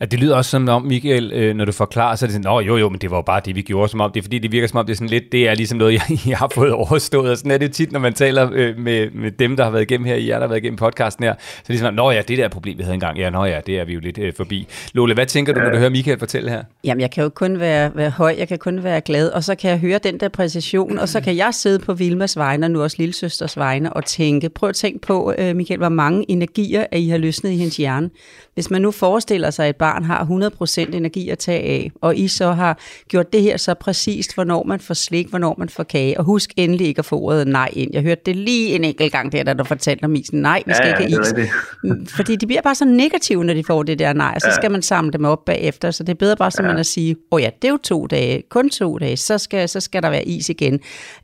At 0.00 0.10
det 0.10 0.20
lyder 0.20 0.36
også 0.36 0.50
som 0.50 0.68
om, 0.68 0.82
Michael, 0.82 1.32
øh, 1.32 1.56
når 1.56 1.64
du 1.64 1.72
forklarer, 1.72 2.16
så 2.16 2.24
er 2.24 2.26
det 2.26 2.32
sådan, 2.32 2.44
Nå, 2.44 2.60
jo 2.60 2.76
jo, 2.76 2.88
men 2.88 3.00
det 3.00 3.10
var 3.10 3.16
jo 3.16 3.22
bare 3.22 3.40
det, 3.44 3.56
vi 3.56 3.62
gjorde, 3.62 3.88
som 3.88 4.00
om 4.00 4.12
det 4.12 4.20
er 4.20 4.22
fordi, 4.22 4.38
det 4.38 4.52
virker 4.52 4.68
som 4.68 4.78
om, 4.78 4.86
det 4.86 4.92
er 4.92 4.96
sådan 4.96 5.08
lidt, 5.08 5.32
det 5.32 5.48
er 5.48 5.54
ligesom 5.54 5.78
noget, 5.78 5.92
jeg, 6.10 6.18
jeg 6.26 6.38
har 6.38 6.50
fået 6.54 6.72
overstået, 6.72 7.30
og 7.30 7.36
sådan 7.36 7.50
er 7.50 7.58
det 7.58 7.72
tit, 7.72 7.92
når 7.92 8.00
man 8.00 8.14
taler 8.14 8.50
øh, 8.52 8.78
med, 8.78 9.10
med 9.10 9.30
dem, 9.30 9.56
der 9.56 9.64
har 9.64 9.70
været 9.70 9.82
igennem 9.82 10.04
her, 10.04 10.16
jer, 10.16 10.34
der 10.34 10.40
har 10.40 10.46
været 10.46 10.62
igennem 10.62 10.76
podcasten 10.76 11.24
her, 11.24 11.34
så 11.38 11.62
er 11.68 11.72
det 11.72 11.78
sådan, 11.78 11.94
Nå 11.94 12.10
ja, 12.10 12.22
det 12.28 12.38
der 12.38 12.48
problem, 12.48 12.78
vi 12.78 12.82
havde 12.82 12.94
engang, 12.94 13.18
ja, 13.18 13.30
nå 13.30 13.44
ja, 13.44 13.60
det 13.66 13.78
er 13.80 13.84
vi 13.84 13.92
jo 13.92 14.00
lidt 14.00 14.18
øh, 14.18 14.32
forbi. 14.36 14.68
Lole, 14.92 15.14
hvad 15.14 15.26
tænker 15.26 15.52
du, 15.52 15.60
når 15.60 15.70
du 15.70 15.76
hører 15.78 15.90
Michael 15.90 16.18
fortælle 16.18 16.50
her? 16.50 16.62
Jamen, 16.84 17.00
jeg 17.00 17.10
kan 17.10 17.22
jo 17.22 17.28
kun 17.28 17.60
være, 17.60 17.90
være 17.94 18.10
høj, 18.10 18.34
jeg 18.38 18.48
kan 18.48 18.58
kun 18.58 18.84
være 18.84 19.00
glad, 19.00 19.28
og 19.28 19.44
så 19.44 19.54
kan 19.54 19.70
jeg 19.70 19.78
høre 19.78 19.98
den 19.98 20.20
der 20.20 20.28
præcision, 20.28 20.98
og 20.98 21.08
så 21.08 21.20
kan 21.20 21.36
jeg 21.36 21.54
sidde 21.54 21.78
på 21.78 21.94
Vilmas 21.94 22.36
vegne, 22.36 22.66
og 22.66 22.70
nu 22.70 22.82
også 22.82 22.96
lillesøsters 22.98 23.56
vegne, 23.56 23.92
og 23.92 24.04
tænke, 24.04 24.48
prøv 24.48 24.68
at 24.68 24.74
tænke 24.74 24.98
på, 24.98 25.34
øh, 25.38 25.56
Michael, 25.56 25.78
hvor 25.78 25.88
mange 25.88 26.30
energier, 26.30 26.86
at 26.90 27.00
I 27.00 27.08
har 27.08 27.18
løsnet 27.18 27.50
i 27.50 27.56
hendes 27.56 27.76
hjerne. 27.76 28.10
Hvis 28.54 28.70
man 28.70 28.82
nu 28.82 28.90
forestiller 28.90 29.50
at 29.58 29.68
et 29.68 29.76
barn 29.76 30.04
har 30.04 30.24
100% 30.24 30.96
energi 30.96 31.28
at 31.28 31.38
tage 31.38 31.62
af, 31.62 31.90
og 32.00 32.16
I 32.16 32.28
så 32.28 32.52
har 32.52 32.78
gjort 33.08 33.32
det 33.32 33.42
her 33.42 33.56
så 33.56 33.74
præcist, 33.74 34.34
hvornår 34.34 34.64
man 34.64 34.80
får 34.80 34.94
slik, 34.94 35.28
hvornår 35.28 35.54
man 35.58 35.68
får 35.68 35.82
kage, 35.82 36.18
og 36.18 36.24
husk 36.24 36.52
endelig 36.56 36.86
ikke 36.86 36.98
at 36.98 37.04
få 37.04 37.18
ordet 37.18 37.48
nej 37.48 37.70
ind. 37.72 37.90
Jeg 37.92 38.02
hørte 38.02 38.22
det 38.26 38.36
lige 38.36 38.74
en 38.74 38.84
enkelt 38.84 39.12
gang 39.12 39.32
der, 39.32 39.42
da 39.42 39.54
du 39.54 39.64
fortalte 39.64 40.04
om 40.04 40.14
isen. 40.14 40.42
Nej, 40.42 40.62
vi 40.66 40.72
skal 40.74 40.86
Ja, 40.86 40.94
ja, 41.00 41.06
ikke 41.06 41.16
have 41.16 41.44
is. 41.44 41.50
Mm, 41.84 42.06
Fordi 42.06 42.36
de 42.36 42.46
bliver 42.46 42.62
bare 42.62 42.74
så 42.74 42.84
negative, 42.84 43.44
når 43.44 43.54
de 43.54 43.64
får 43.64 43.82
det 43.82 43.98
der 43.98 44.12
nej, 44.12 44.32
og 44.34 44.40
så 44.40 44.48
skal 44.54 44.70
man 44.70 44.82
samle 44.82 45.12
dem 45.12 45.24
op 45.24 45.44
bagefter. 45.44 45.90
Så 45.90 46.02
det 46.02 46.10
er 46.10 46.14
bedre 46.14 46.36
bare 46.36 46.50
simpelthen 46.50 46.80
at 46.80 46.86
sige, 46.86 47.16
åh 47.30 47.36
oh 47.36 47.42
ja, 47.42 47.50
det 47.62 47.68
er 47.68 47.72
jo 47.72 47.78
to 47.82 48.06
dage, 48.06 48.42
kun 48.48 48.70
to 48.70 48.98
dage, 48.98 49.16
så 49.16 49.38
skal, 49.38 49.68
så 49.68 49.80
skal 49.80 50.02
der 50.02 50.10
være 50.10 50.28
is 50.28 50.48
igen. 50.48 50.80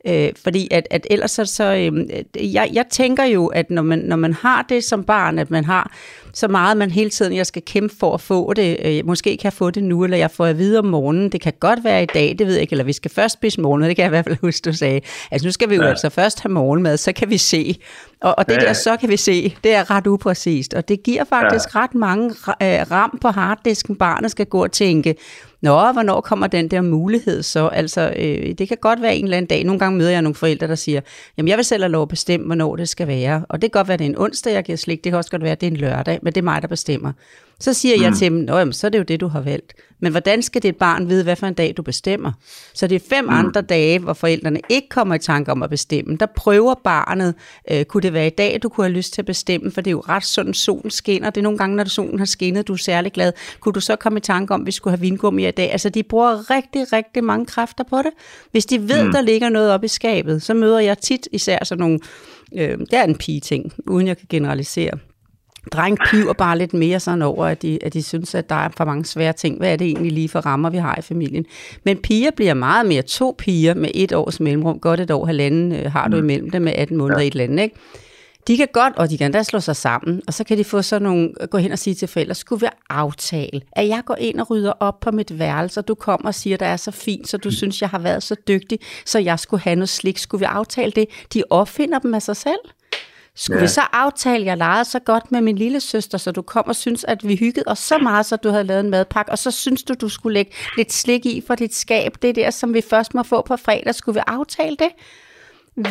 Øh, 0.07 0.29
fordi 0.43 0.67
at, 0.71 0.87
at 0.91 1.07
ellers 1.09 1.31
så, 1.31 1.45
så 1.45 1.63
øh, 1.63 2.53
jeg, 2.53 2.69
jeg 2.73 2.85
tænker 2.91 3.23
jo, 3.23 3.47
at 3.47 3.69
når 3.69 3.81
man, 3.81 3.99
når 3.99 4.15
man 4.15 4.33
har 4.33 4.65
det 4.69 4.83
som 4.83 5.03
barn, 5.03 5.39
at 5.39 5.51
man 5.51 5.65
har 5.65 5.91
så 6.39 6.47
meget, 6.47 6.77
man 6.77 6.91
hele 6.91 7.09
tiden, 7.09 7.35
jeg 7.35 7.45
skal 7.45 7.61
kæmpe 7.61 7.95
for 7.99 8.13
at 8.13 8.21
få 8.21 8.53
det. 8.53 8.77
Øh, 8.85 9.05
måske 9.05 9.29
kan 9.37 9.43
jeg 9.43 9.53
få 9.53 9.71
det 9.71 9.83
nu, 9.83 10.03
eller 10.03 10.17
jeg 10.17 10.31
får 10.31 10.45
at 10.45 10.57
vide 10.57 10.79
om 10.79 10.85
morgenen. 10.85 11.29
Det 11.29 11.41
kan 11.41 11.53
godt 11.59 11.83
være 11.83 12.03
i 12.03 12.05
dag, 12.05 12.35
det 12.39 12.47
ved 12.47 12.53
jeg 12.53 12.61
ikke, 12.61 12.73
eller 12.73 12.83
vi 12.83 12.93
skal 12.93 13.11
først 13.11 13.33
spise 13.33 13.61
morgenmad, 13.61 13.89
det 13.89 13.95
kan 13.95 14.03
jeg 14.03 14.09
i 14.09 14.15
hvert 14.15 14.25
fald 14.25 14.37
huske, 14.41 14.65
du 14.65 14.73
sagde. 14.73 15.01
Altså 15.31 15.47
nu 15.47 15.51
skal 15.51 15.69
vi 15.69 15.75
jo 15.75 15.81
ja. 15.81 15.89
altså 15.89 16.09
først 16.09 16.39
have 16.39 16.53
morgenmad, 16.53 16.97
så 16.97 17.13
kan 17.13 17.29
vi 17.29 17.37
se. 17.37 17.75
Og, 18.21 18.35
og 18.37 18.47
det 18.47 18.53
Ja, 18.53 18.59
der, 18.59 18.73
så 18.73 18.97
kan 18.97 19.09
vi 19.09 19.17
se, 19.17 19.55
det 19.63 19.73
er 19.73 19.91
ret 19.91 20.07
upræcist. 20.07 20.73
Og 20.73 20.87
det 20.87 21.03
giver 21.03 21.23
faktisk 21.23 21.75
ja. 21.75 21.79
ret 21.79 21.95
mange 21.95 22.29
øh, 22.61 22.91
ram 22.91 23.17
på 23.21 23.27
harddisken, 23.27 23.95
barnet 23.95 24.31
skal 24.31 24.45
gå 24.45 24.63
og 24.63 24.71
tænke, 24.71 25.15
Nå, 25.61 25.91
hvornår 25.91 26.21
kommer 26.21 26.47
den 26.47 26.67
der 26.67 26.81
mulighed 26.81 27.43
så? 27.43 27.67
Altså, 27.67 28.13
øh, 28.15 28.53
det 28.57 28.67
kan 28.67 28.77
godt 28.81 29.01
være 29.01 29.15
en 29.15 29.23
eller 29.23 29.37
anden 29.37 29.49
dag. 29.49 29.63
Nogle 29.63 29.79
gange 29.79 29.97
møder 29.97 30.11
jeg 30.11 30.21
nogle 30.21 30.35
forældre, 30.35 30.67
der 30.67 30.75
siger, 30.75 31.01
jamen 31.37 31.47
jeg 31.47 31.57
vil 31.57 31.65
selv 31.65 31.83
have 31.83 31.91
lov 31.91 32.01
at 32.01 32.09
bestemme, 32.09 32.45
hvornår 32.45 32.75
det 32.75 32.89
skal 32.89 33.07
være. 33.07 33.45
Og 33.49 33.61
det 33.61 33.71
kan 33.71 33.79
godt 33.79 33.87
være, 33.87 33.97
det 33.97 34.05
er 34.05 34.09
en 34.09 34.17
onsdag, 34.17 34.53
jeg 34.53 34.63
giver 34.63 34.77
slik. 34.77 35.03
Det 35.03 35.11
kan 35.11 35.17
også 35.17 35.31
godt 35.31 35.43
være, 35.43 35.55
det 35.55 35.67
er 35.67 35.71
en 35.71 35.77
lørdag, 35.77 36.19
men 36.21 36.33
det 36.33 36.41
er 36.41 36.43
mig, 36.43 36.61
der 36.61 36.67
bestemmer. 36.67 37.11
Så 37.59 37.73
siger 37.73 38.01
jeg 38.01 38.13
til 38.13 38.31
dem, 38.31 38.39
Nå, 38.39 38.57
jamen, 38.57 38.73
så 38.73 38.87
er 38.87 38.91
det 38.91 38.97
jo 38.97 39.03
det, 39.03 39.21
du 39.21 39.27
har 39.27 39.41
valgt. 39.41 39.73
Men 40.01 40.11
hvordan 40.11 40.41
skal 40.41 40.63
det 40.63 40.75
barn 40.75 41.09
vide, 41.09 41.23
hvad 41.23 41.35
for 41.35 41.47
en 41.47 41.53
dag 41.53 41.73
du 41.77 41.81
bestemmer? 41.81 42.31
Så 42.73 42.87
det 42.87 42.95
er 42.95 43.15
fem 43.15 43.23
mm. 43.23 43.33
andre 43.33 43.61
dage, 43.61 43.99
hvor 43.99 44.13
forældrene 44.13 44.59
ikke 44.69 44.89
kommer 44.89 45.15
i 45.15 45.19
tanke 45.19 45.51
om 45.51 45.63
at 45.63 45.69
bestemme. 45.69 46.17
Der 46.17 46.25
prøver 46.35 46.73
barnet, 46.83 47.35
øh, 47.71 47.85
kunne 47.85 48.01
det 48.01 48.08
være 48.13 48.27
i 48.27 48.29
dag, 48.29 48.59
du 48.63 48.69
kunne 48.69 48.85
have 48.85 48.93
lyst 48.93 49.13
til 49.13 49.21
at 49.21 49.25
bestemme, 49.25 49.71
for 49.71 49.81
det 49.81 49.89
er 49.89 49.91
jo 49.91 50.03
ret 50.09 50.25
sådan, 50.25 50.53
solen 50.53 50.91
skinner. 50.91 51.29
Det 51.29 51.37
er 51.37 51.43
nogle 51.43 51.57
gange, 51.57 51.75
når 51.75 51.83
solen 51.83 52.19
har 52.19 52.25
skinnet, 52.25 52.67
du 52.67 52.73
er 52.73 52.77
særlig 52.77 53.11
glad. 53.11 53.33
Kunne 53.59 53.73
du 53.73 53.79
så 53.79 53.95
komme 53.95 54.17
i 54.17 54.21
tanke 54.21 54.53
om, 54.53 54.61
at 54.61 54.67
vi 54.67 54.71
skulle 54.71 54.91
have 54.91 55.01
vingummi 55.01 55.47
i 55.47 55.51
dag? 55.51 55.71
Altså, 55.71 55.89
de 55.89 56.03
bruger 56.03 56.49
rigtig, 56.49 56.93
rigtig 56.93 57.23
mange 57.23 57.45
kræfter 57.45 57.83
på 57.83 57.97
det. 57.97 58.11
Hvis 58.51 58.65
de 58.65 58.89
ved, 58.89 59.05
mm. 59.05 59.11
der 59.11 59.21
ligger 59.21 59.49
noget 59.49 59.71
oppe 59.71 59.85
i 59.85 59.87
skabet, 59.87 60.41
så 60.41 60.53
møder 60.53 60.79
jeg 60.79 60.97
tit 60.97 61.27
især 61.31 61.63
sådan 61.63 61.79
nogle, 61.79 61.99
øh, 62.55 62.77
det 62.77 62.93
er 62.93 63.03
en 63.03 63.15
pige-ting, 63.15 63.73
uden 63.87 64.07
jeg 64.07 64.17
kan 64.17 64.27
generalisere. 64.29 64.91
Dreng 65.71 65.97
piver 66.09 66.33
bare 66.33 66.57
lidt 66.57 66.73
mere 66.73 66.99
sådan 66.99 67.21
over, 67.21 67.45
at 67.45 67.61
de, 67.61 67.79
at 67.83 67.93
de 67.93 68.03
synes, 68.03 68.35
at 68.35 68.49
der 68.49 68.55
er 68.55 68.69
for 68.77 68.85
mange 68.85 69.05
svære 69.05 69.33
ting. 69.33 69.57
Hvad 69.57 69.71
er 69.71 69.75
det 69.75 69.87
egentlig 69.87 70.11
lige 70.11 70.29
for 70.29 70.39
rammer, 70.39 70.69
vi 70.69 70.77
har 70.77 70.95
i 70.99 71.01
familien? 71.01 71.45
Men 71.83 71.97
piger 71.97 72.31
bliver 72.31 72.53
meget 72.53 72.85
mere 72.85 73.01
to 73.01 73.35
piger 73.37 73.73
med 73.73 73.89
et 73.93 74.13
års 74.13 74.39
mellemrum. 74.39 74.79
Godt 74.79 74.99
et 74.99 75.11
år, 75.11 75.25
halvanden 75.25 75.71
øh, 75.71 75.91
har 75.91 76.07
du 76.07 76.17
imellem 76.17 76.49
dem 76.49 76.61
med 76.61 76.73
18 76.75 76.97
måneder 76.97 77.19
ja. 77.19 77.23
i 77.23 77.27
et 77.27 77.31
eller 77.31 77.43
andet, 77.43 77.63
ikke? 77.63 77.75
De 78.47 78.57
kan 78.57 78.67
godt, 78.73 78.93
og 78.97 79.09
de 79.09 79.17
kan 79.17 79.31
da 79.31 79.43
slå 79.43 79.59
sig 79.59 79.75
sammen, 79.75 80.21
og 80.27 80.33
så 80.33 80.43
kan 80.43 80.57
de 80.57 80.63
få 80.63 80.81
sådan 80.81 81.01
nogle, 81.01 81.33
gå 81.49 81.57
hen 81.57 81.71
og 81.71 81.79
sige 81.79 81.93
til 81.93 82.07
forældre, 82.07 82.35
skulle 82.35 82.59
vi 82.59 82.67
aftale, 82.89 83.61
at 83.71 83.87
jeg 83.87 84.01
går 84.05 84.15
ind 84.15 84.39
og 84.39 84.49
rydder 84.51 84.71
op 84.79 84.99
på 84.99 85.11
mit 85.11 85.39
værelse, 85.39 85.79
og 85.79 85.87
du 85.87 85.95
kommer 85.95 86.27
og 86.27 86.35
siger, 86.35 86.55
at 86.55 86.59
det 86.59 86.67
er 86.67 86.75
så 86.75 86.91
fint, 86.91 87.27
så 87.27 87.37
du 87.37 87.51
synes, 87.51 87.81
jeg 87.81 87.89
har 87.89 87.99
været 87.99 88.23
så 88.23 88.35
dygtig, 88.47 88.79
så 89.05 89.19
jeg 89.19 89.39
skulle 89.39 89.61
have 89.61 89.75
noget 89.75 89.89
slik. 89.89 90.17
Skulle 90.17 90.39
vi 90.39 90.45
aftale 90.45 90.91
det? 90.91 91.05
De 91.33 91.43
opfinder 91.49 91.99
dem 91.99 92.13
af 92.13 92.21
sig 92.21 92.35
selv. 92.35 92.59
Skulle 93.39 93.57
ja. 93.57 93.63
Vi 93.63 93.67
så 93.67 93.81
aftale, 93.93 94.41
at 94.41 94.45
jeg 94.45 94.57
legede 94.57 94.85
så 94.85 94.99
godt 94.99 95.31
med 95.31 95.41
min 95.41 95.57
lille 95.57 95.79
søster, 95.79 96.17
så 96.17 96.31
du 96.31 96.41
kom 96.41 96.65
og 96.67 96.75
synes, 96.75 97.03
at 97.03 97.27
vi 97.27 97.35
hyggede 97.35 97.63
os 97.67 97.79
så 97.79 97.97
meget, 97.97 98.25
så 98.25 98.35
du 98.35 98.49
havde 98.49 98.63
lavet 98.63 98.79
en 98.79 98.89
madpakke, 98.89 99.31
og 99.31 99.37
så 99.37 99.51
synes 99.51 99.83
du, 99.83 99.93
du 99.93 100.09
skulle 100.09 100.33
lægge 100.33 100.51
lidt 100.77 100.93
slik 100.93 101.25
i 101.25 101.43
for 101.47 101.55
dit 101.55 101.75
skab. 101.75 102.15
Det 102.21 102.35
der, 102.35 102.49
som 102.49 102.73
vi 102.73 102.81
først 102.89 103.13
må 103.13 103.23
få 103.23 103.41
på 103.41 103.57
fredag. 103.57 103.95
Skulle 103.95 104.19
vi 104.19 104.23
aftale 104.27 104.75
det? 104.79 104.89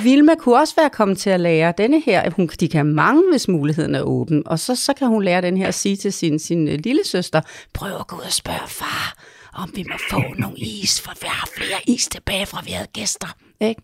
Vilma 0.02 0.34
kunne 0.34 0.56
også 0.56 0.74
være 0.76 0.90
kommet 0.90 1.18
til 1.18 1.30
at 1.30 1.40
lære 1.40 1.72
denne 1.78 2.00
her. 2.00 2.30
Hun, 2.30 2.46
de 2.60 2.68
kan 2.68 2.86
mange, 2.86 3.22
hvis 3.30 3.48
muligheden 3.48 3.94
er 3.94 4.02
åben. 4.02 4.42
Og 4.46 4.58
så, 4.58 4.76
så 4.76 4.94
kan 4.94 5.08
hun 5.08 5.22
lære 5.22 5.42
den 5.42 5.56
her 5.56 5.68
at 5.68 5.74
sige 5.74 5.96
til 5.96 6.12
sin, 6.12 6.38
sin 6.38 6.68
øh, 6.68 6.78
lille 6.84 7.04
søster, 7.04 7.40
prøv 7.72 7.96
at 8.00 8.06
gå 8.06 8.16
ud 8.16 8.20
og 8.20 8.32
spørge 8.32 8.68
far, 8.68 9.14
om 9.54 9.70
vi 9.74 9.84
må 9.90 9.96
få 10.10 10.22
nogle 10.42 10.58
is, 10.58 11.00
for 11.00 11.12
vi 11.20 11.26
har 11.26 11.48
flere 11.56 11.80
is 11.86 12.08
tilbage, 12.08 12.46
fra 12.46 12.62
vi 12.64 12.70
havde 12.70 12.88
gæster. 12.92 13.47
Ikke? 13.60 13.82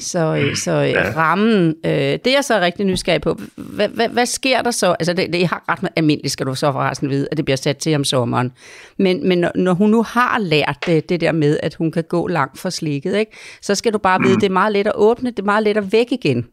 Så, 0.00 0.36
øh, 0.36 0.56
så 0.64 0.70
øh, 0.70 1.16
rammen, 1.16 1.74
øh, 1.84 1.92
det 1.92 2.26
er 2.26 2.32
jeg 2.32 2.44
så 2.44 2.60
rigtig 2.60 2.86
nysgerrig 2.86 3.20
på. 3.20 3.40
Hvad, 3.56 3.88
hvad, 3.88 4.08
hvad 4.08 4.26
sker 4.26 4.62
der 4.62 4.70
så? 4.70 4.96
Altså 4.98 5.12
det, 5.12 5.32
det 5.32 5.46
har 5.46 5.64
ret 5.68 5.90
almindeligt, 5.96 6.32
skal 6.32 6.46
du 6.46 6.54
så 6.54 6.72
forresten 6.72 7.10
vide, 7.10 7.28
at 7.30 7.36
det 7.36 7.44
bliver 7.44 7.56
sat 7.56 7.76
til 7.76 7.94
om 7.94 8.04
sommeren. 8.04 8.52
Men, 8.98 9.28
men 9.28 9.38
når, 9.38 9.50
når 9.54 9.72
hun 9.72 9.90
nu 9.90 10.02
har 10.02 10.38
lært 10.38 10.76
det, 10.86 11.08
det 11.08 11.20
der 11.20 11.32
med, 11.32 11.58
at 11.62 11.74
hun 11.74 11.92
kan 11.92 12.04
gå 12.04 12.26
langt 12.26 12.58
for 12.58 12.70
slikket, 12.70 13.16
ikke? 13.16 13.32
så 13.62 13.74
skal 13.74 13.92
du 13.92 13.98
bare 13.98 14.20
vide, 14.22 14.34
det 14.34 14.44
er 14.44 14.50
meget 14.50 14.72
let 14.72 14.86
at 14.86 14.92
åbne, 14.94 15.30
det 15.30 15.38
er 15.38 15.42
meget 15.44 15.64
let 15.64 15.76
at 15.76 15.92
væk 15.92 16.12
igen. 16.12 16.46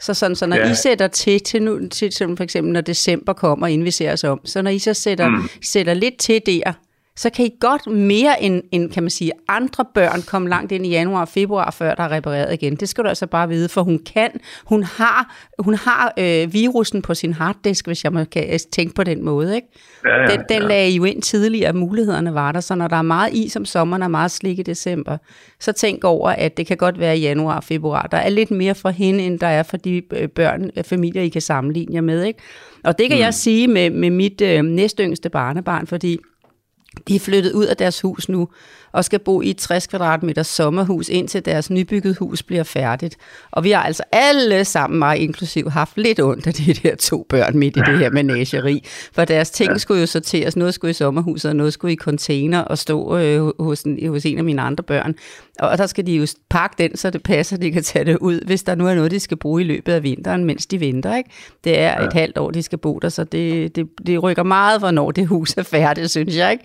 Så, 0.00 0.14
sådan, 0.14 0.36
så 0.36 0.46
når 0.46 0.56
ja. 0.56 0.66
Ja. 0.66 0.72
I 0.72 0.74
sætter 0.74 1.08
til, 1.08 1.40
til, 1.40 1.62
nu, 1.62 1.88
til, 1.88 2.10
til 2.10 2.36
for 2.36 2.44
eksempel 2.44 2.72
når 2.72 2.80
december 2.80 3.32
kommer, 3.32 3.66
inden 3.66 3.84
vi 3.84 3.90
ser 3.90 4.12
os 4.12 4.24
om, 4.24 4.40
så 4.44 4.62
når 4.62 4.70
I 4.70 4.78
så 4.78 4.94
sætter, 4.94 5.28
mm. 5.28 5.48
sætter 5.62 5.94
lidt 5.94 6.18
til 6.18 6.42
der, 6.46 6.72
så 7.18 7.30
kan 7.30 7.46
I 7.46 7.50
godt 7.60 7.86
mere 7.86 8.42
end, 8.42 8.62
end, 8.72 8.90
kan 8.90 9.02
man 9.02 9.10
sige, 9.10 9.32
andre 9.48 9.84
børn 9.94 10.22
komme 10.22 10.48
langt 10.48 10.72
ind 10.72 10.86
i 10.86 10.88
januar 10.88 11.20
og 11.20 11.28
februar, 11.28 11.70
før 11.70 11.94
der 11.94 12.02
er 12.02 12.10
repareret 12.10 12.52
igen. 12.52 12.76
Det 12.76 12.88
skal 12.88 13.04
du 13.04 13.08
altså 13.08 13.26
bare 13.26 13.48
vide, 13.48 13.68
for 13.68 13.82
hun 13.82 13.98
kan, 13.98 14.30
hun 14.64 14.82
har, 14.82 15.36
hun 15.58 15.74
har 15.74 16.12
øh, 16.18 16.52
virusen 16.52 17.02
på 17.02 17.14
sin 17.14 17.32
harddisk, 17.32 17.86
hvis 17.86 18.04
jeg 18.04 18.12
må 18.12 18.24
kan, 18.24 18.58
tænke 18.72 18.94
på 18.94 19.04
den 19.04 19.24
måde. 19.24 19.56
Ikke? 19.56 19.68
Ja, 20.04 20.20
ja, 20.20 20.26
den, 20.26 20.40
den 20.48 20.62
ja. 20.62 20.68
lagde 20.68 20.90
I 20.90 20.96
jo 20.96 21.04
ind 21.04 21.22
tidligere, 21.22 21.68
at 21.68 21.74
mulighederne 21.74 22.34
var 22.34 22.52
der, 22.52 22.60
så 22.60 22.74
når 22.74 22.88
der 22.88 22.96
er 22.96 23.02
meget 23.02 23.32
is 23.32 23.56
om 23.56 23.64
sommeren 23.64 24.02
og 24.02 24.10
meget 24.10 24.30
slik 24.30 24.58
i 24.58 24.62
december, 24.62 25.16
så 25.60 25.72
tænk 25.72 26.04
over, 26.04 26.30
at 26.30 26.56
det 26.56 26.66
kan 26.66 26.76
godt 26.76 27.00
være 27.00 27.18
i 27.18 27.20
januar 27.20 27.56
og 27.56 27.64
februar. 27.64 28.02
Der 28.02 28.18
er 28.18 28.28
lidt 28.28 28.50
mere 28.50 28.74
for 28.74 28.90
hende, 28.90 29.24
end 29.24 29.38
der 29.38 29.46
er 29.46 29.62
for 29.62 29.76
de 29.76 30.02
øh, 30.12 30.28
børn, 30.28 30.70
øh, 30.76 30.84
familier, 30.84 31.22
I 31.22 31.28
kan 31.28 31.42
sammenligne 31.42 31.94
jer 31.94 32.00
med. 32.00 32.24
Ikke? 32.24 32.40
Og 32.84 32.98
det 32.98 33.08
kan 33.08 33.18
mm. 33.18 33.22
jeg 33.22 33.34
sige 33.34 33.68
med, 33.68 33.90
med 33.90 34.10
mit 34.10 34.40
øh, 34.40 34.62
næstyngste 34.62 35.28
barnebarn, 35.28 35.86
fordi 35.86 36.18
de 37.08 37.16
er 37.16 37.20
flyttet 37.20 37.52
ud 37.52 37.64
af 37.64 37.76
deres 37.76 38.00
hus 38.00 38.28
nu, 38.28 38.48
og 38.92 39.04
skal 39.04 39.18
bo 39.18 39.40
i 39.40 39.50
et 39.50 39.56
60 39.56 39.86
kvadratmeter 39.86 40.42
sommerhus, 40.42 41.08
indtil 41.08 41.44
deres 41.44 41.70
nybygget 41.70 42.16
hus 42.16 42.42
bliver 42.42 42.62
færdigt. 42.62 43.16
Og 43.50 43.64
vi 43.64 43.70
har 43.70 43.82
altså 43.82 44.02
alle 44.12 44.64
sammen, 44.64 44.98
mig 44.98 45.18
inklusiv, 45.18 45.70
haft 45.70 45.96
lidt 45.96 46.20
ondt 46.20 46.46
af 46.46 46.54
de 46.54 46.74
der 46.74 46.96
to 46.96 47.26
børn 47.28 47.58
midt 47.58 47.76
i 47.76 47.80
det 47.80 47.98
her 47.98 48.10
menageri. 48.10 48.84
For 49.12 49.24
deres 49.24 49.50
ting 49.50 49.80
skulle 49.80 50.00
jo 50.00 50.06
sorteres. 50.06 50.56
Noget 50.56 50.74
skulle 50.74 50.90
i 50.90 50.94
sommerhuset, 50.94 51.48
og 51.48 51.56
noget 51.56 51.72
skulle 51.72 51.92
i 51.92 51.96
container 51.96 52.60
og 52.60 52.78
stå 52.78 53.16
øh, 53.16 53.52
hos, 53.60 53.82
en, 53.82 54.08
hos 54.08 54.26
en 54.26 54.38
af 54.38 54.44
mine 54.44 54.62
andre 54.62 54.84
børn. 54.84 55.14
Og 55.58 55.78
der 55.78 55.86
skal 55.86 56.06
de 56.06 56.12
jo 56.12 56.26
pakke 56.50 56.74
den, 56.78 56.96
så 56.96 57.10
det 57.10 57.22
passer, 57.22 57.56
de 57.56 57.70
kan 57.70 57.82
tage 57.82 58.04
det 58.04 58.18
ud, 58.18 58.40
hvis 58.46 58.62
der 58.62 58.74
nu 58.74 58.86
er 58.86 58.94
noget, 58.94 59.10
de 59.10 59.20
skal 59.20 59.36
bruge 59.36 59.60
i 59.60 59.64
løbet 59.64 59.92
af 59.92 60.02
vinteren, 60.02 60.44
mens 60.44 60.66
de 60.66 60.80
venter. 60.80 61.16
Ikke? 61.16 61.30
Det 61.64 61.80
er 61.80 62.00
et 62.00 62.12
halvt 62.12 62.38
år, 62.38 62.50
de 62.50 62.62
skal 62.62 62.78
bo 62.78 62.98
der, 62.98 63.08
så 63.08 63.24
det, 63.24 63.76
det, 63.76 63.86
det 64.06 64.22
rykker 64.22 64.42
meget, 64.42 64.80
hvornår 64.80 65.10
det 65.10 65.26
hus 65.26 65.54
er 65.56 65.62
færdigt, 65.62 66.10
synes 66.10 66.36
jeg. 66.36 66.52
Ikke? 66.52 66.64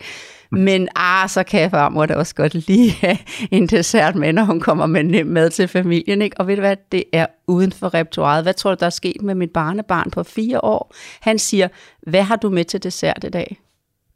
Men 0.54 0.88
ah, 0.96 1.30
så 1.30 1.44
kan 1.44 1.72
farmor 1.72 2.06
da 2.06 2.16
også 2.16 2.36
godt 2.36 2.68
lige 2.68 2.92
have 2.92 3.18
en 3.52 3.68
dessert 3.68 4.16
med, 4.16 4.34
når 4.34 4.44
hun 4.44 4.60
kommer 4.60 4.86
med 4.86 5.24
mad 5.24 5.50
til 5.50 5.68
familien. 5.68 6.22
Ikke? 6.22 6.38
Og 6.40 6.48
ved 6.48 6.56
du 6.56 6.62
hvad, 6.62 6.76
det 6.92 7.04
er 7.14 7.26
uden 7.48 7.72
for 7.72 7.94
repertoiret. 7.94 8.44
Hvad 8.44 8.54
tror 8.54 8.76
du, 8.76 8.78
der 8.80 8.86
er 8.86 8.90
sket 8.90 9.22
med 9.22 9.36
mit 9.36 9.52
barnebarn 9.52 10.12
på 10.12 10.24
fire 10.24 10.64
år? 10.64 10.94
Han 11.22 11.40
siger, 11.40 11.68
hvad 12.08 12.24
har 12.24 12.36
du 12.36 12.50
med 12.50 12.66
til 12.66 12.84
dessert 12.84 13.24
i 13.24 13.30
dag? 13.30 13.60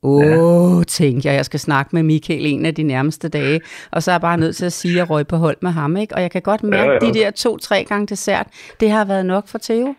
Åh, 0.03 0.77
oh, 0.77 0.83
tænker 0.83 1.29
jeg, 1.29 1.37
jeg 1.37 1.45
skal 1.45 1.59
snakke 1.59 1.89
med 1.95 2.03
Michael 2.03 2.45
en 2.45 2.65
af 2.65 2.75
de 2.75 2.83
nærmeste 2.83 3.29
dage, 3.29 3.61
og 3.91 4.03
så 4.03 4.11
er 4.11 4.13
jeg 4.13 4.21
bare 4.21 4.37
nødt 4.37 4.55
til 4.55 4.65
at 4.65 4.73
sige, 4.73 4.91
at 4.91 4.97
jeg 4.97 5.09
røg 5.09 5.27
på 5.27 5.37
hold 5.37 5.57
med 5.61 5.71
ham, 5.71 5.97
ikke? 5.97 6.15
Og 6.15 6.21
jeg 6.21 6.31
kan 6.31 6.41
godt 6.41 6.63
mærke, 6.63 6.91
Ja, 6.91 7.05
ja. 7.05 7.11
de 7.13 7.13
der 7.13 7.31
to-tre 7.31 7.85
gange 7.89 8.07
dessert, 8.07 8.47
det 8.79 8.91
har 8.91 9.05
været 9.05 9.25
nok 9.25 9.47
for 9.47 9.57
Theo. 9.63 9.95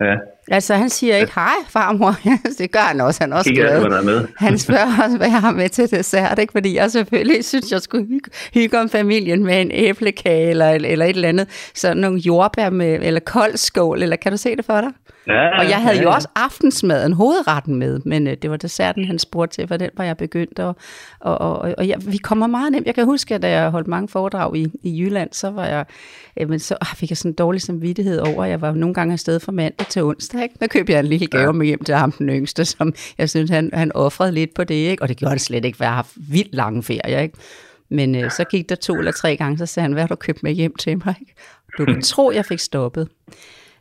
Ja. 0.00 0.14
Altså, 0.50 0.74
han 0.74 0.88
siger 0.88 1.16
ikke, 1.16 1.32
hej 1.34 1.54
farmor. 1.68 2.16
det 2.58 2.72
gør 2.72 2.80
han 2.80 3.00
også. 3.00 3.22
Han 3.22 3.32
er 3.32 3.36
også 3.36 3.50
Kigger 3.50 3.80
glad. 3.80 3.98
er 3.98 4.02
med. 4.02 4.26
Han 4.36 4.58
spørger 4.58 5.02
også, 5.04 5.16
hvad 5.16 5.28
jeg 5.28 5.40
har 5.40 5.50
med 5.50 5.68
til 5.68 5.90
dessert, 5.90 6.38
ikke? 6.38 6.52
fordi 6.52 6.76
jeg 6.76 6.90
selvfølgelig 6.90 7.44
synes, 7.44 7.72
jeg 7.72 7.80
skulle 7.80 8.06
hygge, 8.06 8.30
hygge 8.54 8.80
om 8.80 8.88
familien 8.88 9.44
med 9.44 9.60
en 9.60 9.70
æblekage 9.72 10.50
eller, 10.50 10.70
eller 10.70 11.04
et 11.04 11.10
eller 11.10 11.28
andet. 11.28 11.70
Sådan 11.74 11.96
nogle 11.96 12.18
jordbær 12.18 12.70
med, 12.70 12.98
eller 13.02 13.20
kold 13.20 13.56
skål, 13.56 14.02
eller 14.02 14.16
kan 14.16 14.32
du 14.32 14.38
se 14.38 14.56
det 14.56 14.64
for 14.64 14.80
dig? 14.80 14.90
Ja, 15.26 15.58
Og 15.58 15.68
jeg 15.68 15.76
havde 15.76 15.96
ja, 15.96 16.02
jo 16.02 16.08
ja. 16.08 16.14
også 16.14 16.28
aftensmaden, 16.36 17.12
hovedretten 17.12 17.76
med, 17.76 18.00
men 18.04 18.26
øh, 18.26 18.36
det 18.42 18.50
var 18.50 18.56
desserten, 18.56 19.04
han 19.04 19.18
spurgte 19.18 19.56
til, 19.56 19.68
for 19.68 19.76
den 19.76 19.90
var 19.96 20.04
jeg 20.04 20.16
begyndt. 20.16 20.58
Og, 20.58 20.76
og, 21.20 21.40
og, 21.40 21.74
og 21.78 21.88
jeg, 21.88 21.96
vi 22.06 22.16
kommer 22.16 22.46
meget 22.46 22.72
nemt. 22.72 22.86
Jeg 22.86 22.94
kan 22.94 23.04
huske, 23.04 23.34
at 23.34 23.42
da 23.42 23.50
jeg 23.50 23.70
holdt 23.70 23.88
mange 23.88 24.08
foredrag 24.08 24.56
i, 24.56 24.66
i 24.82 25.00
Jylland, 25.00 25.28
så 25.32 25.50
var 25.50 25.66
jeg, 25.66 25.84
jamen, 26.36 26.58
så 26.58 26.76
ah, 26.80 26.96
fik 26.96 27.10
jeg 27.10 27.16
sådan 27.16 27.30
en 27.30 27.34
dårlig 27.34 27.62
samvittighed 27.62 28.18
over, 28.18 28.44
at 28.44 28.50
jeg 28.50 28.60
var 28.60 28.72
nogle 28.72 28.94
gange 28.94 29.12
afsted 29.12 29.40
fra 29.40 29.52
mandag 29.52 29.86
til 29.86 30.02
onsdag. 30.02 30.39
Ikke? 30.42 30.54
Der 30.60 30.66
købte 30.66 30.92
jeg 30.92 31.00
en 31.00 31.06
lille 31.06 31.26
gave 31.26 31.52
med 31.52 31.66
hjem 31.66 31.84
til 31.84 31.94
ham, 31.94 32.12
den 32.12 32.28
yngste, 32.28 32.64
som 32.64 32.94
jeg 33.18 33.30
synes, 33.30 33.50
han, 33.50 33.70
han 33.72 33.92
offrede 33.94 34.32
lidt 34.32 34.54
på 34.54 34.64
det. 34.64 34.74
Ikke? 34.74 35.02
Og 35.02 35.08
det 35.08 35.16
gjorde 35.16 35.30
han 35.30 35.38
slet 35.38 35.64
ikke, 35.64 35.76
for 35.76 35.84
jeg 35.84 35.90
har 35.90 35.96
haft 35.96 36.12
vildt 36.16 36.54
lange 36.54 36.82
ferier. 36.82 37.20
Ikke? 37.20 37.38
Men 37.90 38.14
øh, 38.14 38.30
så 38.30 38.44
gik 38.44 38.68
der 38.68 38.74
to 38.74 38.94
eller 38.94 39.12
tre 39.12 39.36
gange, 39.36 39.58
så 39.58 39.66
sagde 39.66 39.84
han, 39.84 39.92
hvad 39.92 40.02
har 40.02 40.08
du 40.08 40.14
købt 40.14 40.42
med 40.42 40.52
hjem 40.52 40.74
til 40.74 41.02
mig? 41.06 41.14
Ikke? 41.20 41.34
Du 41.78 41.84
kan 41.84 42.02
tro, 42.02 42.30
jeg 42.30 42.44
fik 42.44 42.58
stoppet. 42.58 43.08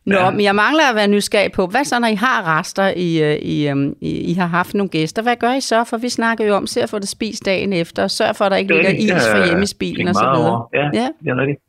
Nå, 0.06 0.16
ja. 0.16 0.32
men 0.32 0.42
jeg 0.42 0.56
mangler 0.56 0.84
at 0.90 0.96
være 0.96 1.08
nysgerrig 1.08 1.52
på, 1.52 1.68
hvad 1.68 1.84
så, 1.84 2.00
når 2.00 2.08
I 2.08 2.16
har 2.16 2.60
rester, 2.60 2.94
I, 2.96 3.24
øh, 3.24 3.36
I, 3.36 3.70
øhm, 3.70 3.96
I, 4.02 4.32
I 4.32 4.34
har 4.34 4.48
haft 4.48 4.74
nogle 4.74 4.90
gæster, 4.90 5.22
hvad 5.22 5.36
gør 5.36 5.54
I 5.54 5.62
så? 5.62 5.84
For 5.84 5.98
vi 5.98 6.10
snakker 6.10 6.46
jo 6.46 6.54
om, 6.56 6.68
se 6.68 6.82
at 6.82 6.90
få 6.90 7.00
det 7.00 7.10
spist 7.10 7.46
dagen 7.46 7.74
efter, 7.74 8.08
sørg 8.08 8.36
for, 8.36 8.46
at 8.46 8.52
der 8.52 8.58
ikke 8.58 8.74
er 8.74 8.92
ligger 8.92 9.16
is 9.16 9.28
for 9.32 9.46
hjemme 9.46 9.64
i 9.64 9.96
tænkt 9.96 10.10
og 10.10 10.16
så 10.16 10.32
videre. 10.36 10.68
Ja, 10.74 10.86
ja. 11.02 11.08
det 11.24 11.30
er 11.30 11.38
rigtigt. 11.42 11.60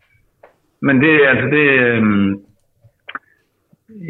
Men 0.82 1.00
det, 1.00 1.12
altså 1.30 1.46
det, 1.56 1.66
øhm, 1.80 2.36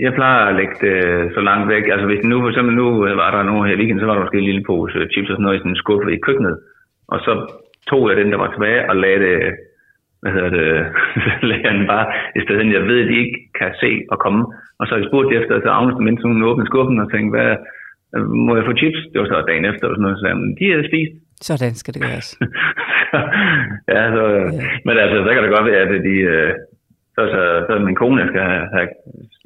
jeg 0.04 0.12
plejer 0.18 0.42
at 0.46 0.56
lægge 0.60 0.76
det 0.84 0.96
så 1.34 1.40
langt 1.48 1.68
væk. 1.68 1.84
Altså 1.94 2.06
hvis 2.06 2.24
nu, 2.24 2.36
for 2.40 2.48
eksempel 2.48 2.74
nu 2.74 3.06
øh, 3.06 3.16
var 3.22 3.30
der 3.30 3.42
nogle 3.42 3.66
her 3.68 3.74
i 3.76 3.78
weekenden, 3.80 4.00
så 4.02 4.06
var 4.06 4.14
der 4.14 4.24
måske 4.24 4.38
en 4.38 4.50
lille 4.50 4.64
pose 4.66 4.98
chips 5.12 5.30
og 5.30 5.34
sådan 5.34 5.42
noget 5.46 5.56
i 5.56 5.62
sådan 5.62 5.72
en 5.74 5.82
skuffe 5.84 6.08
i 6.16 6.22
køkkenet. 6.26 6.56
Og 7.12 7.18
så 7.26 7.32
tog 7.90 8.02
jeg 8.08 8.16
den, 8.16 8.30
der 8.32 8.38
var 8.44 8.50
tilbage, 8.52 8.80
og 8.90 8.96
lagde 8.96 9.20
det, 9.26 9.36
hvad 10.22 10.32
hedder 10.32 10.50
det, 10.58 10.68
lagde 11.50 11.68
den 11.76 11.86
bare 11.92 12.06
i 12.38 12.40
stedet, 12.44 12.72
jeg 12.76 12.82
ved, 12.88 12.98
at 13.02 13.08
de 13.10 13.16
ikke 13.24 13.38
kan 13.58 13.70
se 13.82 13.90
og 14.12 14.18
komme. 14.24 14.42
Og 14.78 14.82
så 14.86 14.90
har 14.92 15.00
jeg 15.00 15.08
spurgt 15.10 15.32
efter, 15.38 15.60
så 15.60 15.70
Agnes, 15.78 15.96
mens 16.06 16.20
hun 16.22 16.42
åbnede 16.50 16.70
skuffen 16.70 16.98
og 17.00 17.10
tænkte, 17.10 17.32
hvad, 17.36 17.50
må 18.46 18.52
jeg 18.56 18.64
få 18.66 18.72
chips? 18.80 19.00
Det 19.12 19.20
var 19.20 19.26
så 19.26 19.44
dagen 19.48 19.64
efter 19.70 19.86
og 19.88 19.94
sådan 19.94 20.02
noget, 20.02 20.16
så 20.16 20.20
sagde, 20.22 20.34
jeg, 20.34 20.42
"Men 20.42 20.56
de 20.60 20.66
er 20.72 20.88
spist. 20.90 21.14
Sådan 21.48 21.74
skal 21.74 21.94
det 21.94 22.02
gøres. 22.02 22.28
ja, 23.94 24.02
så, 24.16 24.22
men 24.86 24.94
altså, 25.04 25.16
så 25.26 25.30
kan 25.32 25.42
det 25.42 25.54
godt 25.56 25.66
være, 25.70 25.82
at 25.86 26.04
de, 26.08 26.16
øh, 26.34 26.52
så, 27.16 27.22
så, 27.34 27.40
så 27.66 27.72
min 27.88 28.00
kone 28.02 28.28
skal 28.30 28.42
have, 28.50 28.66
have, 28.74 28.88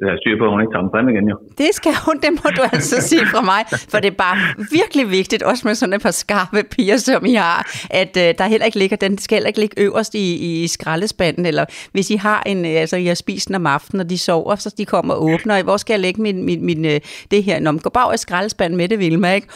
have 0.03 0.19
styr 0.23 0.39
på, 0.39 0.45
at 0.45 0.51
hun 0.51 0.61
ikke 0.61 0.73
tager 0.73 0.85
dem 0.85 0.91
frem 0.95 1.09
igen, 1.09 1.29
jo. 1.33 1.37
Det 1.59 1.71
skal 1.79 1.93
hun, 2.07 2.17
det 2.25 2.31
må 2.33 2.51
du 2.57 2.63
altså 2.73 2.97
sige 3.11 3.27
fra 3.27 3.43
mig, 3.53 3.63
for 3.91 3.99
det 3.99 4.11
er 4.15 4.19
bare 4.27 4.37
virkelig 4.79 5.11
vigtigt, 5.11 5.43
også 5.43 5.63
med 5.69 5.75
sådan 5.75 5.93
et 5.93 6.03
par 6.03 6.11
skarpe 6.11 6.63
piger, 6.71 6.97
som 6.97 7.25
I 7.25 7.35
har, 7.35 7.87
at 7.91 8.17
øh, 8.17 8.35
der 8.39 8.47
heller 8.47 8.67
ikke 8.67 8.79
ligger, 8.79 8.97
den 8.97 9.19
skal 9.19 9.37
heller 9.37 9.49
ikke 9.49 9.61
ligge 9.61 9.81
øverst 9.81 10.15
i, 10.15 10.27
i 10.63 10.67
skraldespanden, 10.67 11.47
eller 11.47 11.65
hvis 11.93 12.11
I 12.11 12.17
har 12.17 12.43
en, 12.47 12.65
øh, 12.65 12.81
altså 12.81 12.97
I 12.97 13.07
har 13.07 13.15
spist 13.15 13.49
den 13.49 13.55
om 13.55 13.67
aftenen, 13.67 14.01
og 14.01 14.11
de 14.11 14.19
sover, 14.19 14.57
så 14.57 14.75
de 14.79 14.85
kommer 14.85 15.15
og 15.15 15.25
åbner, 15.25 15.63
hvor 15.63 15.77
skal 15.77 15.95
jeg 15.95 16.01
lægge 16.01 16.23
min, 16.23 16.45
min, 16.45 16.65
min 16.67 16.85
øh, 16.85 17.01
det 17.31 17.45
her? 17.45 17.61
når 17.61 17.73
man 17.73 17.81
går 17.81 17.91
bare 17.91 18.15
i 18.15 18.17
skraldespanden 18.17 18.77
med 18.77 18.89
det, 18.89 18.99
Vilma, 18.99 19.35
ikke? 19.35 19.49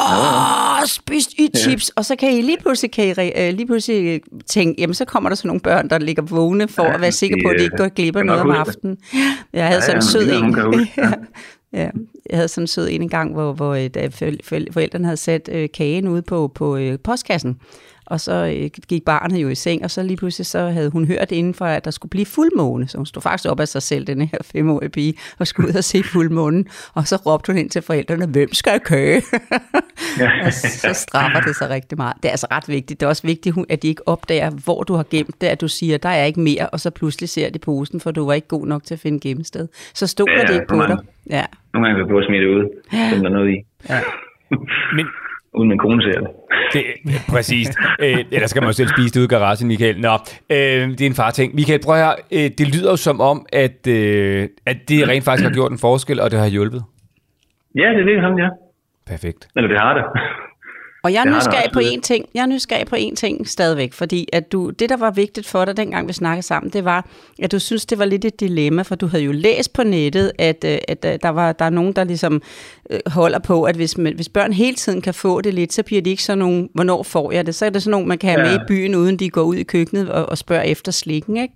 Åh, 0.00 0.86
spist 0.86 1.32
I 1.38 1.48
chips, 1.56 1.88
og 1.88 2.04
så 2.04 2.16
kan 2.16 2.32
I 2.38 2.42
lige 2.42 2.58
pludselig, 2.60 2.90
kan 2.92 3.04
I, 3.26 3.30
øh, 3.36 3.54
lige 3.54 3.66
pludselig 3.66 4.20
tænke, 4.46 4.80
jamen 4.80 4.94
så 4.94 5.04
kommer 5.04 5.30
der 5.30 5.36
sådan 5.36 5.46
nogle 5.48 5.60
børn, 5.60 5.88
der 5.90 5.98
ligger 5.98 6.22
vågne 6.22 6.68
for 6.68 6.82
Ja, 6.84 6.94
at 6.94 7.00
være 7.00 7.12
sikre 7.12 7.36
de, 7.38 7.42
på, 7.44 7.48
at 7.48 7.54
de 7.54 7.58
øh, 7.58 7.64
ikke 7.64 7.76
går 7.76 7.88
glip 7.88 8.16
af 8.16 8.26
noget 8.26 8.40
om 8.40 8.50
aftenen. 8.50 8.96
Jeg 9.52 9.66
havde 9.66 9.80
Ja, 9.80 9.80
sådan 9.80 9.96
en 9.96 10.02
ja, 10.02 10.08
sød 10.10 10.32
en. 10.32 10.88
ja. 10.96 11.12
Ja, 11.72 11.90
jeg 12.30 12.36
havde 12.36 12.48
sådan 12.48 12.62
en 12.62 12.66
sød 12.66 12.88
en 12.90 13.02
engang, 13.02 13.32
hvor, 13.32 13.52
hvor 13.52 13.74
øh, 13.74 13.86
da 13.94 14.06
for- 14.06 14.30
for- 14.44 14.72
forældrene 14.72 15.04
havde 15.04 15.16
sat 15.16 15.48
øh, 15.52 15.68
kagen 15.74 16.08
ude 16.08 16.22
på, 16.22 16.52
på 16.54 16.76
øh, 16.76 16.98
postkassen, 17.04 17.56
og 18.06 18.20
så 18.20 18.32
øh, 18.56 18.70
gik 18.88 19.04
barnet 19.04 19.38
jo 19.42 19.48
i 19.48 19.54
seng, 19.54 19.84
og 19.84 19.90
så 19.90 20.02
lige 20.02 20.16
pludselig 20.16 20.46
så 20.46 20.58
havde 20.68 20.90
hun 20.90 21.06
hørt 21.06 21.32
indenfor, 21.32 21.64
at 21.64 21.84
der 21.84 21.90
skulle 21.90 22.10
blive 22.10 22.26
fuldmåne, 22.26 22.88
så 22.88 22.96
hun 22.98 23.06
stod 23.06 23.22
faktisk 23.22 23.50
op 23.50 23.60
af 23.60 23.68
sig 23.68 23.82
selv, 23.82 24.06
den 24.06 24.20
her 24.20 24.38
femårige 24.52 24.88
pige, 24.90 25.14
og 25.38 25.46
skulle 25.46 25.68
ud 25.68 25.74
og 25.74 25.84
se 25.84 26.02
fuldmånen, 26.02 26.66
og 26.94 27.06
så 27.06 27.16
råbte 27.16 27.52
hun 27.52 27.58
ind 27.58 27.70
til 27.70 27.82
forældrene, 27.82 28.26
hvem 28.26 28.52
skal 28.54 28.70
have 28.70 28.80
kage? 28.80 29.22
og 30.46 30.52
så 30.52 30.90
straffer 30.92 31.40
det 31.40 31.56
sig 31.56 31.70
rigtig 31.70 31.98
meget. 31.98 32.16
Det 32.16 32.24
er 32.24 32.30
altså 32.30 32.46
ret 32.50 32.68
vigtigt. 32.68 33.00
Det 33.00 33.06
er 33.06 33.10
også 33.10 33.26
vigtigt, 33.26 33.54
hun- 33.54 33.66
at 33.68 33.82
de 33.82 33.88
ikke 33.88 34.08
opdager, 34.08 34.50
hvor 34.50 34.82
du 34.82 34.94
har 34.94 35.04
gemt 35.10 35.40
det, 35.40 35.46
at 35.46 35.60
du 35.60 35.68
siger, 35.68 35.98
der 35.98 36.08
er 36.08 36.24
ikke 36.24 36.40
mere, 36.40 36.68
og 36.68 36.80
så 36.80 36.90
pludselig 36.90 37.28
ser 37.28 37.50
de 37.50 37.58
posen, 37.58 38.00
for 38.00 38.10
du 38.10 38.26
var 38.26 38.32
ikke 38.32 38.48
god 38.48 38.66
nok 38.66 38.84
til 38.84 38.94
at 38.94 39.00
finde 39.00 39.20
gemmested. 39.28 39.68
Så 39.94 40.06
stoler 40.06 40.34
Ja, 40.38 40.42
det 40.42 40.54
ikke 40.54 40.66
på 40.68 40.76
dig. 40.76 40.96
Ja. 41.30 41.44
Nogle 41.74 41.88
gange 41.88 42.04
kan 42.04 42.14
du 42.14 42.22
smide 42.26 42.40
det 42.40 42.48
ud, 42.48 42.64
som 43.10 43.18
der 43.20 43.28
er 43.30 43.32
noget 43.32 43.50
i. 43.50 43.56
Men 44.96 45.06
Uden 45.54 45.68
min 45.68 45.78
kone 45.78 46.02
ser 46.02 46.20
det. 46.20 46.30
det, 46.72 46.84
præcis. 47.28 47.68
Øh, 48.00 48.24
eller 48.32 48.46
skal 48.46 48.62
man 48.62 48.68
jo 48.68 48.72
selv 48.72 48.88
spise 48.88 49.14
det 49.14 49.16
ude 49.16 49.24
i 49.24 49.28
garagen, 49.28 49.68
Michael. 49.68 50.00
Nå, 50.00 50.12
øh, 50.50 50.88
det 50.98 51.00
er 51.00 51.06
en 51.06 51.14
far 51.14 51.30
ting. 51.30 51.54
Michael, 51.54 51.80
prøv 51.84 51.96
høre, 51.96 52.14
øh, 52.32 52.50
det 52.58 52.66
lyder 52.74 52.90
jo 52.90 52.96
som 52.96 53.20
om, 53.20 53.46
at, 53.52 53.86
øh, 53.88 54.48
at 54.66 54.76
det 54.88 55.08
rent 55.08 55.24
faktisk 55.24 55.44
har 55.48 55.54
gjort 55.54 55.72
en 55.72 55.78
forskel, 55.78 56.20
og 56.20 56.30
det 56.30 56.38
har 56.38 56.46
hjulpet. 56.46 56.82
Ja, 57.74 57.88
det 57.96 58.06
virker 58.06 58.22
sådan, 58.22 58.38
ja. 58.38 58.48
Perfekt. 59.06 59.48
Eller 59.56 59.68
det 59.68 59.78
har 59.78 59.94
det. 59.94 60.04
Og 61.04 61.12
jeg 61.12 61.20
er 61.20 61.36
nysgerrig 61.36 61.70
på 61.72 61.78
én 61.80 62.00
ting. 62.00 62.26
Jeg 62.34 62.42
er 62.42 62.46
nysgerrig 62.46 62.86
på 62.86 62.96
én 62.96 63.14
ting 63.14 63.48
stadigvæk, 63.48 63.92
fordi 63.92 64.28
at 64.32 64.52
du, 64.52 64.70
det, 64.70 64.88
der 64.88 64.96
var 64.96 65.10
vigtigt 65.10 65.46
for 65.46 65.64
dig, 65.64 65.76
dengang 65.76 66.08
vi 66.08 66.12
snakkede 66.12 66.46
sammen, 66.46 66.72
det 66.72 66.84
var, 66.84 67.06
at 67.42 67.52
du 67.52 67.58
synes, 67.58 67.86
det 67.86 67.98
var 67.98 68.04
lidt 68.04 68.24
et 68.24 68.40
dilemma, 68.40 68.82
for 68.82 68.94
du 68.94 69.06
havde 69.06 69.24
jo 69.24 69.32
læst 69.32 69.72
på 69.72 69.82
nettet, 69.82 70.32
at, 70.38 70.64
øh, 70.64 70.78
at 70.88 71.04
øh, 71.04 71.18
der, 71.22 71.28
var, 71.28 71.52
der 71.52 71.64
er 71.64 71.70
nogen, 71.70 71.92
der 71.92 72.04
ligesom 72.04 72.42
øh, 72.90 73.00
holder 73.06 73.38
på, 73.38 73.62
at 73.62 73.76
hvis, 73.76 73.98
man, 73.98 74.14
hvis 74.14 74.28
børn 74.28 74.52
hele 74.52 74.76
tiden 74.76 75.00
kan 75.00 75.14
få 75.14 75.40
det 75.40 75.54
lidt, 75.54 75.72
så 75.72 75.82
bliver 75.82 76.02
de 76.02 76.10
ikke 76.10 76.22
sådan 76.22 76.38
nogen, 76.38 76.68
hvornår 76.74 77.02
får 77.02 77.32
jeg 77.32 77.46
det? 77.46 77.54
Så 77.54 77.66
er 77.66 77.70
det 77.70 77.82
sådan 77.82 77.90
nogen, 77.90 78.08
man 78.08 78.18
kan 78.18 78.30
have 78.30 78.40
Ja. 78.40 78.52
med 78.52 78.54
i 78.54 78.64
byen, 78.68 78.94
uden 78.94 79.16
de 79.16 79.30
går 79.30 79.42
ud 79.42 79.56
i 79.56 79.62
køkkenet 79.62 80.10
og, 80.10 80.26
og 80.28 80.38
spørger 80.38 80.62
efter 80.62 80.92
slikken, 80.92 81.36
ikke? 81.36 81.54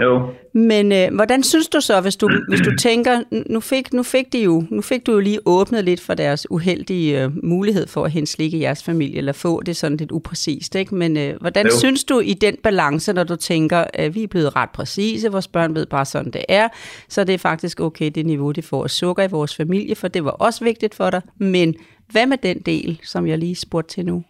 Jo. 0.00 0.28
Men 0.52 0.92
øh, 0.92 1.14
hvordan 1.14 1.42
synes 1.42 1.68
du 1.68 1.80
så, 1.80 2.00
hvis 2.00 2.16
du, 2.16 2.30
hvis 2.48 2.60
du 2.60 2.76
tænker, 2.76 3.22
nu 3.50 3.60
fik, 3.60 3.92
nu, 3.92 4.02
fik 4.02 4.32
de 4.32 4.42
jo, 4.42 4.64
nu 4.70 4.82
fik 4.82 5.06
du 5.06 5.12
jo 5.12 5.20
lige 5.20 5.38
åbnet 5.46 5.84
lidt 5.84 6.00
for 6.00 6.14
deres 6.14 6.50
uheldige 6.50 7.22
øh, 7.22 7.44
mulighed 7.44 7.86
for 7.86 8.04
at 8.04 8.10
hente 8.10 8.32
slik 8.32 8.54
i 8.54 8.60
jeres 8.60 8.82
familie, 8.82 9.18
eller 9.18 9.32
få 9.32 9.62
det 9.62 9.76
sådan 9.76 9.96
lidt 9.96 10.12
upræcist, 10.12 10.74
ikke? 10.74 10.94
Men 10.94 11.16
øh, 11.16 11.36
hvordan 11.40 11.66
Jo. 11.66 11.78
synes 11.78 12.04
du 12.04 12.20
i 12.20 12.34
den 12.34 12.56
balance, 12.62 13.12
når 13.12 13.24
du 13.24 13.36
tænker, 13.36 13.84
at 13.94 14.14
vi 14.14 14.22
er 14.22 14.26
blevet 14.26 14.56
ret 14.56 14.70
præcise, 14.70 15.32
vores 15.32 15.48
børn 15.48 15.74
ved 15.74 15.86
bare 15.86 16.04
sådan 16.04 16.30
det 16.32 16.44
er, 16.48 16.68
så 17.08 17.24
det 17.24 17.34
er 17.34 17.38
faktisk 17.38 17.80
okay, 17.80 18.10
det 18.14 18.26
niveau, 18.26 18.52
de 18.52 18.62
får 18.62 18.86
sukker 18.86 19.22
i 19.22 19.28
vores 19.30 19.56
familie, 19.56 19.94
for 19.94 20.08
det 20.08 20.24
var 20.24 20.30
også 20.30 20.64
vigtigt 20.64 20.94
for 20.94 21.10
dig. 21.10 21.22
Men 21.38 21.74
hvad 22.10 22.26
med 22.26 22.38
den 22.42 22.58
del, 22.58 23.00
som 23.04 23.26
jeg 23.26 23.38
lige 23.38 23.54
spurgte 23.54 23.94
til 23.94 24.06
nu? 24.06 24.24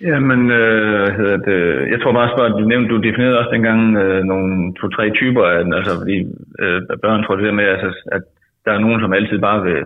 Jamen, 0.00 0.50
øh, 0.50 1.08
hedder 1.18 1.36
det, 1.48 1.90
jeg 1.92 1.98
tror 2.00 2.12
bare, 2.12 2.46
at 2.46 2.58
du 2.60 2.64
nævnte, 2.68 2.88
du 2.88 2.96
definerede 2.96 3.38
også 3.38 3.50
dengang 3.52 3.96
øh, 3.96 4.22
nogle 4.24 4.74
to-tre 4.80 5.10
typer 5.10 5.44
af 5.44 5.64
den, 5.64 5.72
altså 5.72 5.92
fordi 6.00 6.16
øh, 6.62 6.80
børn 7.02 7.22
tror 7.22 7.36
det 7.36 7.44
der 7.44 7.60
med, 7.60 7.64
altså, 7.64 7.90
at 8.16 8.22
der 8.64 8.72
er 8.72 8.78
nogen, 8.84 9.00
som 9.00 9.12
altid 9.12 9.38
bare 9.38 9.62
vil, 9.62 9.84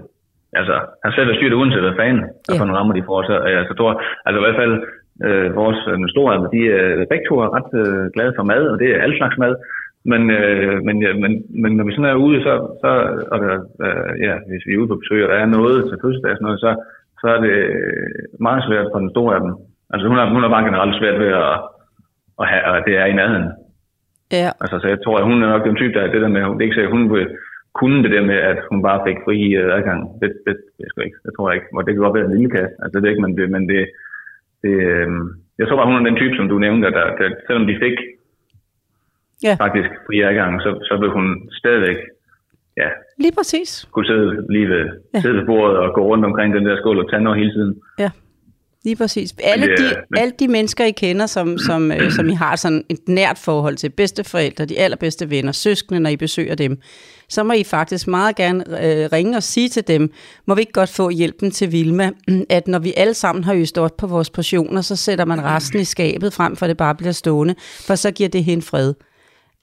altså, 0.52 0.74
har 1.04 1.10
selv 1.10 1.34
styrt 1.34 1.52
uanset 1.52 1.82
hvad 1.82 1.98
fanden, 2.00 2.22
og 2.48 2.54
for 2.58 2.64
nogle 2.64 2.78
rammer, 2.78 2.94
de 2.94 3.08
får. 3.08 3.22
Så 3.22 3.36
øh, 3.46 3.52
jeg 3.52 3.76
tror, 3.78 4.02
altså 4.26 4.38
i 4.38 4.44
hvert 4.44 4.60
fald, 4.62 4.74
øh, 5.26 5.48
vores 5.62 5.80
øh, 5.90 5.98
store, 6.14 6.32
de 6.54 6.60
er 6.78 7.06
begge 7.10 7.26
to 7.28 7.34
er 7.44 7.54
ret 7.56 7.70
øh, 7.82 8.04
glade 8.14 8.32
for 8.36 8.44
mad, 8.52 8.62
og 8.72 8.78
det 8.78 8.88
er 8.90 9.02
alle 9.04 9.16
slags 9.16 9.38
mad. 9.38 9.54
Men, 10.04 10.22
øh, 10.30 10.76
men, 10.86 10.96
ja, 11.02 11.12
men, 11.22 11.32
men 11.62 11.72
når 11.76 11.84
vi 11.84 11.92
sådan 11.92 12.10
er 12.12 12.24
ude, 12.26 12.42
så, 12.46 12.52
så 12.82 12.90
og 13.32 13.38
der, 13.42 13.54
øh, 13.84 14.12
ja, 14.26 14.34
hvis 14.48 14.66
vi 14.66 14.72
er 14.72 14.80
ude 14.80 14.92
på 14.92 15.00
besøg, 15.02 15.24
og 15.24 15.30
der 15.32 15.38
er 15.38 15.56
noget 15.58 15.76
til 15.88 15.98
fødselsdag 16.02 16.32
sådan 16.34 16.46
noget, 16.48 16.60
så, 16.60 16.70
så 17.20 17.26
er 17.34 17.40
det 17.46 17.56
meget 18.40 18.62
svært 18.68 18.86
for 18.92 18.98
den 18.98 19.10
store 19.10 19.34
af 19.36 19.40
dem. 19.40 19.52
Altså 19.92 20.08
hun 20.08 20.16
har, 20.18 20.26
hun 20.34 20.42
har 20.42 20.50
bare 20.54 20.64
generelt 20.68 20.94
svært 21.00 21.18
ved 21.22 21.30
at, 21.44 21.56
at 22.40 22.46
have, 22.50 22.62
at 22.76 22.82
det 22.86 22.94
er 23.02 23.06
i 23.06 23.18
nærheden. 23.20 23.48
Ja, 24.32 24.50
Altså, 24.62 24.76
så 24.82 24.86
jeg 24.88 24.98
tror, 25.04 25.16
at 25.18 25.24
hun 25.30 25.42
er 25.42 25.48
nok 25.48 25.64
den 25.68 25.76
type, 25.76 25.92
der 25.94 26.02
er 26.02 26.12
det 26.12 26.22
der 26.22 26.28
med, 26.28 26.40
det 26.40 26.60
er 26.60 26.68
ikke 26.68 26.74
sikkert, 26.78 26.92
at 26.92 26.98
hun 26.98 27.12
vil 27.14 27.26
kunne 27.80 28.02
det 28.04 28.10
der 28.16 28.24
med, 28.30 28.38
at 28.50 28.58
hun 28.70 28.82
bare 28.88 29.00
fik 29.06 29.18
fri 29.26 29.38
øh, 29.60 29.76
adgang. 29.76 30.00
Det, 30.20 30.28
det, 30.46 30.54
det, 30.78 30.86
sgu 30.88 31.00
ikke. 31.00 31.18
det 31.24 31.32
tror 31.36 31.46
jeg 31.50 31.56
ikke. 31.58 31.68
Og 31.76 31.82
det 31.86 31.90
kan 31.94 32.02
godt 32.04 32.14
være 32.16 32.24
en 32.24 32.36
lille 32.36 32.50
kasse. 32.56 32.74
Altså, 32.82 32.94
det 33.00 33.06
er 33.06 33.10
ikke, 33.14 33.24
men 33.26 33.36
det, 33.38 33.50
men 33.54 33.62
det, 33.68 33.80
det 34.62 34.74
øh, 34.90 35.08
jeg 35.58 35.66
tror 35.66 35.76
bare, 35.76 35.90
hun 35.90 35.98
er 36.00 36.08
den 36.10 36.20
type, 36.20 36.36
som 36.36 36.48
du 36.48 36.58
nævnte, 36.58 36.86
at 36.88 36.94
der, 36.98 37.06
der, 37.20 37.28
selvom 37.46 37.66
de 37.70 37.76
fik 37.86 37.96
Ja. 39.48 39.54
faktisk 39.64 39.90
fri 40.06 40.16
adgang, 40.28 40.62
så, 40.64 40.70
så 40.88 40.94
vil 41.00 41.10
hun 41.10 41.26
stadigvæk 41.60 41.96
ja, 42.76 42.88
lige 43.18 43.34
præcis. 43.38 43.88
kunne 43.92 44.06
sidde 44.06 44.46
lige 44.50 44.68
ved, 44.68 44.84
ja. 45.14 45.20
sidde 45.20 45.36
ved 45.38 45.46
bordet 45.46 45.76
og 45.78 45.94
gå 45.94 46.02
rundt 46.10 46.24
omkring 46.24 46.54
den 46.54 46.66
der 46.66 46.76
skål 46.76 46.98
og 46.98 47.10
tage 47.10 47.22
noget 47.22 47.38
hele 47.38 47.52
tiden. 47.52 47.72
Ja, 47.98 48.10
lige 48.84 48.96
præcis. 48.96 49.34
Alle, 49.42 49.66
det 49.66 49.78
de, 49.78 49.84
men- 50.10 50.18
alle 50.20 50.32
de 50.38 50.48
mennesker, 50.48 50.84
I 50.84 50.90
kender, 50.90 51.26
som, 51.26 51.58
som, 51.58 51.92
øh, 51.92 52.12
som 52.12 52.28
I 52.28 52.34
har 52.34 52.56
sådan 52.56 52.84
et 52.88 53.08
nært 53.08 53.38
forhold 53.38 53.76
til, 53.76 53.88
bedsteforældre, 53.90 54.64
de 54.64 54.78
allerbedste 54.78 55.30
venner, 55.30 55.52
søskende, 55.52 56.00
når 56.00 56.10
I 56.10 56.16
besøger 56.16 56.54
dem, 56.54 56.78
så 57.28 57.42
må 57.42 57.52
I 57.52 57.64
faktisk 57.64 58.08
meget 58.08 58.36
gerne 58.36 58.64
øh, 58.84 59.08
ringe 59.12 59.36
og 59.36 59.42
sige 59.42 59.68
til 59.68 59.88
dem, 59.88 60.12
må 60.46 60.54
vi 60.54 60.60
ikke 60.60 60.72
godt 60.72 60.88
få 60.90 61.10
hjælpen 61.10 61.50
til 61.50 61.72
Vilma, 61.72 62.10
at 62.50 62.68
når 62.68 62.78
vi 62.78 62.94
alle 62.96 63.14
sammen 63.14 63.44
har 63.44 63.54
øst 63.54 63.78
op 63.78 63.96
på 63.96 64.06
vores 64.06 64.30
portioner, 64.30 64.80
så 64.80 64.96
sætter 64.96 65.24
man 65.24 65.44
resten 65.44 65.80
i 65.80 65.84
skabet 65.84 66.32
frem, 66.32 66.56
for 66.56 66.66
det 66.66 66.76
bare 66.76 66.94
bliver 66.94 67.12
stående, 67.12 67.54
for 67.86 67.94
så 67.94 68.10
giver 68.10 68.28
det 68.28 68.44
hende 68.44 68.62
fred. 68.62 68.94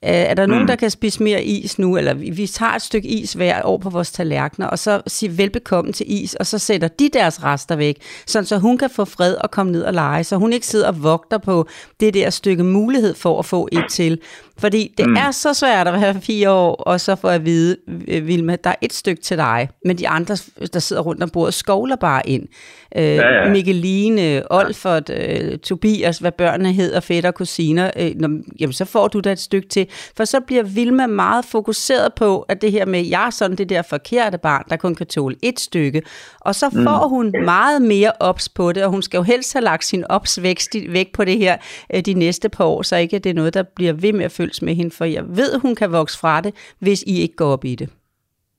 Er, 0.02 0.12
er 0.12 0.34
der 0.34 0.46
mm. 0.46 0.50
nogen, 0.50 0.68
der 0.68 0.76
kan 0.76 0.90
spise 0.90 1.22
mere 1.22 1.44
is 1.44 1.78
nu? 1.78 1.96
Eller 1.96 2.14
vi, 2.14 2.30
vi 2.30 2.46
tager 2.46 2.72
et 2.72 2.82
stykke 2.82 3.08
is 3.08 3.32
hver 3.32 3.62
år 3.64 3.78
på 3.78 3.90
vores 3.90 4.12
tallerkener, 4.12 4.66
og 4.66 4.78
så 4.78 5.02
siger 5.06 5.32
velbekomme 5.32 5.92
til 5.92 6.06
is, 6.08 6.34
og 6.34 6.46
så 6.46 6.58
sætter 6.58 6.88
de 6.88 7.08
deres 7.12 7.44
rester 7.44 7.76
væk, 7.76 8.02
sådan 8.26 8.46
så 8.46 8.58
hun 8.58 8.78
kan 8.78 8.90
få 8.90 9.04
fred 9.04 9.34
og 9.34 9.50
komme 9.50 9.72
ned 9.72 9.82
og 9.82 9.94
lege, 9.94 10.24
så 10.24 10.36
hun 10.36 10.52
ikke 10.52 10.66
sidder 10.66 10.88
og 10.88 11.02
vogter 11.02 11.38
på 11.38 11.68
det 12.00 12.14
der 12.14 12.30
stykke 12.30 12.64
mulighed 12.64 13.14
for 13.14 13.38
at 13.38 13.44
få 13.44 13.68
et 13.72 13.84
til. 13.90 14.20
Fordi 14.58 14.94
det 14.98 15.08
mm. 15.08 15.16
er 15.16 15.30
så 15.30 15.54
svært 15.54 15.88
at 15.88 16.00
være 16.00 16.20
fire 16.20 16.50
år, 16.50 16.74
og 16.74 17.00
så 17.00 17.16
få 17.16 17.28
at 17.28 17.44
vide, 17.44 17.76
øh, 18.08 18.26
Vilma, 18.26 18.56
der 18.64 18.70
er 18.70 18.74
et 18.80 18.92
stykke 18.92 19.22
til 19.22 19.36
dig, 19.36 19.68
men 19.84 19.98
de 19.98 20.08
andre, 20.08 20.36
der 20.72 20.78
sidder 20.78 21.02
rundt 21.02 21.22
om 21.22 21.30
bordet, 21.30 21.54
skovler 21.54 21.96
bare 21.96 22.28
ind. 22.28 22.48
Øh, 22.96 23.02
ja, 23.02 23.28
ja. 23.28 23.50
Mikkeline, 23.50 24.52
Olfert, 24.52 25.10
øh, 25.10 25.58
Tobias, 25.58 26.18
hvad 26.18 26.32
børnene 26.32 26.72
hedder, 26.72 27.00
fætter 27.00 27.30
kusiner, 27.30 27.90
øh, 27.96 28.10
når, 28.16 28.30
jamen 28.60 28.72
så 28.72 28.84
får 28.84 29.08
du 29.08 29.20
da 29.20 29.32
et 29.32 29.38
stykke 29.38 29.68
til. 29.68 29.86
For 30.16 30.24
så 30.24 30.40
bliver 30.40 30.62
Vilma 30.62 31.06
meget 31.06 31.44
fokuseret 31.44 32.14
på, 32.14 32.40
at 32.40 32.62
det 32.62 32.72
her 32.72 32.86
med, 32.86 33.06
jeg 33.06 33.26
er 33.26 33.30
sådan 33.30 33.56
det 33.56 33.68
der 33.68 33.82
forkerte 33.82 34.38
barn, 34.38 34.64
der 34.70 34.76
kun 34.76 34.94
kan 34.94 35.06
tåle 35.06 35.36
et 35.42 35.60
stykke. 35.60 36.02
Og 36.48 36.54
så 36.60 36.66
får 36.86 37.02
hun 37.14 37.26
meget 37.54 37.80
mere 37.92 38.12
ops 38.30 38.46
på 38.58 38.64
det, 38.74 38.80
og 38.86 38.90
hun 38.94 39.02
skal 39.02 39.18
jo 39.18 39.24
helst 39.32 39.50
have 39.56 39.64
lagt 39.70 39.84
sin 39.84 40.04
opsvækst 40.16 40.72
væk 40.96 41.08
på 41.16 41.22
det 41.28 41.36
her 41.44 41.54
øh, 41.92 42.00
de 42.08 42.14
næste 42.24 42.48
par 42.56 42.66
år, 42.74 42.80
så 42.88 42.94
ikke 42.96 43.18
det 43.24 43.30
er 43.30 43.40
noget, 43.40 43.54
der 43.58 43.64
bliver 43.76 43.94
ved 44.04 44.12
med 44.18 44.24
at 44.28 44.36
følges 44.38 44.60
med 44.66 44.74
hende, 44.80 44.92
for 44.98 45.04
jeg 45.16 45.24
ved, 45.40 45.50
hun 45.64 45.74
kan 45.80 45.88
vokse 45.98 46.16
fra 46.22 46.34
det, 46.44 46.52
hvis 46.84 47.00
I 47.12 47.14
ikke 47.24 47.36
går 47.40 47.50
op 47.56 47.64
i 47.72 47.74
det. 47.80 47.88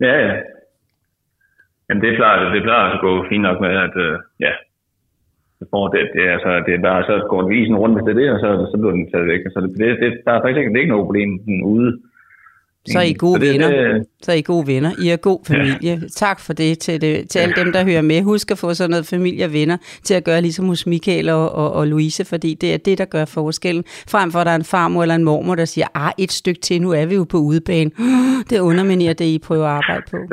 Ja, 0.05 0.15
ja. 0.25 0.33
Jamen 1.85 2.01
det 2.03 2.09
er 2.09 2.19
klart, 2.21 2.53
det 2.55 2.63
plejer 2.67 2.85
at 2.95 3.01
gå 3.05 3.11
fint 3.29 3.45
nok 3.47 3.57
med, 3.65 3.73
at 3.87 3.95
øh, 4.05 4.15
ja, 4.45 4.53
så 5.59 5.63
får 5.73 5.85
det, 5.93 6.01
det, 6.15 6.23
er, 6.27 6.33
altså, 6.37 6.51
det 6.65 6.73
er 6.73 6.81
bare, 6.89 7.03
så 7.09 7.15
går 7.31 7.41
den 7.41 7.51
isen 7.59 7.79
rundt, 7.81 7.95
hvis 7.95 8.05
det 8.05 8.13
er 8.13 8.21
det, 8.21 8.29
og 8.35 8.39
så, 8.43 8.49
så 8.71 8.75
bliver 8.77 8.95
den 8.97 9.11
taget 9.11 9.27
væk. 9.31 9.41
Så 9.53 9.59
det, 9.61 9.71
det, 10.01 10.09
der 10.25 10.31
er 10.33 10.41
faktisk 10.41 10.59
ikke, 10.59 10.71
det 10.71 10.77
er 10.77 10.85
ikke 10.85 10.95
noget 10.95 11.07
problem 11.09 11.31
sådan 11.43 11.63
ude. 11.75 11.89
Så 12.91 12.97
er 12.99 13.03
I 13.03 13.13
gode 13.13 13.39
det- 13.39 13.53
venner. 13.53 13.69
det- 13.69 14.05
Så 14.23 14.31
er 14.31 14.35
I 14.35 14.41
gode 14.41 14.67
venner. 14.67 14.91
I 15.01 15.09
er 15.09 15.15
god 15.15 15.39
familie. 15.47 16.01
Tak 16.15 16.39
for 16.39 16.53
det 16.53 16.79
til, 16.79 17.01
det, 17.01 17.29
til 17.29 17.39
alle 17.39 17.55
dem, 17.55 17.71
der 17.71 17.83
hører 17.83 18.01
med. 18.01 18.21
Husk 18.21 18.51
at 18.51 18.57
få 18.57 18.73
sådan 18.73 18.89
noget 18.89 19.05
familie 19.07 19.45
og 19.45 19.53
venner 19.53 19.77
til 20.03 20.13
at 20.13 20.23
gøre 20.23 20.41
ligesom 20.41 20.65
hos 20.67 20.85
Michael 20.87 21.29
og, 21.29 21.51
og, 21.51 21.73
og 21.73 21.87
Louise, 21.87 22.25
fordi 22.25 22.53
det 22.53 22.73
er 22.73 22.77
det, 22.77 22.97
der 22.97 23.05
gør 23.05 23.25
forskellen. 23.25 23.83
Frem 24.07 24.31
for, 24.31 24.39
at 24.39 24.45
der 24.45 24.51
er 24.51 24.55
en 24.55 24.63
farmor 24.63 25.01
eller 25.01 25.15
en 25.15 25.23
mormor, 25.23 25.55
der 25.55 25.65
siger, 25.65 25.87
ah, 25.93 26.11
et 26.17 26.31
stykke 26.31 26.61
til, 26.61 26.81
nu 26.81 26.91
er 26.91 27.05
vi 27.05 27.15
jo 27.15 27.23
på 27.23 27.37
udebane. 27.37 27.91
Det 28.49 28.59
underminerer 28.59 29.13
det, 29.13 29.25
I 29.25 29.39
prøver 29.39 29.65
at 29.65 29.71
arbejde 29.71 30.03
på. 30.11 30.17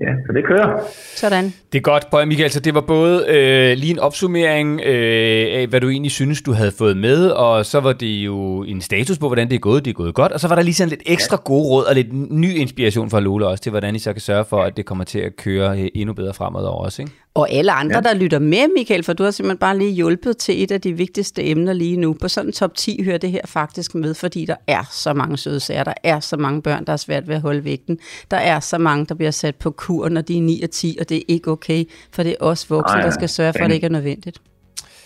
Ja, 0.00 0.12
så 0.26 0.32
det 0.32 0.44
kører. 0.44 0.80
Sådan. 1.16 1.44
Det 1.72 1.78
er 1.78 1.82
godt, 1.82 2.10
Prøv, 2.10 2.26
Michael, 2.26 2.50
så 2.50 2.60
det 2.60 2.74
var 2.74 2.80
både 2.80 3.24
øh, 3.28 3.76
lige 3.78 3.90
en 3.90 3.98
opsummering 3.98 4.80
øh, 4.80 5.60
af, 5.60 5.66
hvad 5.66 5.80
du 5.80 5.88
egentlig 5.88 6.12
synes, 6.12 6.42
du 6.42 6.52
havde 6.52 6.72
fået 6.78 6.96
med, 6.96 7.30
og 7.30 7.66
så 7.66 7.80
var 7.80 7.92
det 7.92 8.06
jo 8.06 8.62
en 8.62 8.80
status 8.80 9.18
på, 9.18 9.26
hvordan 9.26 9.48
det 9.48 9.54
er 9.54 9.60
gået. 9.60 9.84
Det 9.84 9.90
er 9.90 9.94
gået 9.94 10.14
godt, 10.14 10.32
og 10.32 10.40
så 10.40 10.48
var 10.48 10.54
der 10.54 10.62
lige 10.62 10.74
sådan 10.74 10.88
lidt 10.88 11.02
ekstra 11.06 11.40
gode 11.44 11.68
råd 11.68 11.84
og 11.84 11.94
lidt 11.94 12.12
ny 12.30 12.54
inspiration 12.54 13.10
fra 13.10 13.20
Lola 13.20 13.46
også 13.46 13.62
til, 13.62 13.70
hvordan 13.70 13.94
I 13.94 13.98
så 13.98 14.12
kan 14.12 14.22
sørge 14.22 14.44
for, 14.44 14.62
at 14.62 14.76
det 14.76 14.86
kommer 14.86 15.04
til 15.04 15.18
at 15.18 15.36
køre 15.36 15.80
øh, 15.80 15.88
endnu 15.94 16.14
bedre 16.14 16.34
fremover 16.34 16.84
også, 16.84 17.02
ikke? 17.02 17.12
Og 17.34 17.50
alle 17.50 17.72
andre, 17.72 17.96
ja. 17.96 18.00
der 18.00 18.14
lytter 18.14 18.38
med, 18.38 18.74
Michael, 18.76 19.02
for 19.02 19.12
du 19.12 19.22
har 19.22 19.30
simpelthen 19.30 19.58
bare 19.58 19.78
lige 19.78 19.92
hjulpet 19.92 20.36
til 20.36 20.62
et 20.62 20.70
af 20.70 20.80
de 20.80 20.92
vigtigste 20.92 21.44
emner 21.44 21.72
lige 21.72 21.96
nu. 21.96 22.12
På 22.12 22.28
sådan 22.28 22.48
en 22.48 22.52
top 22.52 22.74
10 22.74 23.02
hører 23.02 23.18
det 23.18 23.30
her 23.30 23.40
faktisk 23.44 23.94
med, 23.94 24.14
fordi 24.14 24.44
der 24.44 24.56
er 24.66 24.82
så 24.90 25.12
mange 25.12 25.36
søde 25.36 25.60
sager. 25.60 25.84
Der 25.84 25.94
er 26.02 26.20
så 26.20 26.36
mange 26.36 26.62
børn, 26.62 26.84
der 26.84 26.92
er 26.92 26.96
svært 26.96 27.28
ved 27.28 27.34
at 27.34 27.40
holde 27.40 27.64
vægten. 27.64 27.98
Der 28.30 28.36
er 28.36 28.60
så 28.60 28.78
mange, 28.78 29.06
der 29.06 29.14
bliver 29.14 29.30
sat 29.30 29.56
på 29.56 29.70
kur, 29.70 30.08
når 30.08 30.20
de 30.20 30.38
er 30.38 30.42
9 30.42 30.62
og 30.62 30.70
10, 30.70 30.96
og 31.00 31.08
det 31.08 31.16
er 31.16 31.22
ikke 31.28 31.50
okay, 31.50 31.84
for 32.12 32.22
det 32.22 32.30
er 32.40 32.44
os 32.44 32.70
voksne, 32.70 32.96
Nej, 32.96 33.04
der 33.04 33.10
skal 33.10 33.28
sørge 33.28 33.52
for, 33.52 33.64
at 33.64 33.70
det 33.70 33.74
ikke 33.74 33.86
er 33.86 33.90
nødvendigt. 33.90 34.38